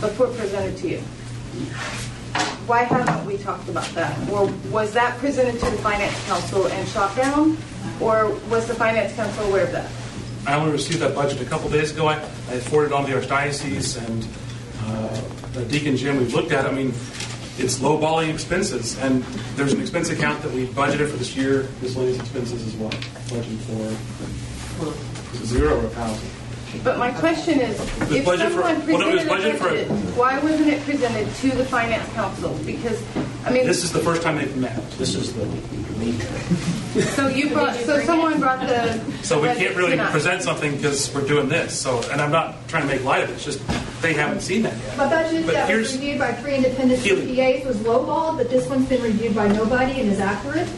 [0.00, 0.98] before presented to you.
[2.66, 4.16] Why haven't we talked about that?
[4.30, 7.56] Or was that presented to the Finance Council and shot down?
[8.00, 9.90] Or was the Finance Council aware of that?
[10.46, 12.06] I only received that budget a couple days ago.
[12.06, 14.26] I, I forwarded on to the archdiocese and
[14.86, 16.18] uh, Deacon Jim.
[16.18, 16.64] We've looked at.
[16.64, 16.68] it.
[16.68, 16.92] I mean,
[17.58, 19.22] it's lowballing expenses, and
[19.56, 21.68] there's an expense account that we budgeted for this year.
[21.80, 22.90] Miscellaneous expenses as well.
[23.30, 26.41] Budget for zero or a thousand.
[26.82, 27.78] But my question is,
[28.10, 30.68] if budget for- someone well, no, it was presented a budget for- budget, why wasn't
[30.68, 32.58] it presented to the finance council?
[32.64, 33.02] Because,
[33.44, 34.80] I mean, This is the first time they've met.
[34.98, 35.44] This is the
[35.98, 36.20] meeting.
[37.14, 39.00] so you brought, so someone brought the.
[39.22, 40.10] so we can't really tonight.
[40.12, 41.78] present something because we're doing this.
[41.78, 43.34] So, and I'm not trying to make light of it.
[43.34, 43.60] It's just
[44.02, 44.96] they haven't seen that yet.
[44.98, 47.36] My budget But that was here's- reviewed by three independent Keely.
[47.36, 50.68] CPAs was lowballed, but this one's been reviewed by nobody and is accurate.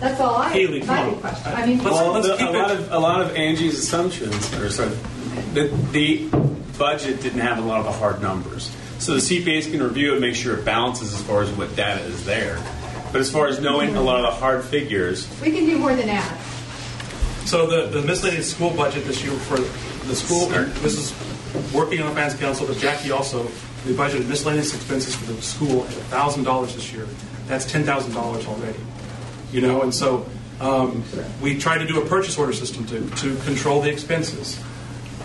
[0.00, 1.10] That's all I, Keely, my come on.
[1.14, 1.52] big question.
[1.54, 4.90] I mean, well, the, a lot of a lot of Angie's assumptions, or sorry,
[5.54, 6.28] the, the
[6.78, 8.74] budget didn't have a lot of the hard numbers.
[8.98, 12.02] So the CPAs can review it, make sure it balances as far as what data
[12.02, 12.58] is there.
[13.12, 15.94] But as far as knowing a lot of the hard figures, we can do more
[15.94, 16.38] than that.
[17.46, 21.14] So the, the miscellaneous school budget this year for the school, this is
[21.72, 23.44] working on the finance council, but Jackie also,
[23.86, 27.06] we budgeted miscellaneous expenses for the school at thousand dollars this year.
[27.46, 28.78] That's ten thousand dollars already.
[29.52, 30.26] You know, and so
[30.60, 31.02] um,
[31.40, 34.62] we tried to do a purchase order system to to control the expenses.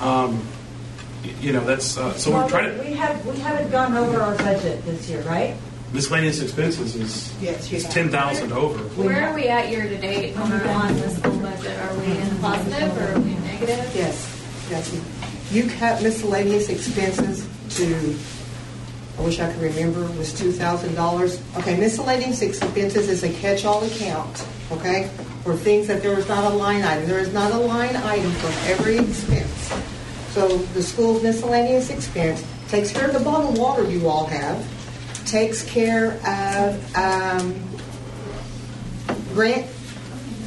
[0.04, 0.46] Um,
[1.40, 4.36] you know, that's uh, so we're trying to We have, we haven't gone over our
[4.38, 5.56] budget this year, right?
[5.94, 7.94] miscellaneous expenses is Yes, you is have.
[7.94, 8.80] ten thousand over.
[9.00, 11.78] Where are we at year to date on our on the school budget?
[11.80, 13.92] Are we in the positive or are we negative?
[13.96, 15.02] Yes, Jackie.
[15.52, 17.48] You cut miscellaneous expenses
[17.78, 18.18] to,
[19.20, 21.60] I wish I could remember, was $2,000.
[21.60, 25.12] Okay, miscellaneous expenses is a catch-all account, okay,
[25.44, 27.08] for things that there is not a line item.
[27.08, 29.72] There is not a line item for every expense.
[30.34, 34.68] So the school's miscellaneous expense takes care of the bottled water you all have,
[35.26, 37.62] takes care of um,
[39.34, 39.68] grant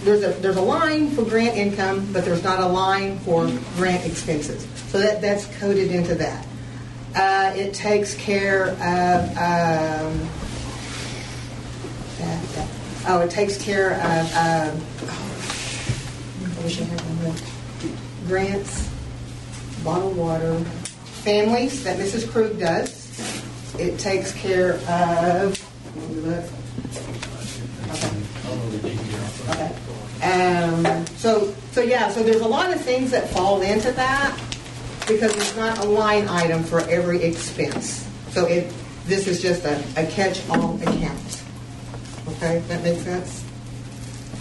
[0.07, 3.47] there's a, there's a line for grant income, but there's not a line for
[3.77, 4.67] grant expenses.
[4.89, 6.47] So that, that's coded into that.
[7.15, 10.29] Uh, it takes care of, um,
[12.19, 12.69] that- that-
[13.09, 14.81] oh, it takes care of, um,
[16.45, 17.35] I wish I had one more.
[18.29, 18.89] Grants,
[19.87, 20.59] bottled water,
[21.23, 22.29] families that Mrs.
[22.29, 23.07] Krug does.
[23.79, 25.57] It takes care of.
[29.49, 29.73] Okay.
[30.23, 34.37] Um, so, so yeah, so there's a lot of things that fall into that
[35.07, 38.09] because it's not a line item for every expense.
[38.31, 38.73] So it,
[39.05, 41.43] this is just a, a catch-all account.
[42.29, 43.45] Okay, that makes sense?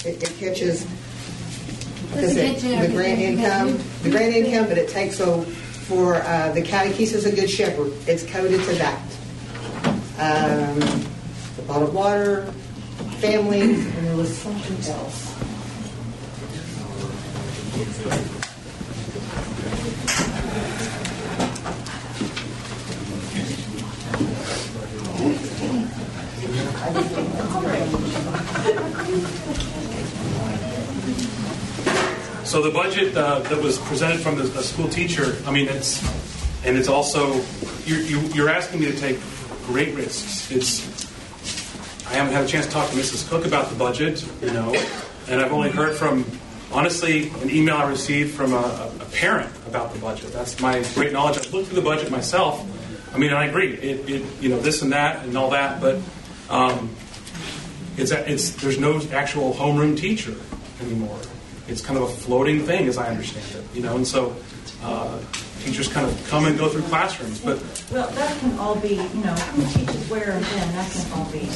[0.03, 0.87] It, it catches,
[2.07, 6.61] because it, the grant income, the grant income, but it takes, so for, uh, the
[6.61, 9.01] catechesis a Good Shepherd, it's coded to that.
[10.17, 10.79] Um,
[11.55, 12.51] the bottled water,
[13.19, 15.33] families, and there was something else.
[32.45, 36.01] So the budget uh, that was presented from the, the school teacher, I mean, it's,
[36.65, 37.41] and it's also,
[37.85, 39.19] you're, you- you're asking me to take
[39.65, 40.51] great risks.
[40.51, 41.05] It's,
[42.07, 43.27] I haven't had a chance to talk to Mrs.
[43.27, 44.73] Cook about the budget, you know,
[45.27, 46.23] and I've only heard from,
[46.71, 50.31] honestly, an email I received from a, a parent about the budget.
[50.31, 51.37] That's my great knowledge.
[51.37, 52.63] I've looked through the budget myself.
[53.13, 55.97] I mean, I agree, it, it, you know, this and that and all that, but
[56.49, 56.95] um,
[57.97, 60.35] it's, it's, there's no actual homeroom teacher
[60.81, 61.17] anymore.
[61.67, 64.35] It's kind of a floating thing, as I understand it, you know, and so
[64.83, 65.19] uh,
[65.63, 67.57] teachers kind of come and go through classrooms, but
[67.91, 71.25] Well, that can all be, you know, who teaches where and when, that can all
[71.31, 71.49] be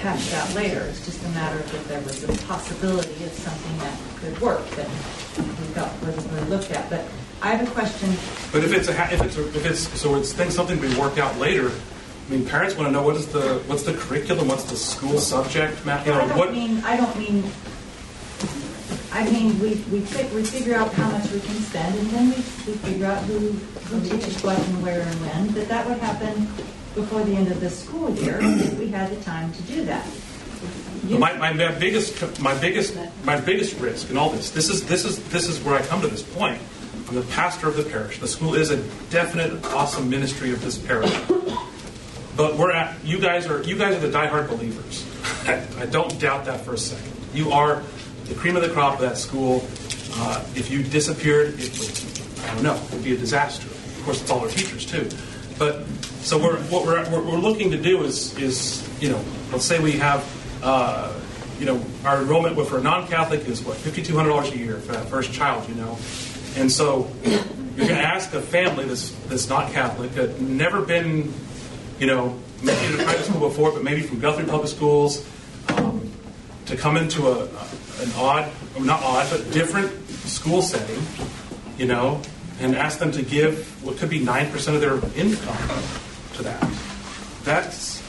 [0.00, 0.80] hashed out later.
[0.80, 4.66] It's just a matter of if there was a possibility of something that could work
[4.70, 5.44] that we
[5.74, 6.90] felt wasn't really looked at.
[6.90, 7.04] But
[7.40, 8.10] I have a question.
[8.52, 10.94] But if it's a, ha- if it's a, if it's so it's things something we
[10.98, 11.70] work out later.
[11.70, 15.20] I mean, parents want to know what is the what's the curriculum, what's the school
[15.20, 17.44] subject, ma- you know, I don't what mean, I don't mean,
[19.16, 22.36] I mean, we, we we figure out how much we can spend, and then we,
[22.36, 26.46] we figure out who, who teaches what and where and when, but that would happen
[26.94, 30.06] before the end of the school year, if we had the time to do that.
[31.08, 32.94] my, my, my biggest my biggest
[33.24, 34.50] my biggest risk in all this.
[34.50, 36.60] This is this is this is where I come to this point.
[37.08, 38.18] I'm the pastor of the parish.
[38.18, 38.76] The school is a
[39.08, 41.14] definite awesome ministry of this parish.
[42.36, 45.06] But we're at you guys are you guys are the diehard believers.
[45.46, 47.12] I, I don't doubt that for a second.
[47.32, 47.82] You are
[48.28, 49.64] the cream of the crop of that school.
[50.18, 53.66] Uh, if you disappeared, it would, I don't know, it would be a disaster.
[53.68, 55.08] Of course, it's all our teachers too.
[55.58, 55.86] But
[56.20, 59.22] so we're what we're, we're looking to do is is you know
[59.52, 60.24] let's say we have
[60.62, 61.12] uh,
[61.58, 64.76] you know our enrollment for a non-Catholic is what fifty two hundred dollars a year
[64.78, 65.68] for that first child.
[65.68, 65.98] You know,
[66.56, 71.32] and so you're going to ask a family that's that's not Catholic, that never been
[71.98, 75.26] you know, maybe in a private school before, but maybe from Guthrie Public Schools,
[75.68, 76.10] um,
[76.66, 77.44] to come into a,
[78.00, 78.50] an odd,
[78.80, 81.00] not odd, but different school setting,
[81.78, 82.20] you know,
[82.60, 85.82] and ask them to give what could be 9% of their income
[86.34, 86.70] to that.
[87.44, 88.02] That's,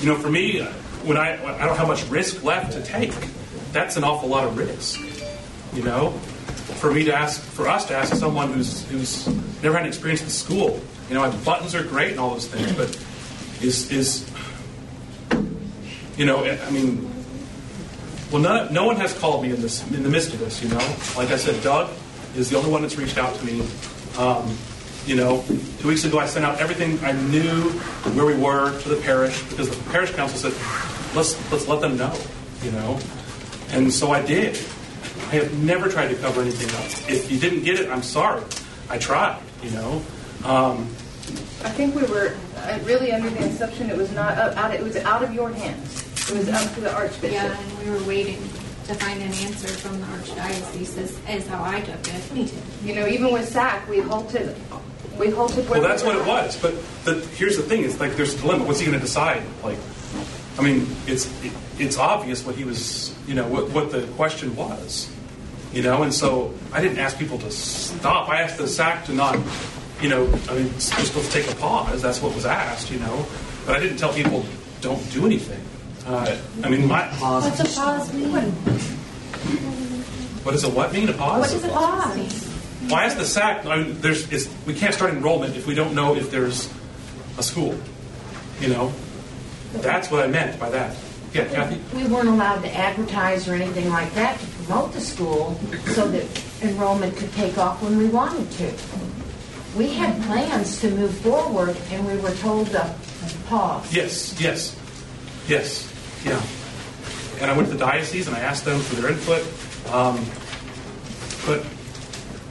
[0.00, 0.62] you know, for me,
[1.04, 3.12] when I, I don't have much risk left to take,
[3.72, 5.00] that's an awful lot of risk,
[5.74, 6.10] you know?
[6.80, 9.26] For me to ask, for us to ask someone who's, who's
[9.62, 12.72] never had an experience in school, you know, buttons are great and all those things,
[12.72, 12.98] but
[13.64, 14.30] is is
[16.16, 17.10] you know I mean
[18.34, 20.68] well none, no one has called me in this in the midst of this you
[20.68, 20.96] know?
[21.16, 21.88] Like I said Doug
[22.34, 23.64] is the only one that's reached out to me.
[24.18, 24.58] Um,
[25.06, 25.44] you know
[25.78, 27.70] two weeks ago I sent out everything I knew
[28.16, 31.96] where we were to the parish because the parish council said let's let's let them
[31.96, 32.12] know
[32.62, 32.98] you know?
[33.70, 34.56] And so I did.
[35.28, 37.10] I have never tried to cover anything up.
[37.10, 38.42] If you didn't get it I'm sorry.
[38.90, 40.02] I tried you know?
[40.44, 40.88] Um,
[41.62, 44.74] I think we were uh, really under the assumption it was not out.
[44.74, 46.03] It was out of your hands.
[46.30, 47.32] It was up to the archbishop.
[47.32, 48.38] Yeah, and we were waiting
[48.86, 52.32] to find an answer from the archdiocese, is, is how I took it.
[52.32, 52.56] Me too.
[52.82, 54.56] You know, even with SAC, we halted.
[55.18, 55.68] We halted.
[55.68, 56.56] where well, that's we what it was.
[56.56, 56.74] But
[57.04, 58.64] the, here's the thing: it's like there's a dilemma.
[58.64, 59.42] What's he going to decide?
[59.62, 59.78] Like,
[60.58, 64.56] I mean, it's it, it's obvious what he was, you know, what what the question
[64.56, 65.10] was,
[65.72, 66.02] you know.
[66.02, 68.28] And so I didn't ask people to stop.
[68.30, 69.38] I asked the SAC to not,
[70.00, 72.00] you know, I mean, just let's take a pause.
[72.00, 73.26] That's what was asked, you know.
[73.66, 74.44] But I didn't tell people
[74.80, 75.60] don't do anything.
[76.06, 78.30] Uh, I mean, my What's a pause mean?
[80.42, 81.08] what does a what mean?
[81.08, 81.40] A pause?
[81.40, 82.90] What does a pause mean?
[82.90, 83.64] Well, I asked the SAC.
[83.64, 84.28] I mean, there's,
[84.66, 86.70] we can't start enrollment if we don't know if there's
[87.38, 87.74] a school.
[88.60, 88.92] You know,
[89.72, 90.94] that's what I meant by that.
[91.32, 91.80] Yeah, Kathy.
[91.96, 96.44] We weren't allowed to advertise or anything like that to promote the school so that
[96.62, 98.72] enrollment could take off when we wanted to.
[99.76, 102.94] We had plans to move forward and we were told to
[103.46, 103.92] pause.
[103.92, 104.78] Yes, yes,
[105.48, 105.90] yes,
[106.24, 106.42] yeah.
[107.40, 109.42] And I went to the diocese and I asked them for their input.
[109.92, 110.24] Um,
[111.46, 111.64] but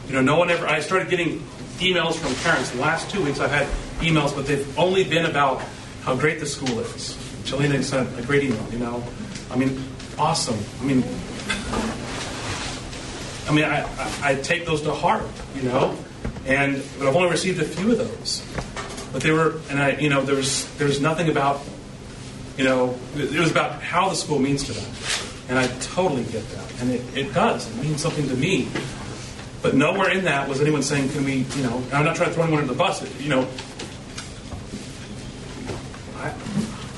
[0.08, 0.68] you know, no one ever.
[0.68, 1.40] I started getting
[1.80, 2.72] emails from parents.
[2.72, 3.68] The last two weeks, I've had
[4.00, 5.62] emails, but they've only been about
[6.04, 7.18] how great the school is.
[7.44, 8.66] Chelina sent a great email.
[8.72, 9.04] You know,
[9.50, 9.84] I mean,
[10.18, 10.60] awesome.
[10.82, 11.04] I mean,
[13.48, 15.26] I mean, I, I, I take those to heart.
[15.56, 15.98] You know,
[16.45, 18.44] and but I've only received a few of those.
[19.12, 21.62] But they were, and I, you know, there's was there was nothing about,
[22.58, 24.92] you know, it was about how the school means to them,
[25.50, 27.70] and I totally get that, and it, it does.
[27.70, 28.68] It means something to me.
[29.62, 32.30] But nowhere in that was anyone saying, "Can we?" You know, and I'm not trying
[32.30, 33.02] to throw anyone under the bus.
[33.20, 33.48] You know,
[36.24, 36.34] I,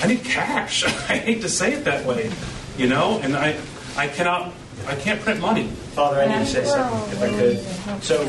[0.02, 0.84] I need cash.
[1.10, 2.32] I hate to say it that way,
[2.78, 3.58] you know, and I,
[3.96, 4.54] I cannot,
[4.88, 5.68] I can't print money.
[5.68, 8.04] Father, I need to say something if I could.
[8.04, 8.24] So,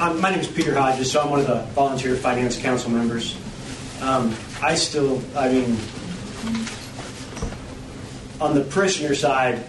[0.00, 3.36] um, my name is Peter Hodges, so I'm one of the volunteer finance council members.
[4.00, 5.76] Um, I still, I mean,
[8.44, 9.64] on the parishioner side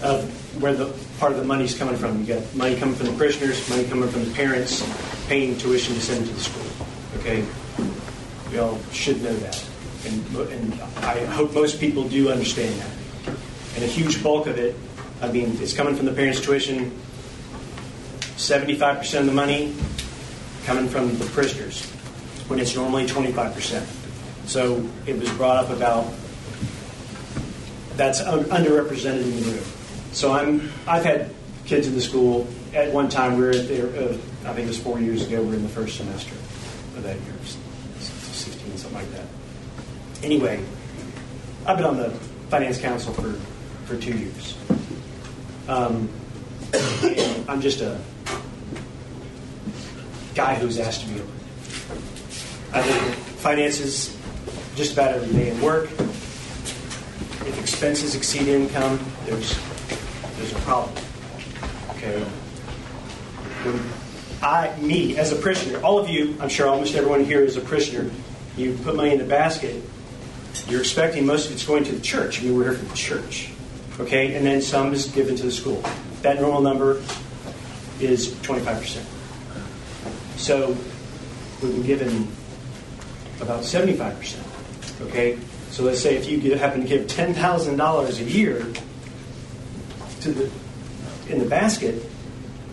[0.00, 0.86] of where the
[1.18, 4.08] part of the money's coming from, you got money coming from the parishioners, money coming
[4.08, 4.80] from the parents
[5.26, 6.86] paying tuition to send to the school.
[7.18, 7.44] Okay,
[8.50, 9.64] we all should know that,
[10.06, 13.34] and, and I hope most people do understand that.
[13.74, 14.76] And a huge bulk of it,
[15.20, 16.92] I mean, it's coming from the parents' tuition.
[18.36, 19.74] 75% of the money
[20.64, 21.84] coming from the parishioners,
[22.46, 23.84] when it's normally 25%.
[24.48, 26.12] So it was brought up about
[27.96, 29.64] that's un- underrepresented in the room.
[30.12, 32.46] So I'm I've had kids in the school.
[32.74, 33.86] At one time, we were there.
[33.86, 35.42] Uh, I think it was four years ago.
[35.42, 36.34] We are in the first semester
[36.96, 37.34] of that year,
[38.00, 39.26] 16, something like that.
[40.22, 40.62] Anyway,
[41.66, 42.10] I've been on the
[42.50, 43.32] finance council for
[43.86, 44.56] for two years.
[45.68, 46.08] Um,
[47.48, 48.00] I'm just a
[50.34, 51.22] guy who's asked to be.
[52.72, 54.16] I at finances
[54.76, 55.90] just about every day at work.
[57.46, 59.58] If expenses exceed income, there's
[60.36, 60.94] there's a problem.
[61.90, 62.24] Okay.
[64.42, 67.60] I, me, as a parishioner, all of you, I'm sure almost everyone here is a
[67.60, 68.10] parishioner.
[68.56, 69.82] You put money in the basket.
[70.66, 72.40] You're expecting most of it's going to the church.
[72.40, 73.50] I mean, we're here for the church.
[74.00, 75.84] Okay, and then some is given to the school.
[76.22, 77.02] That normal number
[78.00, 79.04] is 25%.
[80.36, 80.76] So
[81.62, 82.28] we've been given
[83.40, 84.38] about 75%.
[85.06, 85.38] Okay,
[85.72, 88.66] so let's say if you happen to give $10,000 a year
[90.20, 90.50] to the
[91.28, 92.04] in the basket,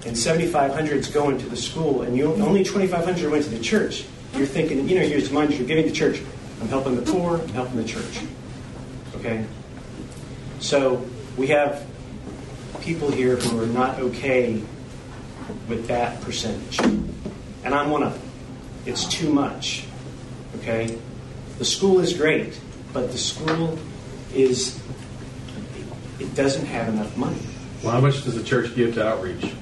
[0.06, 4.04] and 7,500 is going to the school, and you only 2,500 went to the church.
[4.34, 6.22] You're thinking, you know, your mind you're giving to church.
[6.60, 7.38] I'm helping the poor.
[7.38, 8.20] I'm helping the church.
[9.16, 9.46] Okay.
[10.60, 11.06] So
[11.38, 11.86] we have
[12.82, 14.62] people here who are not okay
[15.70, 18.30] with that percentage, and I'm one of them.
[18.86, 19.86] It's too much.
[20.58, 20.98] Okay.
[21.60, 22.60] The school is great,
[22.94, 23.78] but the school
[24.34, 24.80] is
[26.20, 27.40] it doesn't have enough money.
[27.84, 29.54] Well, how much does the church give to outreach?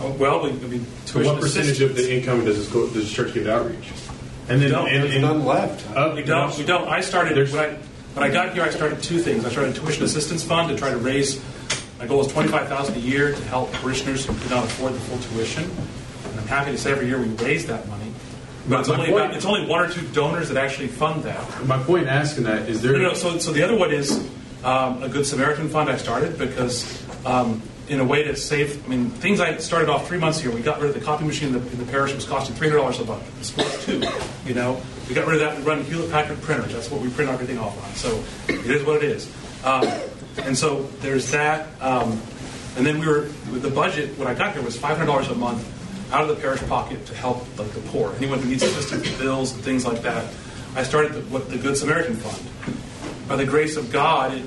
[0.00, 3.08] Oh, well, we, I mean, So what percentage of the income does the, school, does
[3.08, 3.90] the church give to outreach?
[4.48, 4.88] And then don't.
[4.88, 5.88] and, and, none left.
[5.96, 6.56] Uh, we don't.
[6.58, 6.88] We don't.
[6.88, 7.74] I started when I
[8.14, 8.64] when I got here.
[8.64, 9.44] I started two things.
[9.44, 11.40] I started a tuition assistance fund to try to raise.
[12.00, 15.00] My goal is twenty five thousand a year to help parishioners who cannot afford the
[15.00, 15.64] full tuition.
[15.64, 17.99] And I'm happy to say every year we raise that money.
[18.68, 21.66] But it's only point- about, it's only one or two donors that actually fund that.
[21.66, 22.92] My point in asking that is there.
[22.92, 23.14] No, no.
[23.14, 24.28] So, so the other one is
[24.64, 28.88] um, a Good Samaritan fund I started because, um, in a way to save, I
[28.88, 30.52] mean, things I started off three months here.
[30.52, 32.68] We got rid of the copy machine in the, in the parish was costing three
[32.68, 33.38] hundred dollars a month.
[33.38, 34.02] The school's two.
[34.46, 35.58] You know, we got rid of that.
[35.58, 36.72] We run Hewlett Packard printers.
[36.72, 37.92] That's what we print everything off on.
[37.94, 38.22] So
[38.52, 39.28] it is what it is.
[39.64, 39.88] Um,
[40.44, 41.66] and so there's that.
[41.80, 42.20] Um,
[42.76, 45.34] and then we were the budget when I got there was five hundred dollars a
[45.34, 45.66] month
[46.12, 49.18] out of the parish pocket to help like the poor, anyone who needs assistance with
[49.18, 50.32] bills and things like that.
[50.74, 53.28] I started the, what the Good Samaritan Fund.
[53.28, 54.44] By the grace of God, it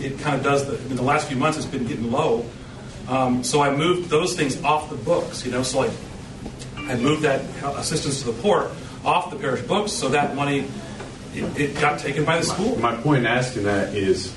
[0.00, 0.76] it kind of does the.
[0.90, 2.44] In the last few months, it's been getting low.
[3.08, 5.44] Um, so I moved those things off the books.
[5.44, 5.92] You know, so like
[6.76, 7.42] I moved that
[7.76, 8.70] assistance to the poor
[9.04, 10.66] off the parish books, so that money
[11.34, 12.76] it, it got taken by the school.
[12.78, 14.34] My point in asking that is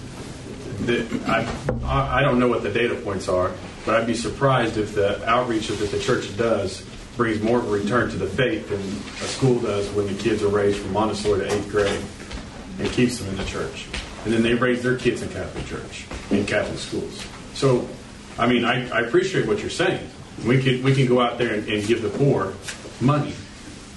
[0.81, 3.51] that I I don't know what the data points are,
[3.85, 6.85] but I'd be surprised if the outreach that the church does
[7.15, 10.43] brings more of a return to the faith than a school does when the kids
[10.43, 12.01] are raised from Montessori to eighth grade
[12.79, 13.87] and keeps them in the church.
[14.25, 17.25] And then they raise their kids in Catholic church, in Catholic schools.
[17.53, 17.87] So,
[18.37, 20.09] I mean, I, I appreciate what you're saying.
[20.45, 22.53] We can, we can go out there and, and give the poor
[22.99, 23.33] money.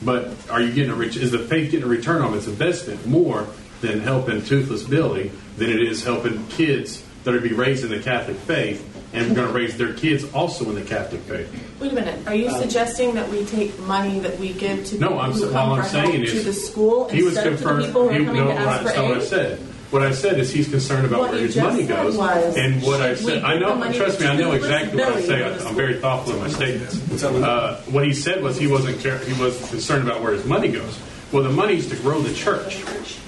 [0.03, 3.05] But are you getting a ret- is the faith getting a return on its investment
[3.07, 3.47] more
[3.81, 7.99] than helping Toothless Billy than it is helping kids that are be raised in the
[7.99, 11.49] Catholic faith and we're going to raise their kids also in the Catholic faith?
[11.81, 12.27] Wait a minute.
[12.27, 15.47] Are you Uh, suggesting that we take money that we give to No, I'm who
[15.47, 17.65] all come I'm for saying help is to the school he was instead of to
[17.65, 17.87] the confirmed.
[17.87, 19.29] people who he, are coming no, to ask that's for not what I aid?
[19.29, 19.59] said.
[19.91, 22.17] What I said is he's concerned about What where you his just money said goes,
[22.19, 23.43] was, and what I should we said.
[23.45, 23.75] I give the know.
[23.77, 25.41] money Trust me, I know Toothless exactly what I Billy say.
[25.41, 27.25] or I, I'm very thoughtful in my statements.
[27.25, 30.69] Uh, what he said was he wasn't care, he was concerned about where his money
[30.69, 30.99] goes.
[31.33, 32.83] Well, the money's to grow the church,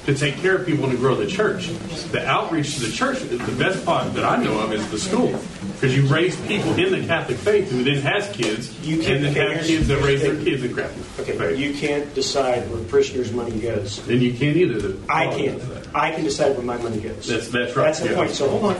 [0.06, 1.68] to take care of people and to grow the church.
[2.12, 5.38] The outreach to the church, the best part that I know of is the school.
[5.80, 9.34] Because you raise people in the Catholic faith who then has kids, You can't- and
[9.34, 11.58] then have kids that raise their kids in Catholic Okay, faith.
[11.58, 13.98] you can't decide where parishioners' money goes.
[14.06, 14.94] And you can't either.
[15.08, 15.62] I can't.
[15.94, 17.26] I can decide where my money goes.
[17.26, 18.14] That's- that's right, That's the yeah.
[18.14, 18.30] point.
[18.32, 18.76] So hold on.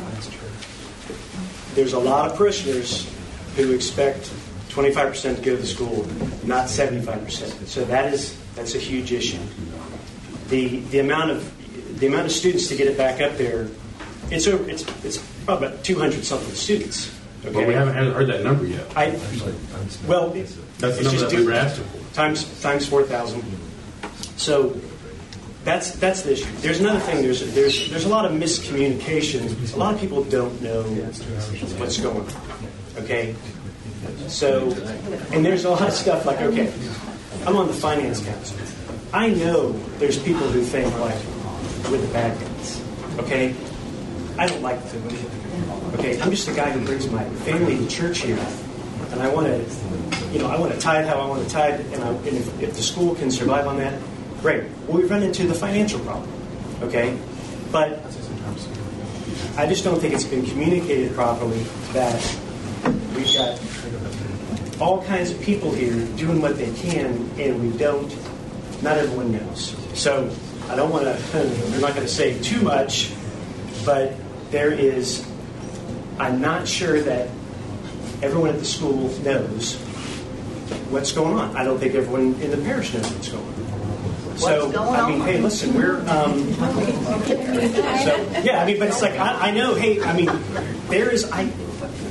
[1.75, 3.07] There's a lot of parishioners
[3.57, 4.29] who expect
[4.69, 6.07] 25% to go to the school,
[6.45, 7.67] not 75%.
[7.67, 9.39] So that is that's a huge issue.
[10.51, 13.69] The the amount of the amount of students to get it back up there,
[14.31, 14.69] it's over.
[14.69, 17.17] It's it's probably about 200 something students.
[17.45, 17.55] Okay?
[17.55, 18.87] But we haven't heard that number yet.
[18.97, 19.19] I
[20.07, 22.15] well, That's the it's number just that we were asking for.
[22.15, 23.43] times times four thousand.
[24.37, 24.77] So
[25.65, 26.51] that's that's the issue.
[26.57, 27.23] There's another thing.
[27.23, 29.75] There's there's there's a lot of miscommunication.
[29.75, 32.27] A lot of people don't know what's going on.
[32.99, 33.35] Okay,
[34.29, 34.71] so
[35.33, 36.73] and there's a lot of stuff like okay,
[37.47, 38.59] I'm on the finance council.
[39.15, 41.15] I know there's people who think like
[41.91, 42.83] with the bad guys.
[43.19, 43.55] Okay,
[44.41, 45.03] I don't like them.
[45.99, 48.39] Okay, I'm just a guy who brings my family to church here,
[49.11, 51.79] and I want to, you know, I want to tithe how I want to tithe,
[51.93, 54.01] and, I, and if, if the school can survive on that,
[54.41, 54.65] great.
[54.87, 56.33] Well, we've run into the financial problem.
[56.81, 57.19] Okay,
[57.71, 58.03] but
[59.59, 61.63] I just don't think it's been communicated properly
[61.93, 62.39] that
[63.15, 63.61] we've got
[64.81, 68.11] all kinds of people here doing what they can, and we don't.
[68.83, 69.77] Not everyone knows.
[69.93, 70.35] So
[70.71, 71.75] I don't want to.
[71.75, 73.13] I'm not going to say too much,
[73.85, 74.15] but
[74.51, 75.27] there is.
[76.19, 77.29] I'm not sure that
[78.23, 79.77] everyone at the school knows
[80.91, 81.57] what's going on.
[81.57, 84.39] I don't think everyone in the parish knows what's going on.
[84.39, 85.27] so going I mean, on?
[85.27, 86.01] hey, listen, we're.
[86.09, 89.75] Um, so yeah, I mean, but it's like I, I know.
[89.75, 90.31] Hey, I mean,
[90.89, 91.31] there is.
[91.31, 91.51] I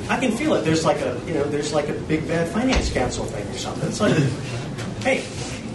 [0.09, 0.65] I can feel it.
[0.65, 3.89] There's like a you know, there's like a big bad finance council thing or something.
[3.89, 4.17] It's like,
[5.03, 5.23] hey,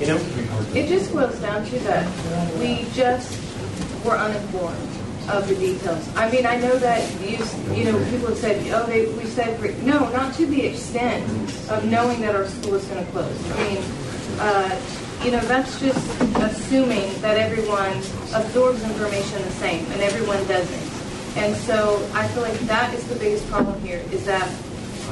[0.01, 0.17] you know,
[0.75, 3.41] It just boils down to that we just
[4.05, 4.94] were uninformed
[5.29, 6.09] of the details.
[6.17, 7.39] I mean, I know that you,
[7.75, 11.25] you know, people have said, oh, they, we said, no, not to the extent
[11.71, 13.51] of knowing that our school is going to close.
[13.53, 13.85] I mean,
[14.39, 14.81] uh,
[15.25, 17.97] you know, that's just assuming that everyone
[18.35, 20.95] absorbs information the same and everyone doesn't.
[21.37, 24.49] And so I feel like that is the biggest problem here is that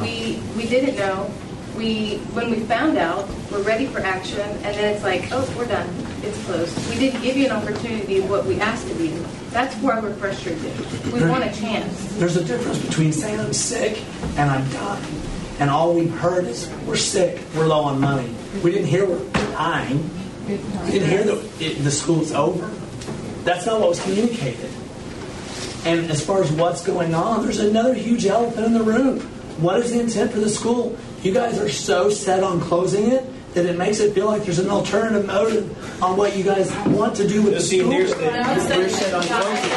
[0.01, 1.31] we we didn't know.
[1.77, 5.67] We when we found out, we're ready for action, and then it's like, oh, we're
[5.67, 5.89] done.
[6.23, 6.77] It's closed.
[6.91, 9.25] We didn't give you an opportunity of what we asked of you.
[9.51, 10.73] That's why we're frustrated.
[11.13, 12.15] We want a chance.
[12.17, 14.03] There's a difference between saying I'm sick
[14.37, 15.23] and I'm dying.
[15.59, 18.35] And all we've heard is we're sick, we're low on money.
[18.63, 20.09] We didn't hear we're dying.
[20.47, 22.69] We didn't hear that it, the school's over.
[23.45, 24.71] That's not what was communicated.
[25.85, 29.21] And as far as what's going on, there's another huge elephant in the room.
[29.61, 30.97] What is the intent for the school?
[31.23, 33.25] You guys are so set on closing it
[33.55, 37.15] that it makes it feel like there's an alternative motive on what you guys want
[37.17, 37.91] to do with the See, school.
[37.91, 39.71] there's the- we're set on closing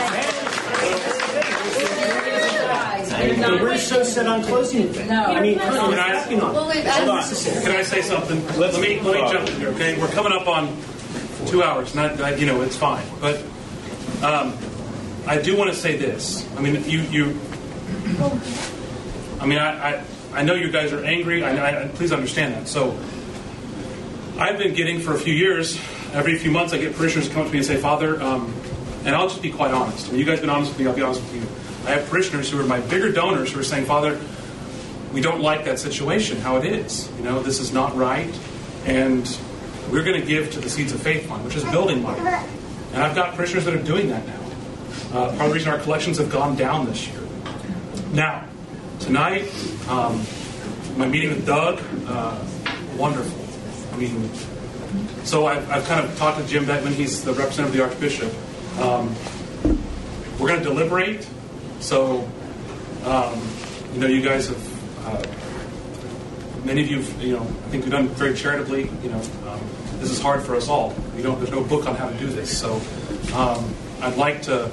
[3.16, 5.12] And we're so set on closing it.
[5.12, 8.46] I mean, come Can I- acting on Well, wait, It's I- Can I say something?
[8.58, 9.98] Let, let me let me jump in here, okay?
[10.00, 10.76] We're coming up on
[11.48, 13.42] two hours, not you know it's fine, but
[14.24, 14.58] um,
[15.28, 16.46] I do want to say this.
[16.58, 17.40] I mean, you you.
[19.40, 20.04] I mean, I, I,
[20.36, 21.44] I know you guys are angry.
[21.44, 22.68] I, I, please understand that.
[22.68, 22.98] So,
[24.38, 25.78] I've been getting for a few years.
[26.14, 28.54] Every few months, I get parishioners come up to me and say, "Father," um,
[29.06, 30.10] and I'll just be quite honest.
[30.10, 31.88] When you guys have been honest with me, I'll be honest with you.
[31.88, 34.20] I have parishioners who are my bigger donors who are saying, "Father,
[35.16, 37.10] we don't like that situation, how it is.
[37.18, 38.38] You know, this is not right.
[38.86, 39.26] And
[39.90, 42.20] we're going to give to the Seeds of Faith Fund, which is building money.
[42.20, 44.40] And I've got parishioners that are doing that now.
[45.14, 47.22] Uh, part of the reason our collections have gone down this year.
[48.12, 48.46] Now,
[49.06, 49.46] tonight,
[49.88, 50.26] um,
[50.98, 52.44] my meeting with Doug, uh,
[52.98, 53.94] wonderful.
[53.94, 54.34] I mean,
[55.24, 58.34] so I've, I've kind of talked to Jim Beckman, he's the representative of the Archbishop.
[58.80, 59.16] Um,
[60.40, 61.28] we're going to deliberate.
[61.82, 62.28] So,
[63.04, 63.40] um,
[63.94, 68.08] you know, you guys have, uh, many of you, you know, I think we've done
[68.08, 68.90] very charitably.
[69.04, 69.62] You know, um,
[70.00, 70.96] this is hard for us all.
[71.16, 72.58] We don't, there's no book on how to do this.
[72.58, 72.82] So,
[73.36, 73.72] um,
[74.02, 74.72] I'd like to,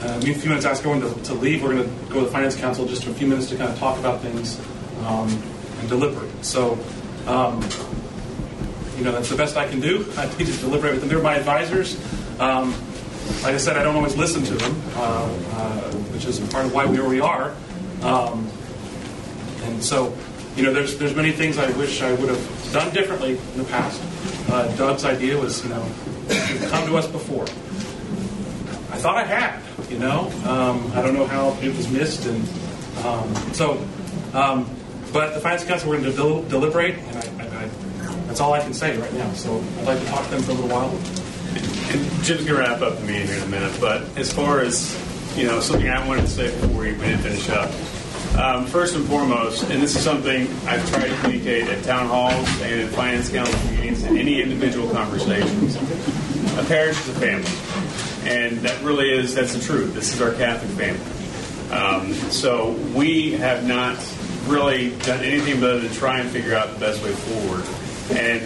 [0.00, 1.62] uh, me a few minutes ask everyone to, to leave.
[1.62, 3.70] We're going to go to the Finance Council just for a few minutes to kind
[3.70, 4.60] of talk about things
[5.04, 5.28] um,
[5.80, 6.44] and deliberate.
[6.44, 6.78] So,
[7.26, 7.60] um,
[8.96, 10.10] you know, that's the best I can do.
[10.16, 11.08] I need to deliberate with them.
[11.08, 11.98] They're my advisors.
[12.38, 12.74] Um,
[13.42, 16.72] like I said, I don't always listen to them, uh, uh, which is part of
[16.72, 17.54] why we where we are.
[18.02, 18.48] Um,
[19.64, 20.16] and so,
[20.56, 23.64] you know, there's there's many things I wish I would have done differently in the
[23.64, 24.00] past.
[24.48, 25.82] Uh, Doug's idea was, you know,
[26.70, 27.44] come to us before.
[28.90, 30.30] I thought I had, you know.
[30.44, 32.42] Um, I don't know how it was missed, and
[33.04, 33.84] um, so.
[34.34, 34.68] Um,
[35.12, 37.68] but the Finance Council, we're going to del- deliberate, and I, I, I,
[38.26, 39.32] that's all I can say right now.
[39.32, 40.90] So I'd like to talk to them for a little while.
[41.90, 44.60] And Jim's going to wrap up the meeting here in a minute, but as far
[44.60, 44.94] as,
[45.34, 47.70] you know, something I wanted to say before we finish up.
[48.38, 52.46] Um, first and foremost, and this is something I've tried to communicate at town halls
[52.60, 55.76] and at finance council meetings and any individual conversations.
[56.58, 57.50] A parish is a family.
[58.24, 59.94] And that really is, that's the truth.
[59.94, 61.18] This is our Catholic family.
[61.72, 63.96] Um, so we have not
[64.46, 67.64] really done anything but to try and figure out the best way forward.
[68.18, 68.42] And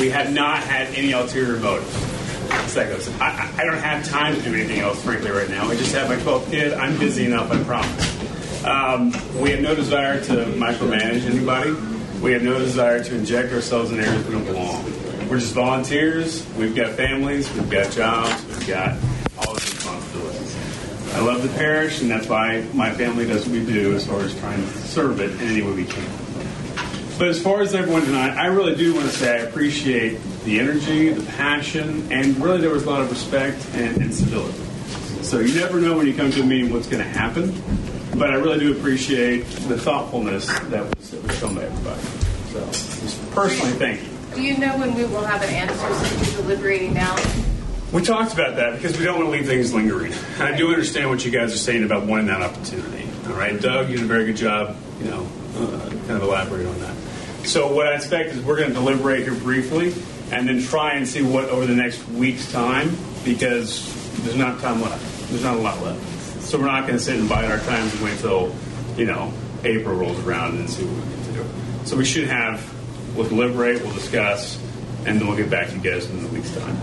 [0.00, 2.12] we have not had any ulterior motives.
[2.74, 3.08] Goes.
[3.20, 5.68] I, I don't have time to do anything else, frankly, right now.
[5.68, 6.72] I just have my 12th kid.
[6.72, 8.64] I'm busy enough, I promise.
[8.64, 11.72] Um, we have no desire to micromanage anybody.
[12.22, 14.84] We have no desire to inject ourselves in areas we don't belong.
[15.32, 16.46] We're just volunteers.
[16.58, 17.50] We've got families.
[17.54, 18.44] We've got jobs.
[18.48, 18.98] We've got
[19.38, 21.14] all these responsibilities.
[21.14, 24.20] I love the parish, and that's why my family does what we do as far
[24.20, 26.06] as trying to serve it in any way we can.
[27.18, 30.60] But as far as everyone tonight, I really do want to say I appreciate the
[30.60, 34.62] energy, the passion, and really there was a lot of respect and, and civility.
[35.24, 37.54] So you never know when you come to a meeting what's going to happen,
[38.18, 42.02] but I really do appreciate the thoughtfulness that was, that was shown by everybody.
[42.52, 44.11] So just personally, thank you.
[44.34, 47.16] Do you know when we will have an answer since you're deliberating now?
[47.92, 50.12] We talked about that because we don't want to leave things lingering.
[50.12, 53.06] And I do understand what you guys are saying about wanting that opportunity.
[53.26, 56.66] All right, Doug, you did a very good job, you know, uh, kind of elaborate
[56.66, 56.96] on that.
[57.44, 59.92] So what I expect is we're going to deliberate here briefly
[60.30, 63.84] and then try and see what over the next week's time because
[64.22, 65.28] there's not time left.
[65.28, 66.00] There's not a lot left.
[66.40, 68.54] So we're not going to sit and bide our time and wait until,
[68.96, 69.32] you know,
[69.64, 71.86] April rolls around and see what we can do.
[71.86, 72.60] So we should have,
[73.14, 74.58] we'll deliberate, we'll discuss,
[75.06, 76.76] and then we'll get back to you guys in a week's time.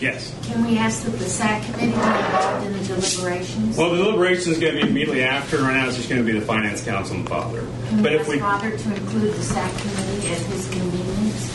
[0.00, 0.32] Yes.
[0.46, 3.76] Can we ask that the SAC committee be involved in the deliberations?
[3.76, 5.58] Well, the deliberations is going to be immediately after.
[5.58, 7.66] Right now, it's just going to be the finance council and father.
[7.88, 11.54] Can But we if ask we, Father to include the SAC committee at his convenience?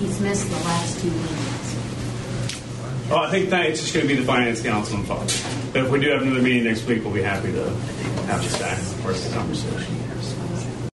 [0.00, 1.76] He's missed the last two meetings.
[3.10, 5.26] oh, I think that it's just going to be the finance council and father.
[5.74, 7.64] But if we do have another meeting next week, we'll be happy to
[8.28, 9.96] have the staff for the conversation.